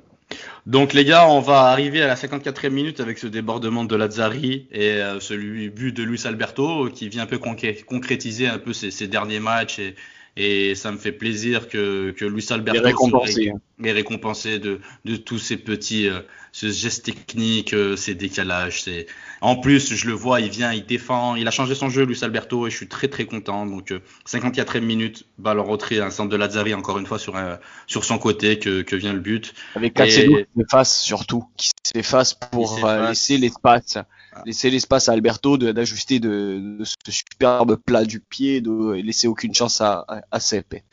Donc 0.66 0.92
les 0.92 1.05
gars, 1.05 1.29
on 1.29 1.40
va 1.40 1.62
arriver 1.64 2.03
à 2.03 2.07
la 2.07 2.14
54e 2.14 2.70
minute 2.70 3.01
avec 3.01 3.18
ce 3.18 3.27
débordement 3.27 3.85
de 3.85 3.96
Lazzari 3.96 4.66
et 4.70 4.90
euh, 4.92 5.20
celui 5.20 5.70
but 5.70 5.96
de 5.96 6.03
Luis 6.03 6.22
Alberto 6.27 6.88
qui 6.92 7.09
vient 7.09 7.22
un 7.22 7.27
peu 7.27 7.38
concrétiser 7.38 8.46
un 8.46 8.59
peu 8.59 8.72
ses, 8.72 8.90
ses 8.90 9.09
derniers 9.09 9.40
matchs 9.40 9.79
et, 9.79 9.94
et 10.37 10.74
ça 10.74 10.92
me 10.92 10.98
fait 10.98 11.12
plaisir 11.12 11.68
que, 11.68 12.11
que 12.11 12.24
Luis 12.24 12.46
Alberto 12.51 12.81
est 12.81 12.85
récompensé, 12.85 13.53
est 13.83 13.92
récompensé 13.92 14.59
de, 14.59 14.81
de 15.05 15.16
tous 15.16 15.38
ces 15.38 15.57
petits 15.57 16.09
euh, 16.09 16.20
ce 16.52 16.70
geste 16.70 17.04
technique, 17.04 17.74
euh, 17.74 17.96
ces 17.96 18.14
décalages. 18.14 18.82
C'est 18.82 19.06
en 19.40 19.56
plus 19.56 19.94
je 19.94 20.06
le 20.06 20.12
vois, 20.12 20.40
il 20.40 20.50
vient, 20.50 20.72
il 20.72 20.84
défend, 20.84 21.37
il 21.37 21.46
a 21.46 21.50
changé 21.50 21.74
son 21.74 21.88
jeu 21.88 22.04
Luis 22.04 22.18
Alberto 22.22 22.66
et 22.66 22.70
je 22.70 22.76
suis 22.76 22.88
très 22.88 23.08
très 23.08 23.26
content. 23.26 23.66
Donc 23.66 23.92
euh, 23.92 24.00
54e 24.26 24.80
minute, 24.80 25.26
balle 25.38 25.61
en 25.61 25.64
retrait, 25.64 26.00
un 26.00 26.11
centre 26.11 26.30
de 26.30 26.37
Lazzari 26.37 26.74
encore 26.74 26.98
une 26.98 27.06
fois 27.06 27.18
sur 27.18 27.37
un, 27.37 27.58
sur 27.87 28.04
son 28.04 28.18
côté 28.18 28.58
que, 28.58 28.82
que 28.82 28.96
vient 28.96 29.12
le 29.12 29.20
but. 29.20 29.54
Avec 29.74 29.94
Cancelo 29.94 30.37
qui 30.37 30.44
s'efface 30.56 31.00
surtout, 31.00 31.44
qui 31.56 31.70
s'efface 31.82 32.34
pour 32.34 32.84
euh, 32.84 33.08
laisser 33.08 33.38
l'espace 33.38 33.98
laisser 34.46 34.70
l'espace 34.70 35.08
à 35.08 35.12
Alberto 35.12 35.56
d'ajuster 35.56 36.20
de, 36.20 36.76
de, 36.78 36.84
ce 36.84 36.94
superbe 37.11 37.76
plat 37.76 38.04
du 38.04 38.20
pied, 38.20 38.61
de 38.61 38.92
laisser 38.94 39.26
aucune 39.26 39.54
chance 39.54 39.80
à, 39.80 40.04
à, 40.06 40.20
à 40.30 40.40
CP. 40.40 40.84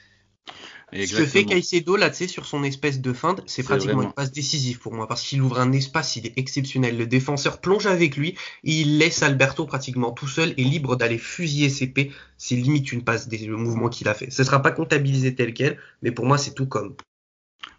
Ce 0.95 1.15
que 1.15 1.25
fait 1.25 1.45
Caicedo 1.45 1.95
là, 1.95 2.09
tu 2.09 2.17
sais, 2.17 2.27
sur 2.27 2.45
son 2.45 2.63
espèce 2.63 3.01
de 3.01 3.13
feinte, 3.13 3.41
c'est 3.45 3.63
pratiquement 3.63 4.03
une 4.03 4.13
passe 4.13 4.31
décisive 4.31 4.79
pour 4.79 4.93
moi 4.93 5.07
parce 5.07 5.21
qu'il 5.21 5.41
ouvre 5.41 5.59
un 5.59 5.71
espace, 5.71 6.15
il 6.15 6.25
est 6.25 6.37
exceptionnel. 6.37 6.97
Le 6.97 7.07
défenseur 7.07 7.59
plonge 7.59 7.87
avec 7.87 8.17
lui, 8.17 8.35
et 8.63 8.71
il 8.81 8.97
laisse 8.97 9.23
Alberto 9.23 9.65
pratiquement 9.65 10.11
tout 10.11 10.27
seul 10.27 10.53
et 10.57 10.63
libre 10.63 10.95
d'aller 10.95 11.17
fusiller 11.17 11.69
CP. 11.69 12.11
C'est 12.37 12.55
limite 12.55 12.91
une 12.91 13.03
passe, 13.03 13.29
le 13.29 13.57
mouvement 13.57 13.89
qu'il 13.89 14.07
a 14.07 14.13
fait. 14.13 14.31
Ce 14.31 14.43
sera 14.43 14.61
pas 14.61 14.71
comptabilisé 14.71 15.35
tel 15.35 15.53
quel, 15.53 15.77
mais 16.01 16.11
pour 16.11 16.25
moi 16.25 16.37
c'est 16.37 16.53
tout 16.53 16.67
comme. 16.67 16.95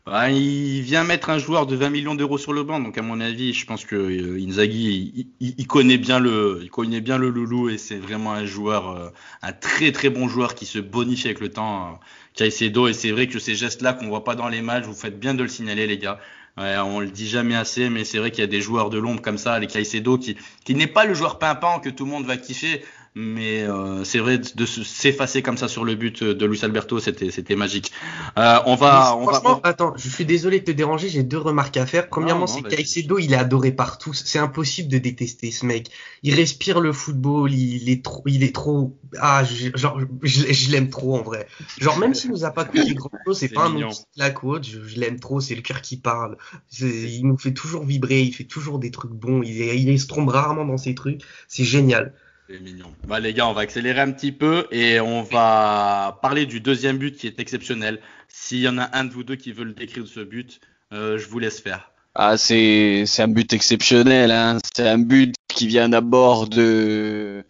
Bah, 0.06 0.30
il 0.30 0.82
vient 0.82 1.02
mettre 1.02 1.30
un 1.30 1.38
joueur 1.38 1.66
de 1.66 1.74
20 1.74 1.90
millions 1.90 2.14
d'euros 2.14 2.38
sur 2.38 2.52
le 2.52 2.62
banc, 2.62 2.78
donc 2.78 2.96
à 2.96 3.02
mon 3.02 3.20
avis, 3.20 3.52
je 3.52 3.66
pense 3.66 3.84
que 3.84 3.96
euh, 3.96 4.38
Inzaghi, 4.40 5.26
il, 5.40 5.66
connaît 5.66 5.98
bien 5.98 6.20
le, 6.20 6.60
il 6.62 6.70
connaît 6.70 7.00
bien 7.00 7.18
le 7.18 7.28
loulou 7.28 7.70
et 7.70 7.76
c'est 7.76 7.96
vraiment 7.96 8.32
un 8.32 8.46
joueur, 8.46 8.88
euh, 8.90 9.08
un 9.42 9.52
très 9.52 9.90
très 9.90 10.08
bon 10.08 10.28
joueur 10.28 10.54
qui 10.54 10.64
se 10.64 10.78
bonifie 10.78 11.26
avec 11.26 11.40
le 11.40 11.48
temps. 11.48 11.88
Euh, 11.88 11.96
Caicedo 12.34 12.86
et 12.86 12.92
c'est 12.92 13.10
vrai 13.10 13.26
que 13.26 13.40
ces 13.40 13.56
gestes-là 13.56 13.94
qu'on 13.94 14.06
voit 14.06 14.22
pas 14.22 14.36
dans 14.36 14.48
les 14.48 14.62
matchs, 14.62 14.84
vous 14.84 14.94
faites 14.94 15.18
bien 15.18 15.34
de 15.34 15.42
le 15.42 15.48
signaler 15.48 15.88
les 15.88 15.98
gars. 15.98 16.20
Ouais, 16.56 16.76
on 16.78 17.00
le 17.00 17.08
dit 17.08 17.28
jamais 17.28 17.56
assez, 17.56 17.90
mais 17.90 18.04
c'est 18.04 18.18
vrai 18.18 18.30
qu'il 18.30 18.40
y 18.40 18.44
a 18.44 18.46
des 18.46 18.60
joueurs 18.60 18.90
de 18.90 18.98
l'ombre 18.98 19.20
comme 19.20 19.38
ça, 19.38 19.58
les 19.58 19.66
Caicedo, 19.66 20.18
qui, 20.18 20.36
qui 20.64 20.74
n'est 20.76 20.86
pas 20.86 21.04
le 21.04 21.14
joueur 21.14 21.38
pimpant 21.40 21.80
que 21.80 21.90
tout 21.90 22.04
le 22.04 22.12
monde 22.12 22.26
va 22.26 22.36
kiffer, 22.36 22.82
mais 23.18 23.62
euh, 23.62 24.04
c'est 24.04 24.18
vrai 24.18 24.36
de 24.36 24.66
s'effacer 24.66 25.40
comme 25.40 25.56
ça 25.56 25.68
sur 25.68 25.86
le 25.86 25.94
but 25.94 26.22
de 26.22 26.44
Luis 26.44 26.60
Alberto, 26.62 27.00
c'était 27.00 27.30
c'était 27.30 27.56
magique. 27.56 27.90
Euh, 28.36 28.58
on 28.66 28.74
va, 28.74 29.16
on 29.16 29.26
franchement, 29.26 29.58
attends, 29.62 29.94
je 29.96 30.10
suis 30.10 30.26
désolé 30.26 30.60
de 30.60 30.66
te 30.66 30.70
déranger, 30.70 31.08
j'ai 31.08 31.22
deux 31.22 31.38
remarques 31.38 31.78
à 31.78 31.86
faire. 31.86 32.10
Premièrement, 32.10 32.46
c'est 32.46 32.60
Caicedo, 32.62 33.18
il 33.18 33.32
est 33.32 33.36
adoré 33.36 33.72
par 33.72 33.96
tous. 33.96 34.22
C'est 34.26 34.38
impossible 34.38 34.90
de 34.90 34.98
détester 34.98 35.50
ce 35.50 35.64
mec. 35.64 35.88
Il 36.22 36.34
respire 36.34 36.78
le 36.78 36.92
football, 36.92 37.54
il, 37.54 37.88
est 37.88 38.04
trop, 38.04 38.22
il 38.26 38.42
est 38.42 38.54
trop. 38.54 38.98
Ah, 39.18 39.44
je, 39.44 39.74
genre, 39.74 39.98
je, 40.22 40.70
l'aime 40.70 40.90
trop 40.90 41.16
en 41.16 41.22
vrai. 41.22 41.48
Genre 41.80 41.98
même 41.98 42.12
s'il 42.12 42.30
nous 42.30 42.44
a 42.44 42.50
pas 42.50 42.64
coûté 42.66 42.92
grand 42.92 43.10
chose, 43.24 43.38
c'est 43.38 43.48
pas 43.48 43.64
un 43.64 43.72
nom 43.72 43.88
la 44.16 44.28
côte. 44.28 44.66
Je, 44.66 44.82
je 44.82 45.00
l'aime 45.00 45.18
trop, 45.20 45.40
c'est 45.40 45.54
le 45.54 45.62
cœur 45.62 45.80
qui 45.80 45.96
parle. 45.96 46.36
Il 46.82 47.22
nous 47.22 47.38
fait 47.38 47.54
toujours 47.54 47.86
vibrer, 47.86 48.20
il 48.20 48.34
fait 48.34 48.44
toujours 48.44 48.78
des 48.78 48.90
trucs 48.90 49.12
bons. 49.12 49.42
Il, 49.42 49.56
il, 49.56 49.88
il 49.88 49.98
se 49.98 50.06
trompe 50.06 50.28
rarement 50.28 50.66
dans 50.66 50.76
ses 50.76 50.94
trucs. 50.94 51.22
C'est 51.48 51.64
génial. 51.64 52.12
C'est 52.48 52.60
mignon. 52.60 52.92
Bah, 53.08 53.18
les 53.18 53.34
gars, 53.34 53.48
on 53.48 53.52
va 53.52 53.62
accélérer 53.62 54.00
un 54.00 54.12
petit 54.12 54.30
peu 54.30 54.68
et 54.70 55.00
on 55.00 55.22
va 55.22 56.18
parler 56.22 56.46
du 56.46 56.60
deuxième 56.60 56.96
but 56.96 57.16
qui 57.16 57.26
est 57.26 57.40
exceptionnel. 57.40 58.00
S'il 58.28 58.60
y 58.60 58.68
en 58.68 58.78
a 58.78 58.96
un 58.96 59.04
de 59.04 59.12
vous 59.12 59.24
deux 59.24 59.34
qui 59.34 59.50
veut 59.50 59.64
le 59.64 59.72
décrire 59.72 60.06
ce 60.06 60.20
but, 60.20 60.60
euh, 60.92 61.18
je 61.18 61.26
vous 61.28 61.40
laisse 61.40 61.60
faire. 61.60 61.90
Ah, 62.14 62.36
c'est, 62.36 63.04
c'est 63.06 63.22
un 63.22 63.28
but 63.28 63.52
exceptionnel. 63.52 64.30
Hein. 64.30 64.58
C'est 64.74 64.88
un 64.88 64.98
but 64.98 65.34
qui 65.48 65.66
vient 65.66 65.88
d'abord 65.88 66.48
de. 66.48 67.44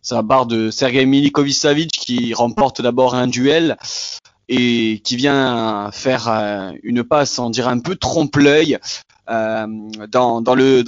C'est 0.00 0.16
la 0.16 0.22
barre 0.22 0.46
de 0.46 0.70
Sergei 0.70 1.06
Milikovic-Savic 1.06 1.90
qui 1.90 2.34
remporte 2.34 2.82
d'abord 2.82 3.14
un 3.14 3.28
duel 3.28 3.76
et 4.48 5.00
qui 5.04 5.14
vient 5.14 5.90
faire 5.92 6.28
euh, 6.28 6.72
une 6.82 7.04
passe, 7.04 7.38
on 7.38 7.50
dirait 7.50 7.70
un 7.70 7.78
peu 7.78 7.94
trompe-l'œil, 7.94 8.78
euh, 9.30 9.66
dans, 10.08 10.40
le, 10.56 10.82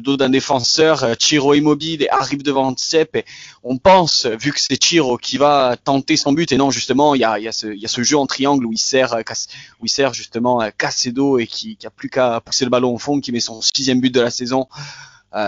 dos 0.00 0.16
d'un 0.18 0.28
défenseur, 0.28 1.04
euh, 1.04 1.14
Chiro 1.18 1.54
immobile 1.54 2.06
arrive 2.10 2.42
devant 2.42 2.74
Tsep 2.74 3.24
on 3.62 3.78
pense, 3.78 4.26
vu 4.26 4.52
que 4.52 4.60
c'est 4.60 4.76
Chiro 4.82 5.16
qui 5.16 5.38
va 5.38 5.76
tenter 5.82 6.18
son 6.18 6.32
but, 6.32 6.52
et 6.52 6.58
non 6.58 6.70
justement 6.70 7.14
il 7.14 7.20
y 7.20 7.24
a, 7.24 7.52
ce, 7.52 8.02
jeu 8.02 8.18
en 8.18 8.26
triangle 8.26 8.66
où 8.66 8.72
il 8.72 8.78
sert, 8.78 9.14
euh, 9.14 9.22
où 9.80 9.86
il 9.86 9.88
sert 9.88 10.12
justement 10.12 10.60
Casedo 10.76 11.38
et 11.38 11.46
qui, 11.46 11.76
qui 11.76 11.86
a 11.86 11.90
plus 11.90 12.10
qu'à 12.10 12.42
pousser 12.44 12.66
le 12.66 12.70
ballon 12.70 12.94
au 12.94 12.98
fond, 12.98 13.20
qui 13.20 13.32
met 13.32 13.40
son 13.40 13.62
sixième 13.62 14.00
but 14.00 14.14
de 14.14 14.20
la 14.20 14.30
saison. 14.30 14.68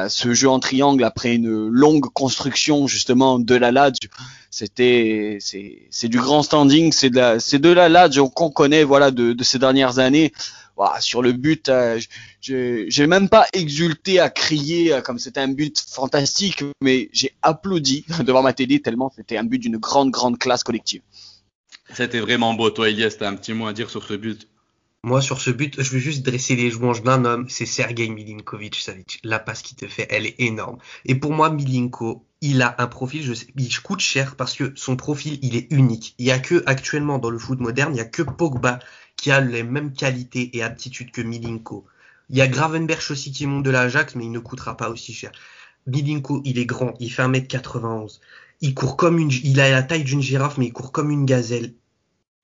Ce 0.08 0.32
jeu 0.32 0.48
en 0.48 0.60
triangle 0.60 1.02
après 1.02 1.34
une 1.34 1.66
longue 1.66 2.06
construction 2.12 2.86
justement 2.86 3.40
de 3.40 3.56
la 3.56 3.72
Lazio, 3.72 4.08
c'était 4.48 5.38
c'est, 5.40 6.08
du 6.08 6.18
grand 6.18 6.44
standing, 6.44 6.92
c'est 6.92 7.10
de 7.10 7.18
la 7.68 7.88
c'est 8.08 8.28
qu'on 8.30 8.50
connaît 8.50 8.84
voilà 8.84 9.10
de 9.10 9.42
ces 9.42 9.58
dernières 9.58 9.98
années 9.98 10.32
sur 11.00 11.22
le 11.22 11.32
but, 11.32 11.68
euh, 11.68 12.00
j'ai 12.40 13.06
même 13.06 13.28
pas 13.28 13.46
exulté 13.52 14.18
à 14.20 14.30
crier 14.30 14.92
euh, 14.92 15.00
comme 15.00 15.18
c'était 15.18 15.40
un 15.40 15.48
but 15.48 15.78
fantastique, 15.78 16.64
mais 16.80 17.08
j'ai 17.12 17.32
applaudi 17.42 18.04
devant 18.24 18.42
ma 18.42 18.52
télé 18.52 18.80
tellement 18.80 19.12
c'était 19.14 19.36
un 19.36 19.44
but 19.44 19.58
d'une 19.58 19.76
grande, 19.76 20.10
grande 20.10 20.38
classe 20.38 20.64
collective. 20.64 21.02
C'était 21.94 22.20
vraiment 22.20 22.54
beau, 22.54 22.70
toi, 22.70 22.88
Elias. 22.88 23.16
T'as 23.18 23.28
un 23.28 23.34
petit 23.34 23.52
mot 23.52 23.66
à 23.66 23.72
dire 23.72 23.90
sur 23.90 24.02
ce 24.02 24.14
but? 24.14 24.48
Moi, 25.04 25.20
sur 25.20 25.40
ce 25.40 25.50
but, 25.50 25.82
je 25.82 25.90
veux 25.90 25.98
juste 25.98 26.24
dresser 26.24 26.54
les 26.54 26.70
louanges 26.70 27.02
d'un 27.02 27.24
homme, 27.24 27.48
c'est 27.48 27.66
Sergei 27.66 28.08
Milinkovic 28.08 28.76
Savic. 28.76 29.18
La 29.24 29.40
passe 29.40 29.62
qu'il 29.62 29.76
te 29.76 29.88
fait, 29.88 30.06
elle 30.10 30.26
est 30.26 30.36
énorme. 30.38 30.78
Et 31.04 31.16
pour 31.16 31.32
moi, 31.32 31.50
Milinko, 31.50 32.24
il 32.40 32.62
a 32.62 32.76
un 32.78 32.86
profil, 32.86 33.24
je 33.24 33.34
sais, 33.34 33.48
il 33.56 33.80
coûte 33.80 33.98
cher 33.98 34.36
parce 34.36 34.54
que 34.54 34.72
son 34.76 34.94
profil, 34.94 35.40
il 35.42 35.56
est 35.56 35.66
unique. 35.72 36.14
Il 36.18 36.26
y 36.26 36.30
a 36.30 36.38
que, 36.38 36.62
actuellement, 36.66 37.18
dans 37.18 37.30
le 37.30 37.38
foot 37.38 37.58
moderne, 37.58 37.92
il 37.94 37.98
y 37.98 38.00
a 38.00 38.04
que 38.04 38.22
Pogba 38.22 38.78
qui 39.22 39.30
a 39.30 39.40
les 39.40 39.62
mêmes 39.62 39.92
qualités 39.92 40.50
et 40.56 40.64
aptitudes 40.64 41.12
que 41.12 41.22
Milinko. 41.22 41.86
Il 42.28 42.38
y 42.38 42.40
a 42.40 42.48
Gravenberch 42.48 43.08
aussi 43.12 43.30
qui 43.30 43.46
monte 43.46 43.62
de 43.62 43.70
l'Ajax, 43.70 44.16
mais 44.16 44.24
il 44.24 44.32
ne 44.32 44.40
coûtera 44.40 44.76
pas 44.76 44.90
aussi 44.90 45.14
cher. 45.14 45.30
Milinko, 45.86 46.42
il 46.44 46.58
est 46.58 46.66
grand, 46.66 46.94
il 46.98 47.08
fait 47.08 47.22
1m91. 47.22 48.18
Il 48.62 48.74
court 48.74 48.96
comme 48.96 49.20
une, 49.20 49.30
il 49.30 49.60
a 49.60 49.70
la 49.70 49.84
taille 49.84 50.02
d'une 50.02 50.20
girafe, 50.20 50.58
mais 50.58 50.66
il 50.66 50.72
court 50.72 50.90
comme 50.90 51.12
une 51.12 51.24
gazelle 51.24 51.72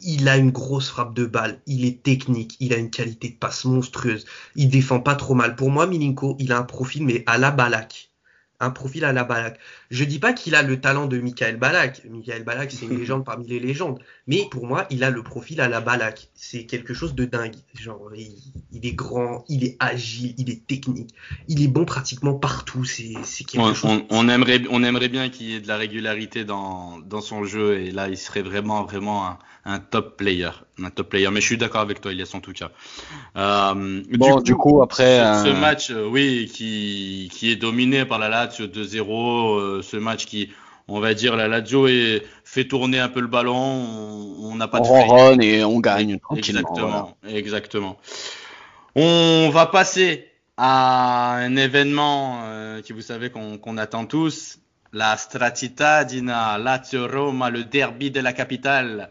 il 0.01 0.29
a 0.29 0.37
une 0.37 0.53
grosse 0.53 0.91
frappe 0.91 1.13
de 1.13 1.27
balle, 1.27 1.61
il 1.67 1.85
est 1.85 2.05
technique, 2.05 2.57
il 2.61 2.73
a 2.73 2.77
une 2.77 2.91
qualité 2.91 3.31
de 3.31 3.35
passe 3.35 3.65
monstrueuse, 3.65 4.27
il 4.55 4.69
défend 4.69 5.01
pas 5.01 5.17
trop 5.17 5.35
mal. 5.35 5.57
Pour 5.57 5.73
moi, 5.73 5.89
Milinko, 5.89 6.37
il 6.39 6.53
a 6.53 6.59
un 6.59 6.63
profil 6.63 7.05
mais 7.05 7.25
à 7.27 7.37
la 7.37 7.51
Balak 7.51 8.13
un 8.61 8.71
profil 8.71 9.05
à 9.05 9.13
la 9.13 9.25
Balak. 9.25 9.59
Je 9.91 10.05
dis 10.05 10.19
pas 10.19 10.33
qu'il 10.33 10.55
a 10.55 10.63
le 10.63 10.81
talent 10.81 11.07
de 11.07 11.19
Michael 11.19 11.57
Balak. 11.57 12.03
Michael 12.11 12.45
Balak, 12.45 12.73
c'est 12.73 12.87
une 12.87 12.99
légende 12.99 13.25
parmi 13.25 13.47
les 13.47 13.61
légendes. 13.61 14.01
Mais 14.27 14.49
pour 14.51 14.67
moi, 14.67 14.87
il 14.91 15.05
a 15.05 15.11
le 15.11 15.23
profil 15.23 15.61
à 15.61 15.69
la 15.69 15.81
Balak. 15.81 16.29
C'est 16.35 16.65
quelque 16.65 16.93
chose 16.93 17.15
de 17.15 17.25
dingue. 17.25 17.55
Genre, 17.75 18.11
il, 18.17 18.87
est 18.87 18.93
grand, 18.93 19.45
il 19.49 19.65
est 19.65 19.77
agile, 19.79 20.35
il 20.39 20.51
est 20.51 20.67
technique. 20.67 21.15
Il 21.47 21.63
est 21.63 21.69
bon 21.69 21.85
pratiquement 21.85 22.35
partout. 22.35 22.85
C'est, 22.85 23.15
quelque 23.45 23.59
on, 23.59 23.75
chose. 23.75 24.03
On, 24.11 24.29
aimerait, 24.29 24.63
on 24.71 24.83
aimerait 24.83 25.09
bien 25.09 25.29
qu'il 25.29 25.47
y 25.47 25.55
ait 25.55 25.61
de 25.61 25.69
la 25.69 25.77
régularité 25.77 26.45
dans, 26.45 26.99
dans 26.99 27.21
son 27.21 27.45
jeu. 27.45 27.79
Et 27.81 27.93
là, 27.93 28.09
il 28.09 28.19
serait 28.19 28.43
vraiment, 28.43 28.85
vraiment 28.85 29.27
un, 29.27 29.39
un 29.65 29.79
top 29.79 30.17
player. 30.17 30.51
Un 30.83 30.91
top 30.91 31.11
player. 31.11 31.29
Mais 31.31 31.41
je 31.41 31.47
suis 31.47 31.59
d'accord 31.59 31.81
avec 31.81 32.01
toi, 32.01 32.13
Elias, 32.13 32.31
en 32.35 32.41
tout 32.41 32.53
cas. 32.53 32.71
Euh, 33.37 34.03
bon, 34.13 34.41
du 34.41 34.55
coup, 34.55 34.83
après. 34.83 35.19
Ce, 35.45 35.53
match, 35.61 35.91
euh, 35.91 36.07
oui, 36.09 36.51
qui, 36.53 37.31
qui 37.33 37.51
est 37.51 37.57
dominé 37.57 38.05
par 38.05 38.19
la 38.19 38.29
Lazio 38.29 38.67
2-0. 38.67 39.59
Euh, 39.59 39.83
ce 39.83 39.97
match 39.97 40.27
qui, 40.27 40.51
on 40.87 41.01
va 41.01 41.15
dire, 41.15 41.37
la 41.37 41.49
Lazio 41.49 41.89
est, 41.89 42.23
fait 42.45 42.65
tourner 42.65 43.01
un 43.01 43.09
peu 43.09 43.21
le 43.21 43.27
ballon. 43.27 43.55
On 43.55 44.55
n'a 44.55 44.69
pas 44.69 44.81
de. 44.81 44.87
On 44.87 45.41
et 45.41 45.65
on 45.65 45.81
gagne. 45.81 46.19
Exactement. 46.37 47.17
Exactement. 47.29 47.99
On 48.95 49.51
va 49.53 49.67
passer 49.67 50.29
à 50.57 51.35
un 51.35 51.57
événement 51.57 52.43
qui, 52.85 52.93
vous 52.93 53.03
savez, 53.03 53.31
qu'on 53.31 53.77
attend 53.79 54.07
tous. 54.07 54.59
La 54.93 55.19
Stratita 55.19 56.05
Dina 56.05 56.57
Lazio 56.57 57.07
Roma, 57.07 57.51
le 57.51 57.65
derby 57.65 58.11
de 58.11 58.21
la 58.21 58.33
capitale. 58.33 59.11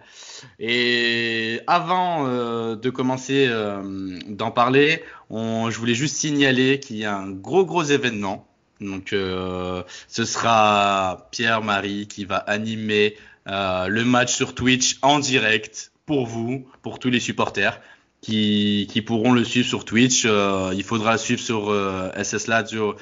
Et 0.60 1.62
avant 1.68 2.28
euh, 2.28 2.76
de 2.76 2.90
commencer 2.90 3.48
euh, 3.48 4.20
d'en 4.28 4.52
parler, 4.52 5.04
je 5.30 5.78
voulais 5.78 5.96
juste 5.96 6.16
signaler 6.18 6.80
qu'il 6.80 6.98
y 6.98 7.06
a 7.06 7.16
un 7.16 7.30
gros 7.30 7.66
gros 7.66 7.84
événement. 7.84 8.48
Donc 8.80 9.14
euh, 9.14 9.84
ce 10.08 10.26
sera 10.26 11.28
Pierre-Marie 11.32 12.08
qui 12.08 12.26
va 12.26 12.38
animer 12.38 13.16
le 13.46 14.04
match 14.04 14.34
sur 14.34 14.54
Twitch 14.56 14.98
en 15.02 15.20
direct 15.20 15.92
pour 16.06 16.26
vous, 16.26 16.68
pour 16.82 17.00
tous 17.00 17.10
les 17.10 17.20
supporters. 17.20 17.80
Qui, 18.20 19.04
pourront 19.06 19.32
le 19.32 19.46
suivre 19.46 19.68
sur 19.70 19.86
Twitch. 19.86 20.26
il 20.26 20.84
faudra 20.84 21.14
le 21.14 21.18
suivre 21.18 21.40
sur 21.40 21.74
SS 22.22 22.48
Lazio 22.48 22.98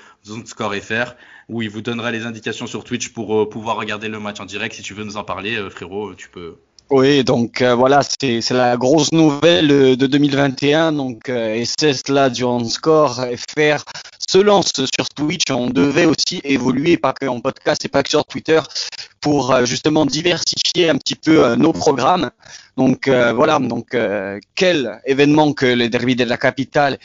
Score 0.45 0.75
FR 0.75 1.15
où 1.49 1.63
il 1.63 1.69
vous 1.69 1.81
donnera 1.81 2.11
les 2.11 2.25
indications 2.27 2.67
sur 2.67 2.83
Twitch 2.83 3.09
pour 3.09 3.49
pouvoir 3.49 3.77
regarder 3.77 4.07
le 4.07 4.19
match 4.19 4.39
en 4.39 4.45
direct. 4.45 4.75
Si 4.75 4.83
tu 4.83 4.93
veux 4.93 5.03
nous 5.03 5.17
en 5.17 5.23
parler, 5.23 5.57
frérot, 5.71 6.13
tu 6.13 6.29
peux, 6.29 6.57
oui, 6.91 7.23
donc 7.23 7.63
euh, 7.63 7.73
voilà, 7.73 8.01
c'est 8.03 8.47
la 8.51 8.77
grosse 8.77 9.11
nouvelle 9.11 9.67
de 9.97 10.05
2021. 10.05 10.91
Donc 10.91 11.29
euh, 11.29 11.63
SS 11.65 12.09
là, 12.09 12.29
durant 12.29 12.63
score 12.65 13.15
FR 13.15 13.83
se 14.29 14.37
lance 14.37 14.71
sur 14.75 15.09
Twitch. 15.15 15.49
On 15.49 15.71
devait 15.71 16.05
aussi 16.05 16.41
évoluer, 16.43 16.97
pas 16.97 17.13
que 17.13 17.25
podcast 17.39 17.83
et 17.85 17.87
pas 17.87 18.03
que 18.03 18.09
sur 18.09 18.23
Twitter, 18.25 18.61
pour 19.19 19.51
euh, 19.51 19.65
justement 19.65 20.05
diversifier 20.05 20.89
un 20.89 20.97
petit 20.97 21.15
peu 21.15 21.43
euh, 21.43 21.55
nos 21.55 21.73
programmes. 21.73 22.29
Donc 22.77 23.07
voilà, 23.07 23.57
donc 23.57 23.97
quel 24.53 24.99
événement 25.05 25.53
que 25.53 25.65
les 25.65 25.87
Derby 25.87 26.15
de 26.15 26.25
la 26.25 26.35
capitale 26.35 26.99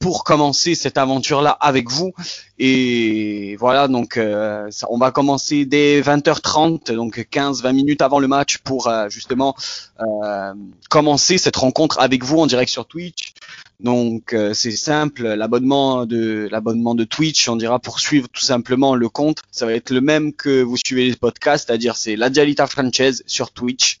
pour 0.00 0.24
commencer 0.24 0.74
cette 0.74 0.98
aventure-là 0.98 1.50
avec 1.50 1.90
vous. 1.90 2.12
Et 2.58 3.54
voilà, 3.60 3.86
donc 3.86 4.16
euh, 4.16 4.68
on 4.88 4.96
va 4.96 5.10
commencer 5.12 5.66
dès 5.66 6.00
20h30, 6.00 6.92
donc 6.94 7.18
15-20 7.30 7.74
minutes 7.74 8.02
avant 8.02 8.18
le 8.18 8.26
match 8.26 8.58
pour 8.58 8.88
euh, 8.88 9.10
justement 9.10 9.54
euh, 10.00 10.54
commencer 10.88 11.36
cette 11.36 11.56
rencontre 11.56 12.00
avec 12.00 12.24
vous 12.24 12.38
en 12.38 12.46
direct 12.46 12.72
sur 12.72 12.86
Twitch. 12.86 13.34
Donc 13.78 14.36
c'est 14.52 14.72
simple, 14.72 15.22
l'abonnement 15.22 16.04
de 16.04 16.48
l'abonnement 16.50 16.94
de 16.94 17.04
Twitch, 17.04 17.48
on 17.48 17.56
dira 17.56 17.78
pour 17.78 17.98
suivre 17.98 18.28
tout 18.28 18.44
simplement 18.44 18.94
le 18.94 19.08
compte, 19.08 19.40
ça 19.50 19.64
va 19.64 19.72
être 19.72 19.88
le 19.90 20.02
même 20.02 20.34
que 20.34 20.60
vous 20.62 20.76
suivez 20.76 21.08
les 21.08 21.16
podcasts, 21.16 21.66
c'est-à-dire 21.66 21.96
c'est 21.96 22.14
la 22.14 22.28
Dialita 22.28 22.66
Franchise 22.66 23.22
sur 23.26 23.52
Twitch. 23.52 23.99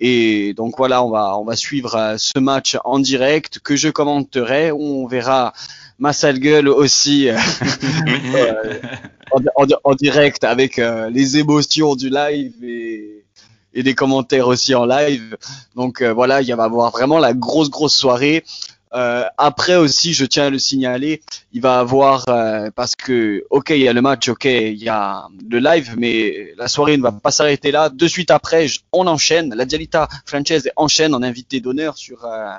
Et 0.00 0.54
donc 0.54 0.74
voilà, 0.78 1.02
on 1.02 1.10
va, 1.10 1.36
on 1.38 1.44
va 1.44 1.56
suivre 1.56 1.96
euh, 1.96 2.14
ce 2.18 2.38
match 2.38 2.76
en 2.84 2.98
direct 2.98 3.58
que 3.58 3.74
je 3.76 3.88
commenterai. 3.88 4.70
On 4.70 5.06
verra 5.06 5.52
ma 5.98 6.12
sale 6.12 6.38
gueule 6.38 6.68
aussi 6.68 7.28
euh, 7.28 7.36
en, 9.84 9.94
direct 9.94 10.44
avec 10.44 10.78
euh, 10.78 11.10
les 11.10 11.38
émotions 11.38 11.96
du 11.96 12.10
live 12.10 12.52
et, 12.62 13.24
et, 13.74 13.82
des 13.82 13.94
commentaires 13.94 14.46
aussi 14.46 14.74
en 14.76 14.86
live. 14.86 15.36
Donc 15.74 16.02
voilà, 16.02 16.42
il 16.42 16.54
va 16.54 16.62
y 16.62 16.66
avoir 16.66 16.92
vraiment 16.92 17.18
la 17.18 17.34
grosse 17.34 17.70
grosse 17.70 17.96
soirée. 17.96 18.44
Euh, 18.94 19.24
après 19.36 19.76
aussi, 19.76 20.14
je 20.14 20.24
tiens 20.24 20.46
à 20.46 20.50
le 20.50 20.58
signaler, 20.58 21.22
il 21.52 21.60
va 21.60 21.78
avoir 21.78 22.24
euh, 22.28 22.70
parce 22.74 22.96
que 22.96 23.44
ok, 23.50 23.70
il 23.70 23.80
y 23.80 23.88
a 23.88 23.92
le 23.92 24.00
match, 24.00 24.28
ok, 24.28 24.44
il 24.44 24.82
y 24.82 24.88
a 24.88 25.26
le 25.50 25.58
live, 25.58 25.94
mais 25.98 26.54
la 26.56 26.68
soirée 26.68 26.96
ne 26.96 27.02
va 27.02 27.12
pas 27.12 27.30
s'arrêter 27.30 27.70
là. 27.70 27.88
De 27.90 28.06
suite 28.06 28.30
après, 28.30 28.66
on 28.92 29.06
enchaîne. 29.06 29.54
La 29.54 29.64
Dialita 29.64 30.08
Franchise 30.26 30.70
enchaîne 30.76 31.14
en 31.14 31.22
invité 31.22 31.60
d'honneur 31.60 31.96
sur 31.96 32.24
euh, 32.24 32.52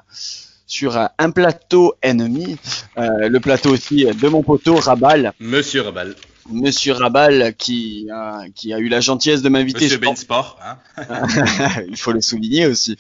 sur 0.67 0.97
un 1.17 1.31
plateau 1.31 1.95
ennemi, 2.03 2.57
le 2.95 3.39
plateau 3.39 3.71
aussi 3.71 4.05
de 4.05 4.27
mon 4.27 4.43
poteau 4.43 4.75
Rabal. 4.75 5.33
Monsieur 5.39 5.81
Rabal. 5.81 6.15
Monsieur 6.51 6.93
Rabal 6.93 7.53
qui, 7.57 8.07
qui 8.55 8.73
a 8.73 8.79
eu 8.79 8.87
la 8.89 9.01
gentillesse 9.01 9.41
de 9.41 9.49
m'inviter. 9.49 9.85
Monsieur 9.85 9.97
Ben 9.99 10.15
Sport, 10.15 10.57
hein 10.63 10.77
il 11.87 11.97
faut 11.97 12.11
le 12.11 12.21
souligner 12.21 12.65
aussi. 12.65 12.97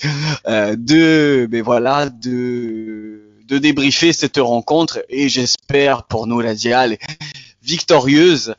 Euh, 0.47 0.75
de, 0.77 1.47
mais 1.51 1.61
voilà, 1.61 2.09
de 2.09 3.29
de 3.49 3.57
débriefer 3.57 4.13
cette 4.13 4.37
rencontre 4.37 5.03
et 5.09 5.27
j'espère 5.27 6.03
pour 6.03 6.27
nous 6.27 6.39
la 6.39 6.53
Dial 6.53 6.97
victorieuse, 7.63 8.55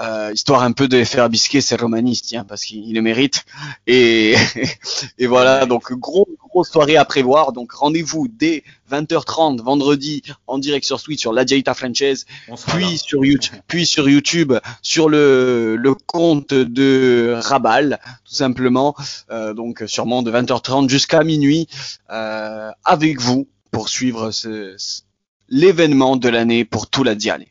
euh, 0.00 0.30
histoire 0.32 0.62
un 0.62 0.72
peu 0.72 0.88
de 0.88 1.02
faire 1.04 1.28
bisquer 1.28 1.60
ces 1.60 1.76
romanistes, 1.76 2.34
hein, 2.34 2.44
parce 2.46 2.64
qu'ils 2.64 2.94
le 2.94 3.02
méritent. 3.02 3.44
Et, 3.86 4.34
et 5.18 5.26
voilà, 5.26 5.66
donc 5.66 5.92
gros, 5.92 6.28
grosse 6.50 6.70
soirée 6.70 6.96
à 6.96 7.04
prévoir. 7.04 7.52
Donc 7.52 7.72
rendez-vous 7.72 8.28
dès 8.28 8.64
20h30 8.90 9.62
vendredi 9.62 10.22
en 10.46 10.58
direct 10.58 10.84
sur 10.84 11.02
Twitch 11.02 11.20
sur 11.20 11.32
la 11.32 11.44
Diaita 11.44 11.74
Franchise, 11.74 12.26
puis 12.68 12.98
sur 12.98 13.24
YouTube, 13.24 13.54
puis 13.66 13.86
sur 13.86 14.08
YouTube 14.08 14.52
sur 14.82 15.08
le, 15.08 15.76
le 15.76 15.94
compte 15.94 16.52
de 16.52 17.34
Rabal, 17.36 17.98
tout 18.24 18.34
simplement. 18.34 18.94
Euh, 19.30 19.54
donc 19.54 19.82
sûrement 19.86 20.22
de 20.22 20.30
20h30 20.30 20.88
jusqu'à 20.88 21.24
minuit 21.24 21.66
euh, 22.10 22.70
avec 22.84 23.20
vous 23.20 23.48
pour 23.70 23.88
suivre 23.88 24.30
ce, 24.30 24.76
l'événement 25.48 26.16
de 26.16 26.28
l'année 26.28 26.64
pour 26.64 26.88
tout 26.88 27.04
la 27.04 27.14
Diane. 27.14 27.44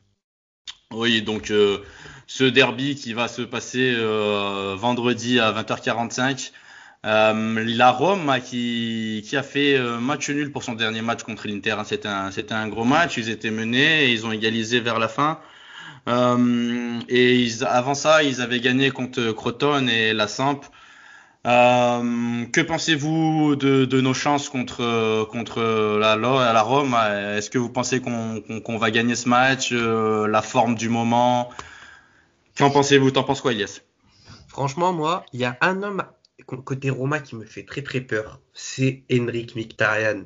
Oui, 0.94 1.22
donc 1.22 1.52
euh, 1.52 1.80
ce 2.28 2.44
derby 2.44 2.96
qui 2.96 3.14
va 3.14 3.28
se 3.28 3.42
passer 3.42 3.94
euh, 3.96 4.76
vendredi 4.78 5.40
à 5.40 5.52
20h45. 5.52 6.52
Euh, 7.06 7.64
la 7.66 7.92
Rome 7.92 8.34
qui, 8.46 9.24
a 9.34 9.44
fait 9.44 9.78
match 10.00 10.30
nul 10.30 10.52
pour 10.52 10.64
son 10.64 10.74
dernier 10.74 11.02
match 11.02 11.24
contre 11.24 11.48
l'Inter. 11.48 11.72
Hein. 11.72 11.84
C'était 11.84 12.08
un, 12.08 12.32
c'était 12.32 12.54
un 12.54 12.68
gros 12.68 12.86
match. 12.86 13.18
Ils 13.18 13.30
étaient 13.30 13.52
menés 13.52 14.06
et 14.06 14.12
ils 14.12 14.26
ont 14.26 14.32
égalisé 14.32 14.80
vers 14.80 15.00
la 15.00 15.08
fin. 15.08 15.40
et 16.08 17.48
avant 17.68 17.96
ça, 17.96 18.24
ils 18.24 18.42
avaient 18.42 18.60
gagné 18.62 18.92
contre 18.92 19.32
Crotone 19.32 19.90
et 19.90 20.14
la 20.14 20.28
Samp. 20.28 20.62
Euh, 21.46 22.46
que 22.46 22.62
pensez-vous 22.62 23.56
de, 23.58 24.02
nos 24.02 24.14
chances 24.14 24.48
contre, 24.50 25.26
contre 25.26 25.62
la, 26.00 26.16
la 26.16 26.62
Rome? 26.62 26.96
Est-ce 26.96 27.50
que 27.50 27.58
vous 27.58 27.70
pensez 27.70 28.02
qu'on 28.02 28.78
va 28.78 28.92
gagner 28.92 29.16
ce 29.16 29.28
match 29.28 29.70
euh, 29.74 30.28
La 30.28 30.42
forme 30.42 30.76
du 30.76 30.90
moment? 30.90 31.50
Qu'en 32.58 32.70
pensez-vous? 32.70 33.12
T'en 33.12 33.24
penses 33.24 33.42
quoi, 33.42 33.52
Elias? 33.52 33.82
Franchement, 34.48 34.94
moi, 34.94 35.26
il 35.34 35.40
y 35.40 35.46
a 35.46 35.58
un 35.62 35.84
homme 35.84 36.04
côté 36.46 36.90
Roma 36.90 37.20
qui 37.20 37.36
me 37.36 37.46
fait 37.46 37.64
très 37.64 37.82
très 37.82 38.02
peur. 38.02 38.40
C'est 38.54 39.04
Henrik 39.12 39.56
Mkhitaryan. 39.56 40.26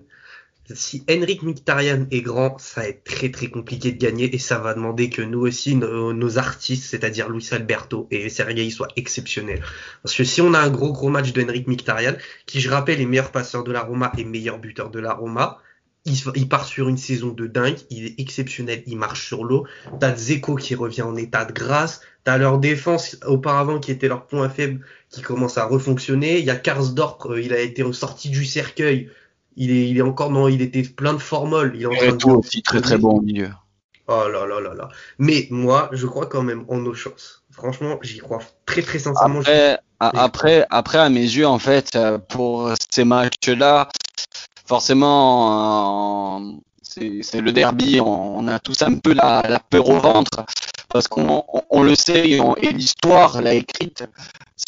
Si 0.73 1.03
Henrik 1.09 1.43
Mkhitaryan 1.43 2.07
est 2.11 2.21
grand, 2.21 2.57
ça 2.59 2.81
va 2.81 2.87
être 2.87 3.03
très 3.03 3.31
très 3.31 3.47
compliqué 3.47 3.91
de 3.91 3.97
gagner 3.97 4.33
et 4.33 4.37
ça 4.37 4.59
va 4.59 4.73
demander 4.73 5.09
que 5.09 5.21
nous 5.21 5.39
aussi, 5.39 5.75
nos, 5.75 6.37
artistes, 6.37 6.83
c'est-à-dire 6.83 7.29
Luis 7.29 7.47
Alberto 7.51 8.07
et 8.11 8.29
Sergei, 8.29 8.69
soient 8.69 8.89
exceptionnels. 8.95 9.61
Parce 10.03 10.15
que 10.15 10.23
si 10.23 10.41
on 10.41 10.53
a 10.53 10.59
un 10.59 10.69
gros 10.69 10.91
gros 10.91 11.09
match 11.09 11.31
de 11.31 11.41
Henrik 11.41 11.67
Mkhitaryan, 11.67 12.15
qui 12.45 12.59
je 12.59 12.69
rappelle 12.69 12.99
est 13.01 13.05
meilleur 13.05 13.31
passeur 13.31 13.63
de 13.63 13.71
la 13.71 13.81
Roma 13.81 14.11
et 14.17 14.25
meilleur 14.25 14.59
buteur 14.59 14.89
de 14.89 14.99
la 14.99 15.13
Roma, 15.13 15.59
il, 16.35 16.47
part 16.47 16.65
sur 16.65 16.87
une 16.87 16.97
saison 16.97 17.31
de 17.31 17.47
dingue, 17.47 17.77
il 17.89 18.05
est 18.05 18.19
exceptionnel, 18.19 18.81
il 18.87 18.97
marche 18.97 19.27
sur 19.27 19.43
l'eau. 19.43 19.67
T'as 19.99 20.15
Zeko 20.15 20.55
qui 20.55 20.75
revient 20.75 21.01
en 21.01 21.15
état 21.15 21.43
de 21.43 21.51
grâce, 21.51 22.01
t'as 22.23 22.37
leur 22.37 22.59
défense 22.59 23.17
auparavant 23.25 23.79
qui 23.79 23.91
était 23.91 24.07
leur 24.07 24.25
point 24.25 24.49
faible 24.49 24.85
qui 25.09 25.21
commence 25.21 25.57
à 25.57 25.65
refonctionner. 25.65 26.39
Il 26.39 26.45
y 26.45 26.49
a 26.49 26.55
Karsdorp, 26.55 27.25
euh, 27.25 27.41
il 27.41 27.53
a 27.53 27.59
été 27.59 27.83
sorti 27.93 28.29
du 28.29 28.45
cercueil, 28.45 29.09
il 29.57 29.71
est, 29.71 29.89
il 29.89 29.97
est 29.97 30.01
encore 30.01 30.31
non, 30.31 30.47
il 30.47 30.61
était 30.61 30.83
plein 30.83 31.13
de 31.13 31.17
formoles. 31.17 31.73
Il 31.75 31.81
est 31.81 31.85
en 31.87 31.95
train 31.95 32.15
de... 32.15 32.25
aussi 32.37 32.61
très 32.61 32.79
très 32.79 32.97
bon 32.97 33.17
au 33.17 33.21
milieu. 33.21 33.49
Oh 34.07 34.23
là 34.31 34.45
là 34.45 34.61
là 34.61 34.73
là. 34.73 34.87
Mais 35.17 35.47
moi, 35.49 35.89
je 35.91 36.05
crois 36.05 36.27
quand 36.27 36.43
même 36.43 36.63
en 36.69 36.77
nos 36.77 36.93
chances. 36.93 37.43
Franchement, 37.51 37.97
j'y 38.03 38.19
crois 38.19 38.39
très 38.65 38.83
très 38.83 38.99
sincèrement. 38.99 39.39
Après, 39.39 39.79
après, 39.99 40.65
après, 40.69 40.97
à 40.99 41.09
mes 41.09 41.21
yeux, 41.21 41.47
en 41.47 41.59
fait, 41.59 41.95
euh, 41.95 42.19
pour 42.19 42.71
ces 42.91 43.03
matchs-là, 43.03 43.89
forcément, 44.65 46.39
euh, 46.39 46.51
c'est 46.83 47.41
le 47.41 47.51
derby. 47.51 47.99
On, 47.99 48.47
a 48.47 48.59
tous 48.59 48.81
un 48.83 48.95
peu 48.95 49.13
la, 49.13 49.43
la 49.49 49.59
peur 49.59 49.89
au 49.89 49.99
ventre 49.99 50.45
parce 50.89 51.07
qu'on 51.07 51.43
on, 51.69 51.83
le 51.83 51.95
sait 51.95 52.29
et, 52.29 52.41
et 52.61 52.71
l'histoire 52.71 53.41
l'a 53.41 53.53
écrite. 53.53 54.03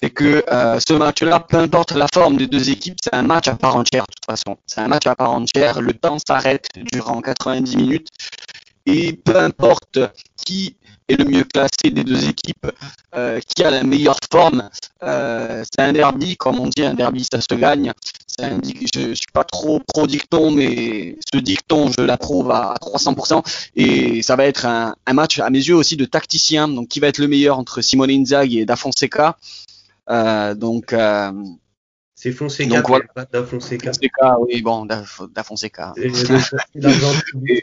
C'est 0.01 0.11
que 0.11 0.43
euh, 0.51 0.79
ce 0.87 0.93
match-là, 0.93 1.39
peu 1.39 1.57
importe 1.57 1.91
la 1.93 2.07
forme 2.13 2.37
des 2.37 2.47
deux 2.47 2.69
équipes, 2.69 2.97
c'est 3.03 3.13
un 3.13 3.23
match 3.23 3.47
à 3.47 3.55
part 3.55 3.75
entière 3.75 4.03
de 4.03 4.13
toute 4.13 4.25
façon. 4.25 4.57
C'est 4.67 4.81
un 4.81 4.87
match 4.87 5.07
à 5.07 5.15
part 5.15 5.31
entière. 5.31 5.81
Le 5.81 5.93
temps 5.93 6.17
s'arrête 6.25 6.67
durant 6.91 7.21
90 7.21 7.75
minutes 7.75 8.07
et 8.85 9.13
peu 9.13 9.37
importe 9.37 9.99
qui 10.35 10.75
est 11.07 11.17
le 11.17 11.25
mieux 11.25 11.43
classé 11.43 11.91
des 11.91 12.03
deux 12.03 12.27
équipes, 12.29 12.67
euh, 13.15 13.39
qui 13.39 13.63
a 13.63 13.71
la 13.71 13.83
meilleure 13.83 14.19
forme. 14.31 14.69
Euh, 15.03 15.63
c'est 15.63 15.81
un 15.81 15.93
derby, 15.93 16.37
comme 16.37 16.59
on 16.59 16.67
dit, 16.67 16.83
un 16.83 16.93
derby 16.93 17.25
ça 17.29 17.41
se 17.41 17.55
gagne. 17.55 17.91
Un, 18.39 18.59
je, 18.63 18.99
ne 18.99 19.13
suis 19.15 19.31
pas 19.33 19.43
trop 19.43 19.79
pro 19.79 20.07
dicton, 20.07 20.51
mais 20.51 21.17
ce 21.33 21.39
dicton 21.39 21.91
je 21.91 22.01
l'approuve 22.01 22.51
à 22.51 22.75
300%. 22.81 23.43
Et 23.75 24.21
ça 24.21 24.35
va 24.35 24.45
être 24.45 24.65
un, 24.65 24.95
un, 25.05 25.13
match 25.13 25.39
à 25.39 25.49
mes 25.49 25.59
yeux 25.59 25.75
aussi 25.75 25.97
de 25.97 26.05
tacticien. 26.05 26.67
Donc 26.67 26.87
qui 26.87 26.99
va 26.99 27.07
être 27.07 27.17
le 27.17 27.27
meilleur 27.27 27.57
entre 27.57 27.81
Simone 27.81 28.11
Inzaghi 28.11 28.59
et 28.59 28.65
Da 28.65 28.75
Fonseca. 28.75 29.37
Euh, 30.09 30.53
donc 30.55 30.93
c'est 32.21 32.33
Fonseca, 32.33 32.67
donc, 32.67 32.87
voilà. 32.89 33.05
pas 33.15 33.23
Da 33.23 33.45
Fonseca. 33.45 33.93
Fonseca. 33.93 34.37
Oui, 34.41 34.61
bon, 34.61 34.85
Da, 34.85 35.05
da 35.33 35.41
Fonseca. 35.41 35.93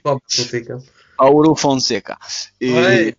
Paolo 0.02 0.18
Fonseca. 0.30 0.78
Et, 2.60 2.72
ouais. 2.72 3.16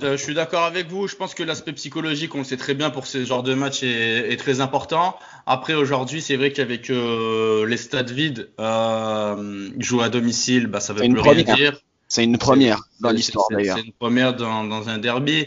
Je 0.00 0.16
suis 0.16 0.34
d'accord 0.34 0.64
avec 0.64 0.88
vous. 0.88 1.08
Je 1.08 1.16
pense 1.16 1.34
que 1.34 1.42
l'aspect 1.42 1.72
psychologique, 1.72 2.34
on 2.34 2.38
le 2.38 2.44
sait 2.44 2.56
très 2.56 2.74
bien 2.74 2.90
pour 2.90 3.06
ce 3.06 3.24
genre 3.24 3.42
de 3.42 3.54
match, 3.54 3.82
est, 3.82 4.32
est 4.32 4.36
très 4.36 4.60
important. 4.60 5.16
Après, 5.46 5.74
aujourd'hui, 5.74 6.20
c'est 6.20 6.36
vrai 6.36 6.52
qu'avec 6.52 6.90
euh, 6.90 7.66
les 7.66 7.76
stades 7.76 8.10
vides, 8.10 8.50
euh, 8.60 9.70
jouer 9.78 10.04
à 10.04 10.08
domicile, 10.08 10.66
bah, 10.66 10.80
ça 10.80 10.92
veut 10.92 11.08
plus 11.08 11.20
rien 11.20 11.42
dire. 11.42 11.80
C'est 12.08 12.24
une 12.24 12.38
première 12.38 12.80
dans 13.00 13.10
l'histoire 13.10 13.46
d'ailleurs. 13.50 13.76
C'est 13.78 13.84
une 13.84 13.92
première 13.92 14.34
dans, 14.34 14.64
dans 14.64 14.88
un 14.88 14.98
derby. 14.98 15.46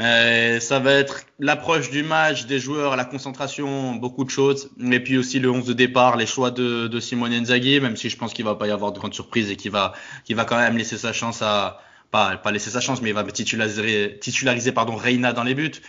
Euh, 0.00 0.58
ça 0.58 0.80
va 0.80 0.92
être 0.92 1.20
l'approche 1.38 1.90
du 1.90 2.02
match, 2.02 2.46
des 2.46 2.58
joueurs, 2.58 2.96
la 2.96 3.04
concentration, 3.04 3.94
beaucoup 3.94 4.24
de 4.24 4.30
choses. 4.30 4.70
Et 4.90 5.00
puis 5.00 5.16
aussi 5.16 5.38
le 5.38 5.50
11 5.50 5.66
de 5.66 5.72
départ, 5.72 6.16
les 6.16 6.26
choix 6.26 6.50
de, 6.50 6.88
de 6.88 7.00
Simone 7.00 7.32
Inzaghi, 7.32 7.80
même 7.80 7.96
si 7.96 8.10
je 8.10 8.16
pense 8.16 8.32
qu'il 8.32 8.44
va 8.44 8.56
pas 8.56 8.66
y 8.66 8.70
avoir 8.70 8.92
de 8.92 8.98
grandes 8.98 9.14
surprises 9.14 9.50
et 9.50 9.56
qu'il 9.56 9.70
va, 9.70 9.92
qu'il 10.24 10.34
va 10.34 10.44
quand 10.44 10.56
même 10.56 10.76
laisser 10.76 10.98
sa 10.98 11.12
chance 11.12 11.42
à, 11.42 11.80
pas, 12.10 12.36
pas 12.36 12.50
laisser 12.50 12.70
sa 12.70 12.80
chance, 12.80 13.02
mais 13.02 13.10
il 13.10 13.14
va 13.14 13.22
titulariser, 13.24 14.18
titulariser 14.20 14.72
pardon, 14.72 14.96
Reina 14.96 15.32
dans 15.32 15.44
les 15.44 15.54
buts. 15.54 15.80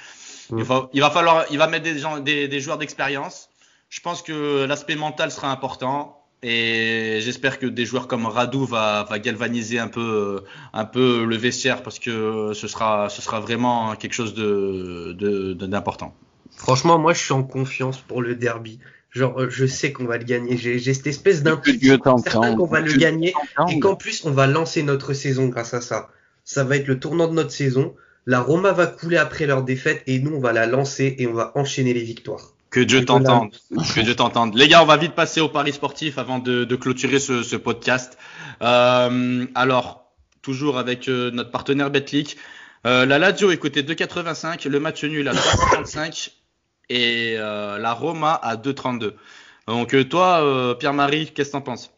Il, 0.56 0.64
va, 0.64 0.90
il 0.94 1.02
va 1.02 1.10
falloir, 1.10 1.46
il 1.50 1.58
va 1.58 1.68
mettre 1.68 1.86
des, 1.86 1.98
gens, 1.98 2.20
des, 2.20 2.48
des 2.48 2.60
joueurs 2.60 2.78
d'expérience. 2.78 3.50
Je 3.90 4.00
pense 4.02 4.22
que 4.22 4.66
l'aspect 4.66 4.96
mental 4.96 5.32
sera 5.32 5.50
important. 5.52 6.25
Et 6.48 7.22
j'espère 7.22 7.58
que 7.58 7.66
des 7.66 7.86
joueurs 7.86 8.08
comme 8.08 8.28
Radou 8.28 8.66
va, 8.66 9.04
va, 9.10 9.18
galvaniser 9.18 9.80
un 9.80 9.88
peu, 9.88 10.44
un 10.74 10.86
peu 10.86 11.26
le 11.26 11.36
vestiaire 11.36 11.82
parce 11.82 11.98
que 11.98 12.52
ce 12.54 12.68
sera, 12.68 13.10
ce 13.10 13.24
sera 13.24 13.40
vraiment 13.40 13.96
quelque 13.96 14.14
chose 14.14 14.36
d'important. 14.36 16.06
De, 16.06 16.52
de, 16.52 16.56
Franchement, 16.56 17.00
moi, 17.00 17.14
je 17.14 17.20
suis 17.24 17.34
en 17.34 17.42
confiance 17.42 17.98
pour 17.98 18.22
le 18.22 18.36
derby. 18.36 18.78
Genre, 19.10 19.50
je 19.50 19.66
sais 19.66 19.92
qu'on 19.92 20.06
va 20.06 20.20
le 20.20 20.24
gagner. 20.24 20.56
J'ai 20.56 20.94
cette 20.94 21.08
espèce 21.08 21.42
d'intuition 21.42 21.98
certain 22.20 22.56
qu'on 22.56 22.68
va 22.68 22.82
le 22.82 22.94
gagner 22.94 23.34
et 23.68 23.80
qu'en 23.80 23.96
plus, 23.96 24.24
on 24.24 24.32
va 24.32 24.46
lancer 24.46 24.84
notre 24.84 25.14
saison 25.14 25.48
grâce 25.48 25.74
à 25.74 25.82
ça. 25.82 26.10
Ça 26.44 26.64
va 26.64 26.76
être 26.76 26.86
le 26.86 27.00
tournant 27.00 27.28
de 27.28 27.34
notre 27.34 27.52
saison. 27.52 27.96
La 28.28 28.40
Roma 28.40 28.72
va 28.72 28.86
couler 28.86 29.18
après 29.18 29.48
leur 29.48 29.64
défaite 29.64 30.04
et 30.06 30.20
nous, 30.20 30.36
on 30.36 30.40
va 30.40 30.54
la 30.54 30.68
lancer 30.68 31.16
et 31.18 31.26
on 31.26 31.34
va 31.34 31.54
enchaîner 31.56 31.96
les 31.96 32.04
victoires. 32.04 32.55
Que 32.76 32.82
Dieu 32.82 33.06
t'entende. 33.06 33.56
Que 33.96 34.02
Dieu 34.02 34.18
t'entende. 34.18 34.54
Les 34.54 34.68
gars, 34.68 34.84
on 34.84 34.86
va 34.86 34.98
vite 34.98 35.14
passer 35.14 35.40
au 35.40 35.48
Paris 35.48 35.72
sportif 35.72 36.18
avant 36.18 36.40
de, 36.40 36.66
de 36.66 36.76
clôturer 36.76 37.20
ce, 37.20 37.42
ce 37.42 37.56
podcast. 37.56 38.18
Euh, 38.62 39.46
alors, 39.56 40.12
toujours 40.42 40.78
avec 40.78 41.08
euh, 41.08 41.32
notre 41.32 41.52
partenaire 41.52 41.90
Betclic. 41.90 42.36
Euh, 42.86 43.06
la 43.06 43.18
Lazio 43.18 43.50
est 43.52 43.58
côté 43.60 43.82
2,85, 43.82 44.68
le 44.68 44.80
match 44.82 45.06
nul 45.06 45.26
à 45.30 45.32
3,35 45.32 46.32
et 46.90 47.36
euh, 47.38 47.78
la 47.78 47.94
Roma 47.94 48.34
à 48.34 48.58
2,32. 48.58 49.14
Donc 49.68 50.10
toi, 50.10 50.76
Pierre-Marie, 50.78 51.32
qu'est-ce 51.32 51.52
que 51.52 51.54
t'en 51.54 51.62
penses? 51.62 51.95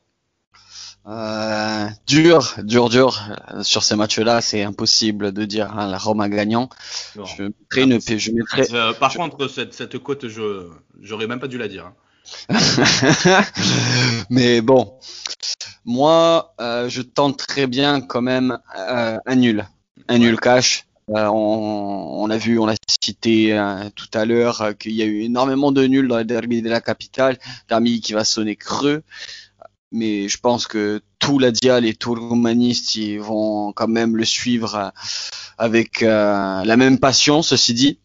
Euh, 1.07 1.87
dur, 2.05 2.55
dur, 2.63 2.89
dur. 2.89 3.19
Sur 3.61 3.83
ces 3.83 3.95
matchs-là, 3.95 4.41
c'est 4.41 4.63
impossible 4.63 5.31
de 5.31 5.45
dire 5.45 5.71
hein, 5.77 5.87
la 5.87 5.97
Roma 5.97 6.27
gagnant. 6.29 6.69
Bon. 7.15 7.25
Je 7.25 7.43
mettrai 7.43 7.83
une, 7.83 7.99
je 8.01 8.31
mettrai. 8.31 8.67
Euh, 8.73 8.93
par 8.93 9.11
je... 9.11 9.17
contre, 9.17 9.47
cette, 9.47 9.73
cette 9.73 9.97
côte, 9.99 10.27
je, 10.27 10.69
j'aurais 11.01 11.27
même 11.27 11.39
pas 11.39 11.47
dû 11.47 11.57
la 11.57 11.67
dire. 11.67 11.85
Hein. 11.85 11.93
Mais 14.29 14.61
bon, 14.61 14.99
moi, 15.85 16.53
euh, 16.59 16.89
je 16.89 17.01
tente 17.01 17.37
très 17.37 17.67
bien 17.67 18.01
quand 18.01 18.21
même 18.21 18.59
euh, 18.77 19.17
un 19.25 19.35
nul, 19.35 19.65
un 20.07 20.17
nul 20.17 20.39
cash. 20.39 20.85
Euh, 21.09 21.27
on, 21.27 22.23
on, 22.23 22.29
a 22.29 22.37
vu, 22.37 22.59
on 22.59 22.65
l'a 22.65 22.75
cité 23.01 23.57
tout 23.95 24.09
à 24.13 24.25
l'heure, 24.25 24.77
qu'il 24.77 24.91
y 24.91 25.01
a 25.01 25.05
eu 25.05 25.21
énormément 25.21 25.71
de 25.71 25.87
nuls 25.87 26.09
dans 26.09 26.17
le 26.17 26.25
derby 26.25 26.61
de 26.61 26.69
la 26.69 26.81
capitale, 26.81 27.37
derby 27.69 28.01
qui 28.01 28.11
va 28.11 28.25
sonner 28.25 28.57
creux 28.57 29.03
mais 29.91 30.27
je 30.27 30.37
pense 30.39 30.67
que 30.67 31.01
tout 31.19 31.39
la 31.39 31.51
Dial 31.51 31.85
et 31.85 31.93
tout 31.93 32.15
le 32.15 32.21
romaniste 32.21 32.95
ils 32.95 33.19
vont 33.19 33.71
quand 33.73 33.87
même 33.87 34.15
le 34.17 34.25
suivre 34.25 34.91
avec 35.57 36.03
euh, 36.03 36.63
la 36.63 36.77
même 36.77 36.99
passion, 36.99 37.41
ceci 37.41 37.73
dit. 37.73 37.99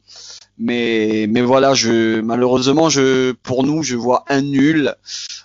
Mais, 0.59 1.26
mais 1.28 1.41
voilà, 1.41 1.74
je, 1.74 2.20
malheureusement, 2.20 2.89
je, 2.89 3.33
pour 3.33 3.64
nous, 3.64 3.83
je 3.83 3.97
vois 3.97 4.24
un 4.28 4.43
nul, 4.43 4.95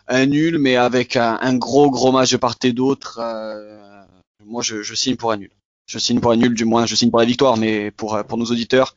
un 0.08 0.26
nul, 0.26 0.58
mais 0.60 0.76
avec 0.76 1.16
un, 1.16 1.40
un 1.42 1.56
gros, 1.56 1.90
gros 1.90 2.12
match 2.12 2.32
de 2.32 2.38
part 2.38 2.56
et 2.64 2.74
d'autre. 2.74 3.20
Euh, 3.22 4.04
moi, 4.46 4.62
je, 4.62 4.94
signe 4.94 5.16
pour 5.16 5.32
un 5.32 5.38
nul. 5.38 5.52
Je 5.88 5.98
signe 5.98 6.20
pour 6.20 6.32
un 6.32 6.36
nul, 6.36 6.54
du 6.54 6.66
moins, 6.66 6.86
je 6.86 6.96
signe 6.96 7.10
pour 7.10 7.20
la 7.20 7.26
victoire, 7.26 7.58
mais 7.58 7.90
pour, 7.92 8.22
pour 8.28 8.38
nos 8.38 8.46
auditeurs, 8.46 8.96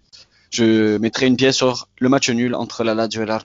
je 0.50 0.98
mettrai 0.98 1.26
une 1.26 1.36
pièce 1.36 1.56
sur 1.56 1.88
le 2.00 2.08
match 2.08 2.28
nul 2.30 2.54
entre 2.54 2.84
la 2.84 2.94
Lazio 2.94 3.22
et 3.22 3.26
la. 3.26 3.40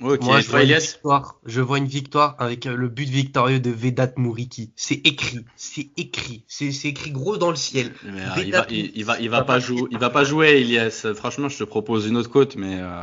Moi, 0.00 0.18
je 0.40 0.50
vois, 0.50 0.64
victoire, 0.64 1.40
je 1.46 1.60
vois, 1.60 1.78
une 1.78 1.86
victoire 1.86 2.34
avec 2.40 2.64
le 2.64 2.88
but 2.88 3.08
victorieux 3.08 3.60
de 3.60 3.70
Vedat 3.70 4.12
Mouriki. 4.16 4.72
C'est 4.74 5.00
écrit, 5.06 5.44
c'est 5.54 5.88
écrit, 5.96 6.44
c'est 6.48 6.84
écrit 6.84 7.12
gros 7.12 7.36
dans 7.36 7.50
le 7.50 7.56
ciel. 7.56 7.92
Mais, 8.04 8.20
euh, 8.20 8.42
il, 8.44 8.50
va, 8.50 8.66
il, 8.70 8.90
il, 8.96 9.04
va, 9.04 9.20
il, 9.20 9.30
va, 9.30 9.42
pas 9.42 9.60
jouer, 9.60 9.84
il 9.92 9.98
va 9.98 10.10
pas 10.10 10.24
jouer, 10.24 10.60
Elias. 10.60 11.06
Franchement, 11.14 11.48
je 11.48 11.58
te 11.58 11.64
propose 11.64 12.08
une 12.08 12.16
autre 12.16 12.30
côte, 12.30 12.56
mais 12.56 12.80
euh, 12.80 13.00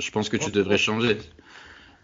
je 0.00 0.10
pense 0.10 0.28
que 0.28 0.36
tu 0.36 0.50
devrais 0.50 0.76
changer. 0.76 1.18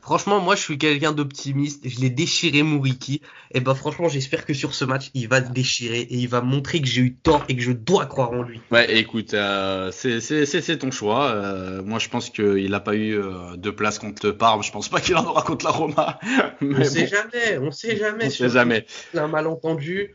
Franchement, 0.03 0.41
moi, 0.41 0.57
je 0.57 0.63
suis 0.63 0.79
quelqu'un 0.79 1.13
d'optimiste. 1.13 1.87
Je 1.89 2.01
l'ai 2.01 2.11
déchiré, 2.11 2.63
Mouriki. 2.63 3.21
Et 3.53 3.61
ben, 3.61 3.75
franchement, 3.75 4.09
j'espère 4.09 4.47
que 4.47 4.55
sur 4.55 4.75
ce 4.75 4.85
match, 4.85 5.11
il 5.15 5.29
va 5.29 5.41
déchirer 5.41 6.01
et 6.01 6.15
il 6.15 6.29
va 6.29 6.41
montrer 6.41 6.81
que 6.81 6.89
j'ai 6.89 7.03
eu 7.03 7.15
tort 7.15 7.45
et 7.49 7.57
que 7.57 7.63
je 7.63 7.73
dois 7.73 8.07
croire 8.07 8.33
en 8.33 8.43
lui. 8.43 8.61
Ouais, 8.71 8.99
écoute, 8.99 9.35
euh, 9.35 9.91
c'est 9.93 10.79
ton 10.79 10.91
choix. 10.91 11.31
Euh, 11.31 11.83
moi, 11.83 11.99
je 11.99 12.09
pense 12.09 12.31
qu'il 12.31 12.71
n'a 12.71 12.81
pas 12.81 12.95
eu 12.95 13.15
euh, 13.15 13.57
de 13.57 13.71
place 13.71 13.99
contre 13.99 14.31
Parme. 14.31 14.63
Je 14.63 14.73
pense 14.73 14.89
pas 14.89 15.01
qu'il 15.01 15.17
en 15.17 15.25
aura 15.25 15.43
contre 15.43 15.65
la 15.65 15.73
Roma. 15.73 16.19
Mais 16.61 16.81
on 16.81 16.85
sait 16.85 17.07
jamais. 17.07 17.59
On 17.59 17.71
sait 17.71 17.97
jamais. 17.97 18.27
On 18.27 18.31
sait 18.31 18.49
jamais. 18.49 18.87
Un 19.15 19.29
malentendu. 19.29 20.15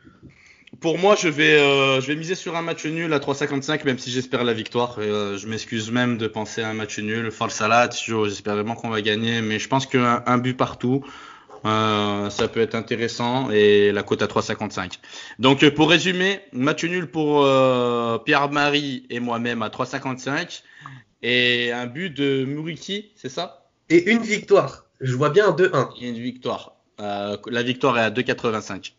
Pour 0.79 0.97
moi, 0.97 1.15
je 1.15 1.27
vais, 1.27 1.57
euh, 1.57 2.01
je 2.01 2.07
vais 2.07 2.15
miser 2.15 2.35
sur 2.35 2.55
un 2.55 2.61
match 2.61 2.85
nul 2.85 3.13
à 3.13 3.19
3,55, 3.19 3.85
même 3.85 3.99
si 3.99 4.09
j'espère 4.09 4.43
la 4.43 4.53
victoire. 4.53 4.95
Euh, 4.99 5.37
je 5.37 5.47
m'excuse 5.47 5.91
même 5.91 6.17
de 6.17 6.27
penser 6.27 6.61
à 6.61 6.69
un 6.69 6.73
match 6.73 6.97
nul. 6.99 7.31
False 7.31 7.53
salade, 7.53 7.93
j'espère 7.93 8.55
vraiment 8.55 8.75
qu'on 8.75 8.89
va 8.89 9.01
gagner, 9.01 9.41
mais 9.41 9.59
je 9.59 9.67
pense 9.67 9.85
qu'un 9.85 10.23
un 10.25 10.37
but 10.37 10.55
partout, 10.55 11.05
euh, 11.65 12.29
ça 12.29 12.47
peut 12.47 12.61
être 12.61 12.73
intéressant 12.73 13.51
et 13.51 13.91
la 13.91 14.01
cote 14.01 14.21
à 14.23 14.27
3,55. 14.27 14.99
Donc, 15.39 15.67
pour 15.69 15.89
résumer, 15.89 16.41
match 16.51 16.83
nul 16.83 17.11
pour 17.11 17.41
Pierre-Marie 18.23 19.05
et 19.09 19.19
moi-même 19.19 19.61
à 19.61 19.69
3,55 19.69 20.63
et 21.21 21.71
un 21.71 21.85
but 21.85 22.09
de 22.09 22.43
Muriki, 22.45 23.11
c'est 23.15 23.29
ça? 23.29 23.69
Et 23.89 24.11
une 24.11 24.23
victoire. 24.23 24.85
Je 24.99 25.15
vois 25.15 25.29
bien 25.29 25.49
un 25.49 25.51
2-1. 25.51 25.89
Et 26.01 26.09
une 26.09 26.19
victoire. 26.19 26.77
La 26.97 27.63
victoire 27.63 27.99
est 27.99 28.03
à 28.03 28.09
2,85. 28.09 28.93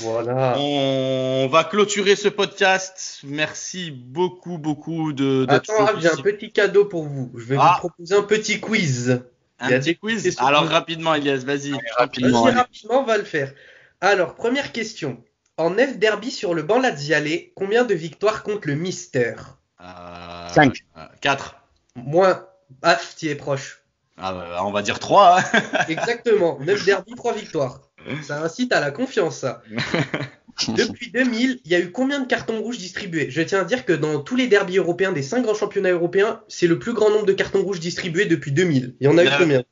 Voilà. 0.00 0.54
On 0.58 1.48
va 1.50 1.64
clôturer 1.64 2.16
ce 2.16 2.28
podcast. 2.28 3.20
Merci 3.24 3.90
beaucoup, 3.90 4.58
beaucoup 4.58 5.12
de. 5.12 5.46
Attends, 5.48 5.98
j'ai 5.98 6.08
un 6.10 6.16
petit 6.16 6.52
cadeau 6.52 6.84
pour 6.84 7.04
vous. 7.04 7.30
Je 7.36 7.44
vais 7.44 7.56
Ah. 7.58 7.74
vous 7.82 7.88
proposer 7.88 8.14
un 8.14 8.22
petit 8.22 8.60
quiz. 8.60 9.22
Un 9.58 9.68
Il 9.68 9.70
y 9.70 9.74
a 9.74 9.78
petit 9.78 9.90
des 9.90 9.94
quiz. 9.96 10.36
Alors 10.38 10.66
rapidement, 10.66 11.14
Elias, 11.14 11.42
vas-y. 11.46 11.72
Rapidement. 11.96 12.42
Vas-y, 12.42 12.50
allez. 12.52 12.60
rapidement, 12.60 13.00
on 13.00 13.04
va 13.04 13.16
le 13.16 13.24
faire. 13.24 13.52
Alors, 14.00 14.34
première 14.34 14.72
question. 14.72 15.22
En 15.56 15.72
F 15.74 15.96
derby 15.96 16.30
sur 16.30 16.52
le 16.52 16.62
banc 16.62 16.78
lazialé, 16.80 17.52
combien 17.56 17.84
de 17.84 17.94
victoires 17.94 18.42
compte 18.42 18.66
le 18.66 18.74
Mister? 18.74 19.34
Euh, 19.80 20.48
Cinq. 20.50 20.84
4. 21.22 21.56
Moins. 21.94 22.44
Ah, 22.82 22.98
tu 23.16 23.28
es 23.28 23.34
proche. 23.34 23.80
Ah, 24.18 24.32
bah, 24.34 24.60
on 24.64 24.72
va 24.72 24.82
dire 24.82 24.98
3. 24.98 25.38
Exactement. 25.88 26.58
9 26.60 26.84
derby, 26.84 27.14
3 27.14 27.32
victoires. 27.32 27.80
Ça 28.22 28.42
incite 28.42 28.72
à 28.72 28.80
la 28.80 28.90
confiance, 28.90 29.38
ça. 29.38 29.62
Depuis 30.68 31.10
2000, 31.10 31.60
il 31.64 31.70
y 31.70 31.74
a 31.74 31.80
eu 31.80 31.90
combien 31.92 32.20
de 32.20 32.26
cartons 32.26 32.60
rouges 32.60 32.78
distribués? 32.78 33.30
Je 33.30 33.42
tiens 33.42 33.60
à 33.60 33.64
dire 33.64 33.84
que 33.84 33.92
dans 33.92 34.20
tous 34.20 34.36
les 34.36 34.48
derbys 34.48 34.78
européens 34.78 35.12
des 35.12 35.22
5 35.22 35.42
grands 35.42 35.54
championnats 35.54 35.90
européens, 35.90 36.40
c'est 36.48 36.66
le 36.66 36.78
plus 36.78 36.94
grand 36.94 37.10
nombre 37.10 37.26
de 37.26 37.34
cartons 37.34 37.62
rouges 37.62 37.80
distribués 37.80 38.24
depuis 38.24 38.52
2000. 38.52 38.96
Il 39.00 39.04
y 39.04 39.08
en 39.08 39.18
a 39.18 39.22
eu 39.22 39.26
Neuf. 39.26 39.38
combien? 39.38 39.64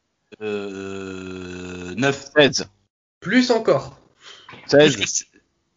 Euh, 0.43 1.95
9. 1.97 2.31
16, 2.37 2.67
Plus 3.21 3.51
encore. 3.51 3.99
16, 4.67 5.25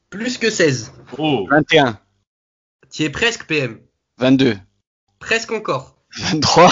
Plus 0.10 0.38
que 0.38 0.49
16. 0.49 0.91
Oh. 1.18 1.47
21, 1.49 1.99
Tu 2.91 3.03
es 3.03 3.10
presque 3.10 3.45
PM. 3.45 3.80
22, 4.18 4.58
Presque 5.20 5.51
encore. 5.51 5.97
23, 6.18 6.72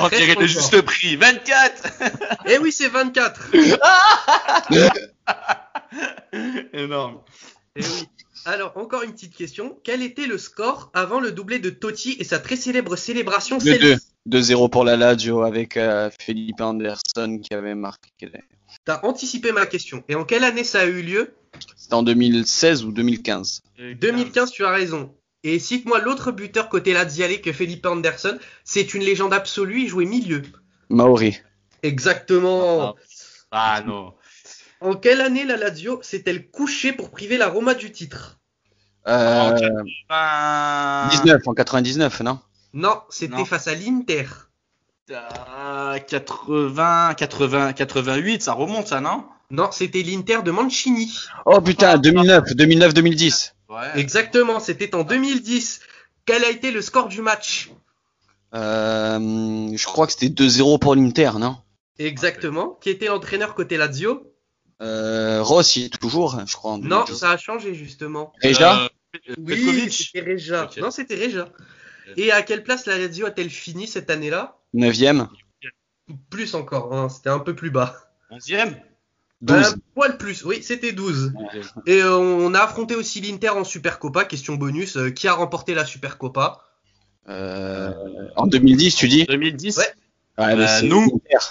On 0.00 0.08
dirait 0.08 0.34
le 0.38 0.46
juste 0.46 0.80
prix. 0.82 1.16
24. 1.16 1.88
Eh 2.48 2.58
oui, 2.58 2.72
c'est 2.72 2.88
24. 2.88 3.50
Énorme. 6.72 7.20
Eh 7.76 7.82
oui. 7.82 8.08
Alors, 8.44 8.72
encore 8.76 9.02
une 9.02 9.12
petite 9.12 9.36
question. 9.36 9.78
Quel 9.84 10.02
était 10.02 10.26
le 10.26 10.38
score 10.38 10.90
avant 10.94 11.20
le 11.20 11.32
doublé 11.32 11.58
de 11.58 11.70
Totti 11.70 12.16
et 12.18 12.24
sa 12.24 12.38
très 12.38 12.56
célèbre 12.56 12.96
célébration 12.96 13.58
2-2. 13.58 13.60
selfie 13.60 14.06
2-0 14.28 14.70
pour 14.70 14.84
la 14.84 14.96
Lazio 14.96 15.42
avec 15.42 15.76
euh, 15.76 16.10
Felipe 16.20 16.60
Anderson 16.60 17.40
qui 17.42 17.54
avait 17.54 17.74
marqué. 17.74 18.10
T'as 18.84 19.00
anticipé 19.02 19.52
ma 19.52 19.66
question. 19.66 20.02
Et 20.08 20.14
en 20.14 20.24
quelle 20.24 20.44
année 20.44 20.64
ça 20.64 20.80
a 20.80 20.86
eu 20.86 21.02
lieu? 21.02 21.34
C'était 21.76 21.94
en 21.94 22.02
2016 22.02 22.84
ou 22.84 22.92
2015 22.92 23.62
2015, 24.00 24.50
tu 24.50 24.64
as 24.64 24.70
raison. 24.70 25.14
Et 25.48 25.58
cite-moi 25.58 25.98
l'autre 26.00 26.30
buteur 26.30 26.68
côté 26.68 26.92
Laziale 26.92 27.40
que 27.40 27.54
Felipe 27.54 27.86
Anderson. 27.86 28.38
C'est 28.64 28.92
une 28.92 29.02
légende 29.02 29.32
absolue, 29.32 29.80
il 29.82 29.88
jouait 29.88 30.04
milieu. 30.04 30.42
Maori. 30.90 31.38
Exactement. 31.82 32.94
Ah 33.50 33.82
non. 33.86 34.12
En 34.82 34.94
quelle 34.94 35.22
année 35.22 35.44
la 35.44 35.56
Lazio 35.56 36.00
s'est-elle 36.02 36.50
couchée 36.50 36.92
pour 36.92 37.10
priver 37.10 37.38
la 37.38 37.48
Roma 37.48 37.72
du 37.72 37.90
titre? 37.90 38.38
Euh, 39.06 39.58
Ben, 40.10 41.08
19 41.10 41.40
en 41.46 41.54
99, 41.54 42.20
non? 42.20 42.40
Non, 42.74 43.00
c'était 43.08 43.46
face 43.46 43.68
à 43.68 43.74
l'Inter. 43.74 44.26
euh, 45.10 45.98
80, 45.98 47.14
80, 47.14 47.72
88, 47.72 48.42
ça 48.42 48.52
remonte 48.52 48.88
ça, 48.88 49.00
non? 49.00 49.24
Non, 49.50 49.70
c'était 49.72 50.02
l'Inter 50.02 50.42
de 50.44 50.50
Mancini. 50.50 51.10
Oh 51.46 51.62
putain, 51.62 51.96
2009, 51.96 52.50
2009-2010. 52.50 53.52
Ouais. 53.68 53.98
Exactement, 53.98 54.60
c'était 54.60 54.94
en 54.94 55.04
2010. 55.04 55.80
Quel 56.24 56.44
a 56.44 56.50
été 56.50 56.70
le 56.70 56.80
score 56.82 57.08
du 57.08 57.20
match? 57.22 57.70
Euh, 58.54 59.18
je 59.76 59.84
crois 59.84 60.06
que 60.06 60.12
c'était 60.12 60.28
2-0 60.28 60.78
pour 60.78 60.94
l'Inter, 60.94 61.32
non? 61.38 61.56
Exactement. 61.98 62.78
Qui 62.80 62.90
était 62.90 63.06
l'entraîneur 63.06 63.54
côté 63.54 63.76
Lazio? 63.76 64.32
Euh, 64.80 65.42
Ross, 65.42 65.76
il 65.76 65.86
est 65.86 65.98
toujours, 66.00 66.40
je 66.46 66.54
crois. 66.54 66.72
en 66.72 66.78
Non, 66.78 67.04
2010. 67.04 67.14
ça 67.18 67.30
a 67.32 67.36
changé 67.36 67.74
justement. 67.74 68.32
Déjà 68.42 68.84
Euh, 68.84 69.34
Oui, 69.38 69.90
c'était 69.90 70.20
Reja. 70.20 70.70
Non, 70.80 70.90
c'était 70.90 71.16
Reja. 71.16 71.48
Et 72.16 72.30
à 72.32 72.42
quelle 72.42 72.62
place 72.62 72.86
la 72.86 72.96
Lazio 72.98 73.26
a-t-elle 73.26 73.50
fini 73.50 73.86
cette 73.86 74.08
année-là? 74.10 74.56
9ème, 74.74 75.28
Plus 76.30 76.54
encore, 76.54 76.94
hein, 76.94 77.08
c'était 77.08 77.30
un 77.30 77.38
peu 77.38 77.54
plus 77.54 77.70
bas. 77.70 77.96
11e 78.30 78.74
12. 79.40 79.66
Un 79.66 79.74
poil 79.94 80.16
plus, 80.18 80.44
oui, 80.44 80.62
c'était 80.62 80.92
12. 80.92 81.32
Et 81.86 82.02
euh, 82.02 82.16
on 82.18 82.54
a 82.54 82.60
affronté 82.60 82.94
aussi 82.96 83.20
l'Inter 83.20 83.50
en 83.50 83.64
Supercopa, 83.64 84.24
question 84.24 84.56
bonus. 84.56 84.96
euh, 84.96 85.10
qui 85.10 85.28
a 85.28 85.32
remporté 85.34 85.74
la 85.74 85.84
Supercopa 85.84 86.62
Euh, 87.28 87.92
en 88.36 88.46
2010, 88.46 88.96
tu 88.96 89.06
dis? 89.08 89.24
2010 89.26 89.76
Ouais. 89.78 89.84
Ouais, 90.38 90.54
Euh, 90.54 90.66
c'est 90.80 90.86
nous. 90.86 91.02
l'Inter. 91.02 91.44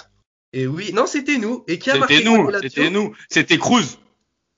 Et 0.52 0.66
oui, 0.66 0.92
non, 0.92 1.06
c'était 1.06 1.38
nous. 1.38 1.64
Et 1.68 1.78
qui 1.78 1.90
a 1.90 1.98
marqué 1.98 2.24
nous, 2.24 2.50
c'était 2.62 2.90
nous, 2.90 3.14
c'était 3.28 3.58
Cruz. 3.58 3.98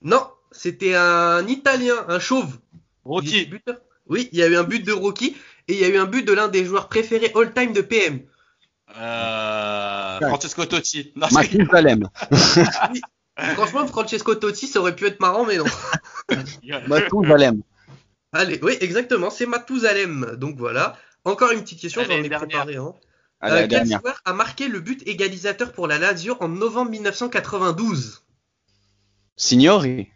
Non, 0.03 0.27
c'était 0.51 0.95
un 0.95 1.47
Italien, 1.47 1.95
un 2.09 2.19
chauve. 2.21 2.59
Rocky. 3.05 3.47
buteur. 3.47 3.77
Oui, 4.09 4.29
il 4.33 4.39
y 4.39 4.43
a 4.43 4.47
eu 4.49 4.57
un 4.57 4.65
but 4.65 4.85
de 4.85 4.93
Rocky 4.93 5.37
et 5.69 5.75
il 5.75 5.79
y 5.81 5.85
a 5.85 5.89
eu 5.89 5.97
un 5.99 6.07
but 6.07 6.25
de 6.27 6.33
l'un 6.33 6.49
des 6.49 6.65
joueurs 6.65 6.89
préférés 6.89 7.33
all-time 7.37 7.73
de 7.73 7.81
PM. 7.81 8.21
Euh. 8.99 10.19
Francesco 10.21 10.65
Totti. 10.65 11.13
Non, 11.17 11.27
c'est- 11.29 11.35
Mathusalem. 11.35 12.09
Franchement, 13.55 13.87
Francesco 13.87 14.35
Totti, 14.35 14.67
ça 14.67 14.81
aurait 14.81 14.95
pu 14.97 15.07
être 15.07 15.21
marrant, 15.21 15.45
mais 15.45 15.57
non. 15.57 15.65
Mathusalem. 16.89 17.63
Allez, 18.33 18.61
oui, 18.63 18.77
exactement, 18.81 19.31
c'est 19.31 19.47
Matouzalem. 19.47 20.37
Donc 20.37 20.57
voilà. 20.57 20.97
Encore 21.25 21.51
une 21.53 21.61
petite 21.63 21.81
question, 21.81 22.03
j'en 22.05 22.11
ai 22.13 22.29
dernière. 22.29 22.41
préparé. 22.41 22.77
Hein. 22.77 22.95
Allez, 23.41 23.55
Euh, 23.55 23.59
quel 23.61 23.69
dernière. 23.69 24.01
joueur 24.01 24.21
a 24.25 24.33
marqué 24.33 24.69
le 24.69 24.81
but 24.81 25.03
égalisateur 25.07 25.73
pour 25.73 25.87
la 25.89 25.99
Lazio 25.99 26.37
en 26.41 26.49
novembre 26.49 26.91
1992 26.93 28.23
Signori. 29.37 30.09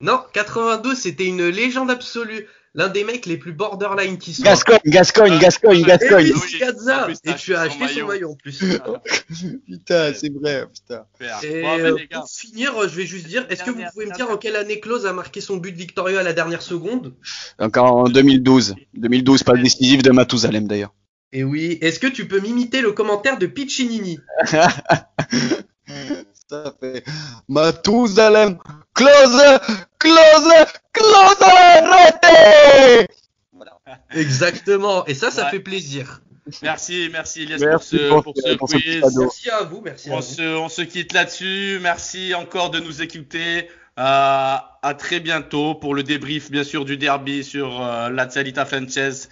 Non, 0.00 0.22
92, 0.32 0.96
c'était 0.96 1.26
une 1.26 1.46
légende 1.48 1.90
absolue. 1.90 2.46
L'un 2.74 2.88
des 2.88 3.02
mecs 3.02 3.26
les 3.26 3.36
plus 3.36 3.52
borderline 3.52 4.16
qui 4.16 4.32
soit. 4.32 4.44
Gascogne, 4.44 4.78
Gascogne, 4.86 5.38
Gascogne, 5.40 5.80
Eh 5.80 5.84
Gascogne. 5.88 6.26
oui, 6.26 6.32
Oui, 6.34 6.58
plus, 7.06 7.18
Et 7.24 7.34
tu 7.34 7.54
as 7.54 7.62
acheté 7.62 7.88
son 7.88 8.06
maillot. 8.06 8.30
en 8.30 8.34
plus. 8.36 8.60
Putain, 9.66 10.12
c'est 10.14 10.32
vrai, 10.32 10.66
putain. 10.72 11.04
Et 11.42 11.62
Bon, 11.62 11.78
euh, 11.80 11.96
les 11.98 12.06
gars. 12.06 12.20
pour 12.20 12.30
finir, 12.30 12.72
je 12.88 12.94
vais 12.94 13.06
juste 13.06 13.26
dire, 13.26 13.44
est-ce 13.50 13.64
que 13.64 13.70
vous 13.70 13.82
pouvez 13.92 14.06
me 14.06 14.14
dire 14.14 14.30
en 14.30 14.36
quelle 14.36 14.54
année 14.54 14.78
Klose 14.78 15.04
a 15.06 15.12
marqué 15.12 15.40
son 15.40 15.56
but 15.56 15.74
victorieux 15.74 16.18
à 16.18 16.22
la 16.22 16.32
dernière 16.32 16.62
seconde? 16.62 17.14
Encore 17.58 17.92
en 17.96 18.04
2012. 18.04 18.76
2012, 18.94 19.42
pas 19.42 19.54
décisif 19.56 20.02
de 20.02 20.10
Mathusalem 20.12 20.68
d'ailleurs. 20.68 20.94
Et 21.32 21.42
oui, 21.44 21.78
est-ce 21.80 21.98
que 22.00 22.06
tu 22.08 22.26
peux 22.28 22.40
m'imiter 22.40 22.80
le 22.82 22.92
commentaire 22.92 23.38
de 23.38 23.46
Piccinini? 23.46 24.18
Ça 26.48 26.74
fait 26.80 27.04
Mathusalem. 27.48 28.58
Close, 28.94 29.42
close, 29.98 30.52
Exactement, 34.12 35.04
et 35.06 35.14
ça, 35.14 35.30
ça 35.30 35.44
Ouais. 35.44 35.50
fait 35.50 35.60
plaisir. 35.60 36.22
Merci, 36.62 37.08
merci 37.12 37.42
Elias 37.42 37.58
Merci 37.60 37.96
pour 38.08 38.22
ce, 38.22 38.22
pour 38.22 38.34
ce- 38.36 38.54
pour 38.56 38.68
ce 38.68 38.76
quiz. 38.76 38.84
petit 38.84 39.00
cadeau. 39.00 39.20
Merci 39.22 39.50
à 39.50 39.62
vous, 39.62 39.80
merci 39.84 40.10
à 40.10 40.14
On 40.14 40.16
vous. 40.16 40.22
se, 40.22 40.56
on 40.56 40.68
se 40.68 40.82
quitte 40.82 41.12
là-dessus. 41.12 41.78
Merci 41.80 42.34
encore 42.34 42.70
de 42.70 42.80
nous 42.80 43.02
écouter. 43.02 43.68
Euh, 43.98 44.56
à 44.82 44.94
très 44.98 45.20
bientôt 45.20 45.74
pour 45.74 45.94
le 45.94 46.02
débrief, 46.02 46.50
bien 46.50 46.64
sûr, 46.64 46.84
du 46.84 46.96
derby 46.96 47.44
sur 47.44 47.80
euh, 47.84 48.08
la 48.10 48.28
Salita 48.30 48.64
Sanchez. 48.66 49.28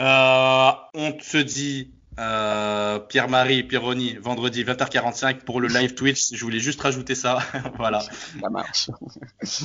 Euh, 0.00 0.70
on 0.94 1.16
se 1.20 1.38
dit 1.38 1.90
euh, 2.18 2.98
Pierre-Marie 3.00 3.64
Pironi 3.64 4.14
vendredi 4.20 4.62
20h45 4.64 5.38
pour 5.40 5.60
le 5.60 5.68
live 5.68 5.94
Twitch. 5.94 6.32
Je 6.32 6.42
voulais 6.44 6.60
juste 6.60 6.80
rajouter 6.80 7.14
ça. 7.14 7.38
voilà. 7.76 8.00
Ça 8.00 8.48
marche. 8.50 8.88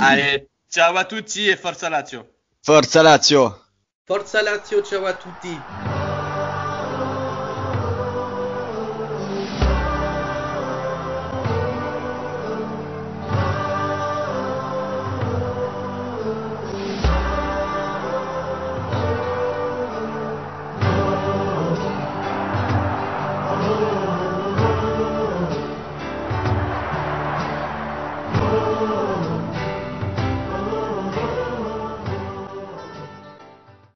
Allez, 0.02 0.47
ciao 0.70 0.95
à 0.95 1.05
tutti 1.05 1.49
et 1.49 1.57
forza 1.57 1.89
Lazio. 1.89 2.26
Forza 2.61 3.01
Lazio. 3.01 3.65
Forza 4.05 4.41
Lazio, 4.41 4.82
ciao 4.82 5.05
a 5.05 5.13
tutti. 5.13 5.99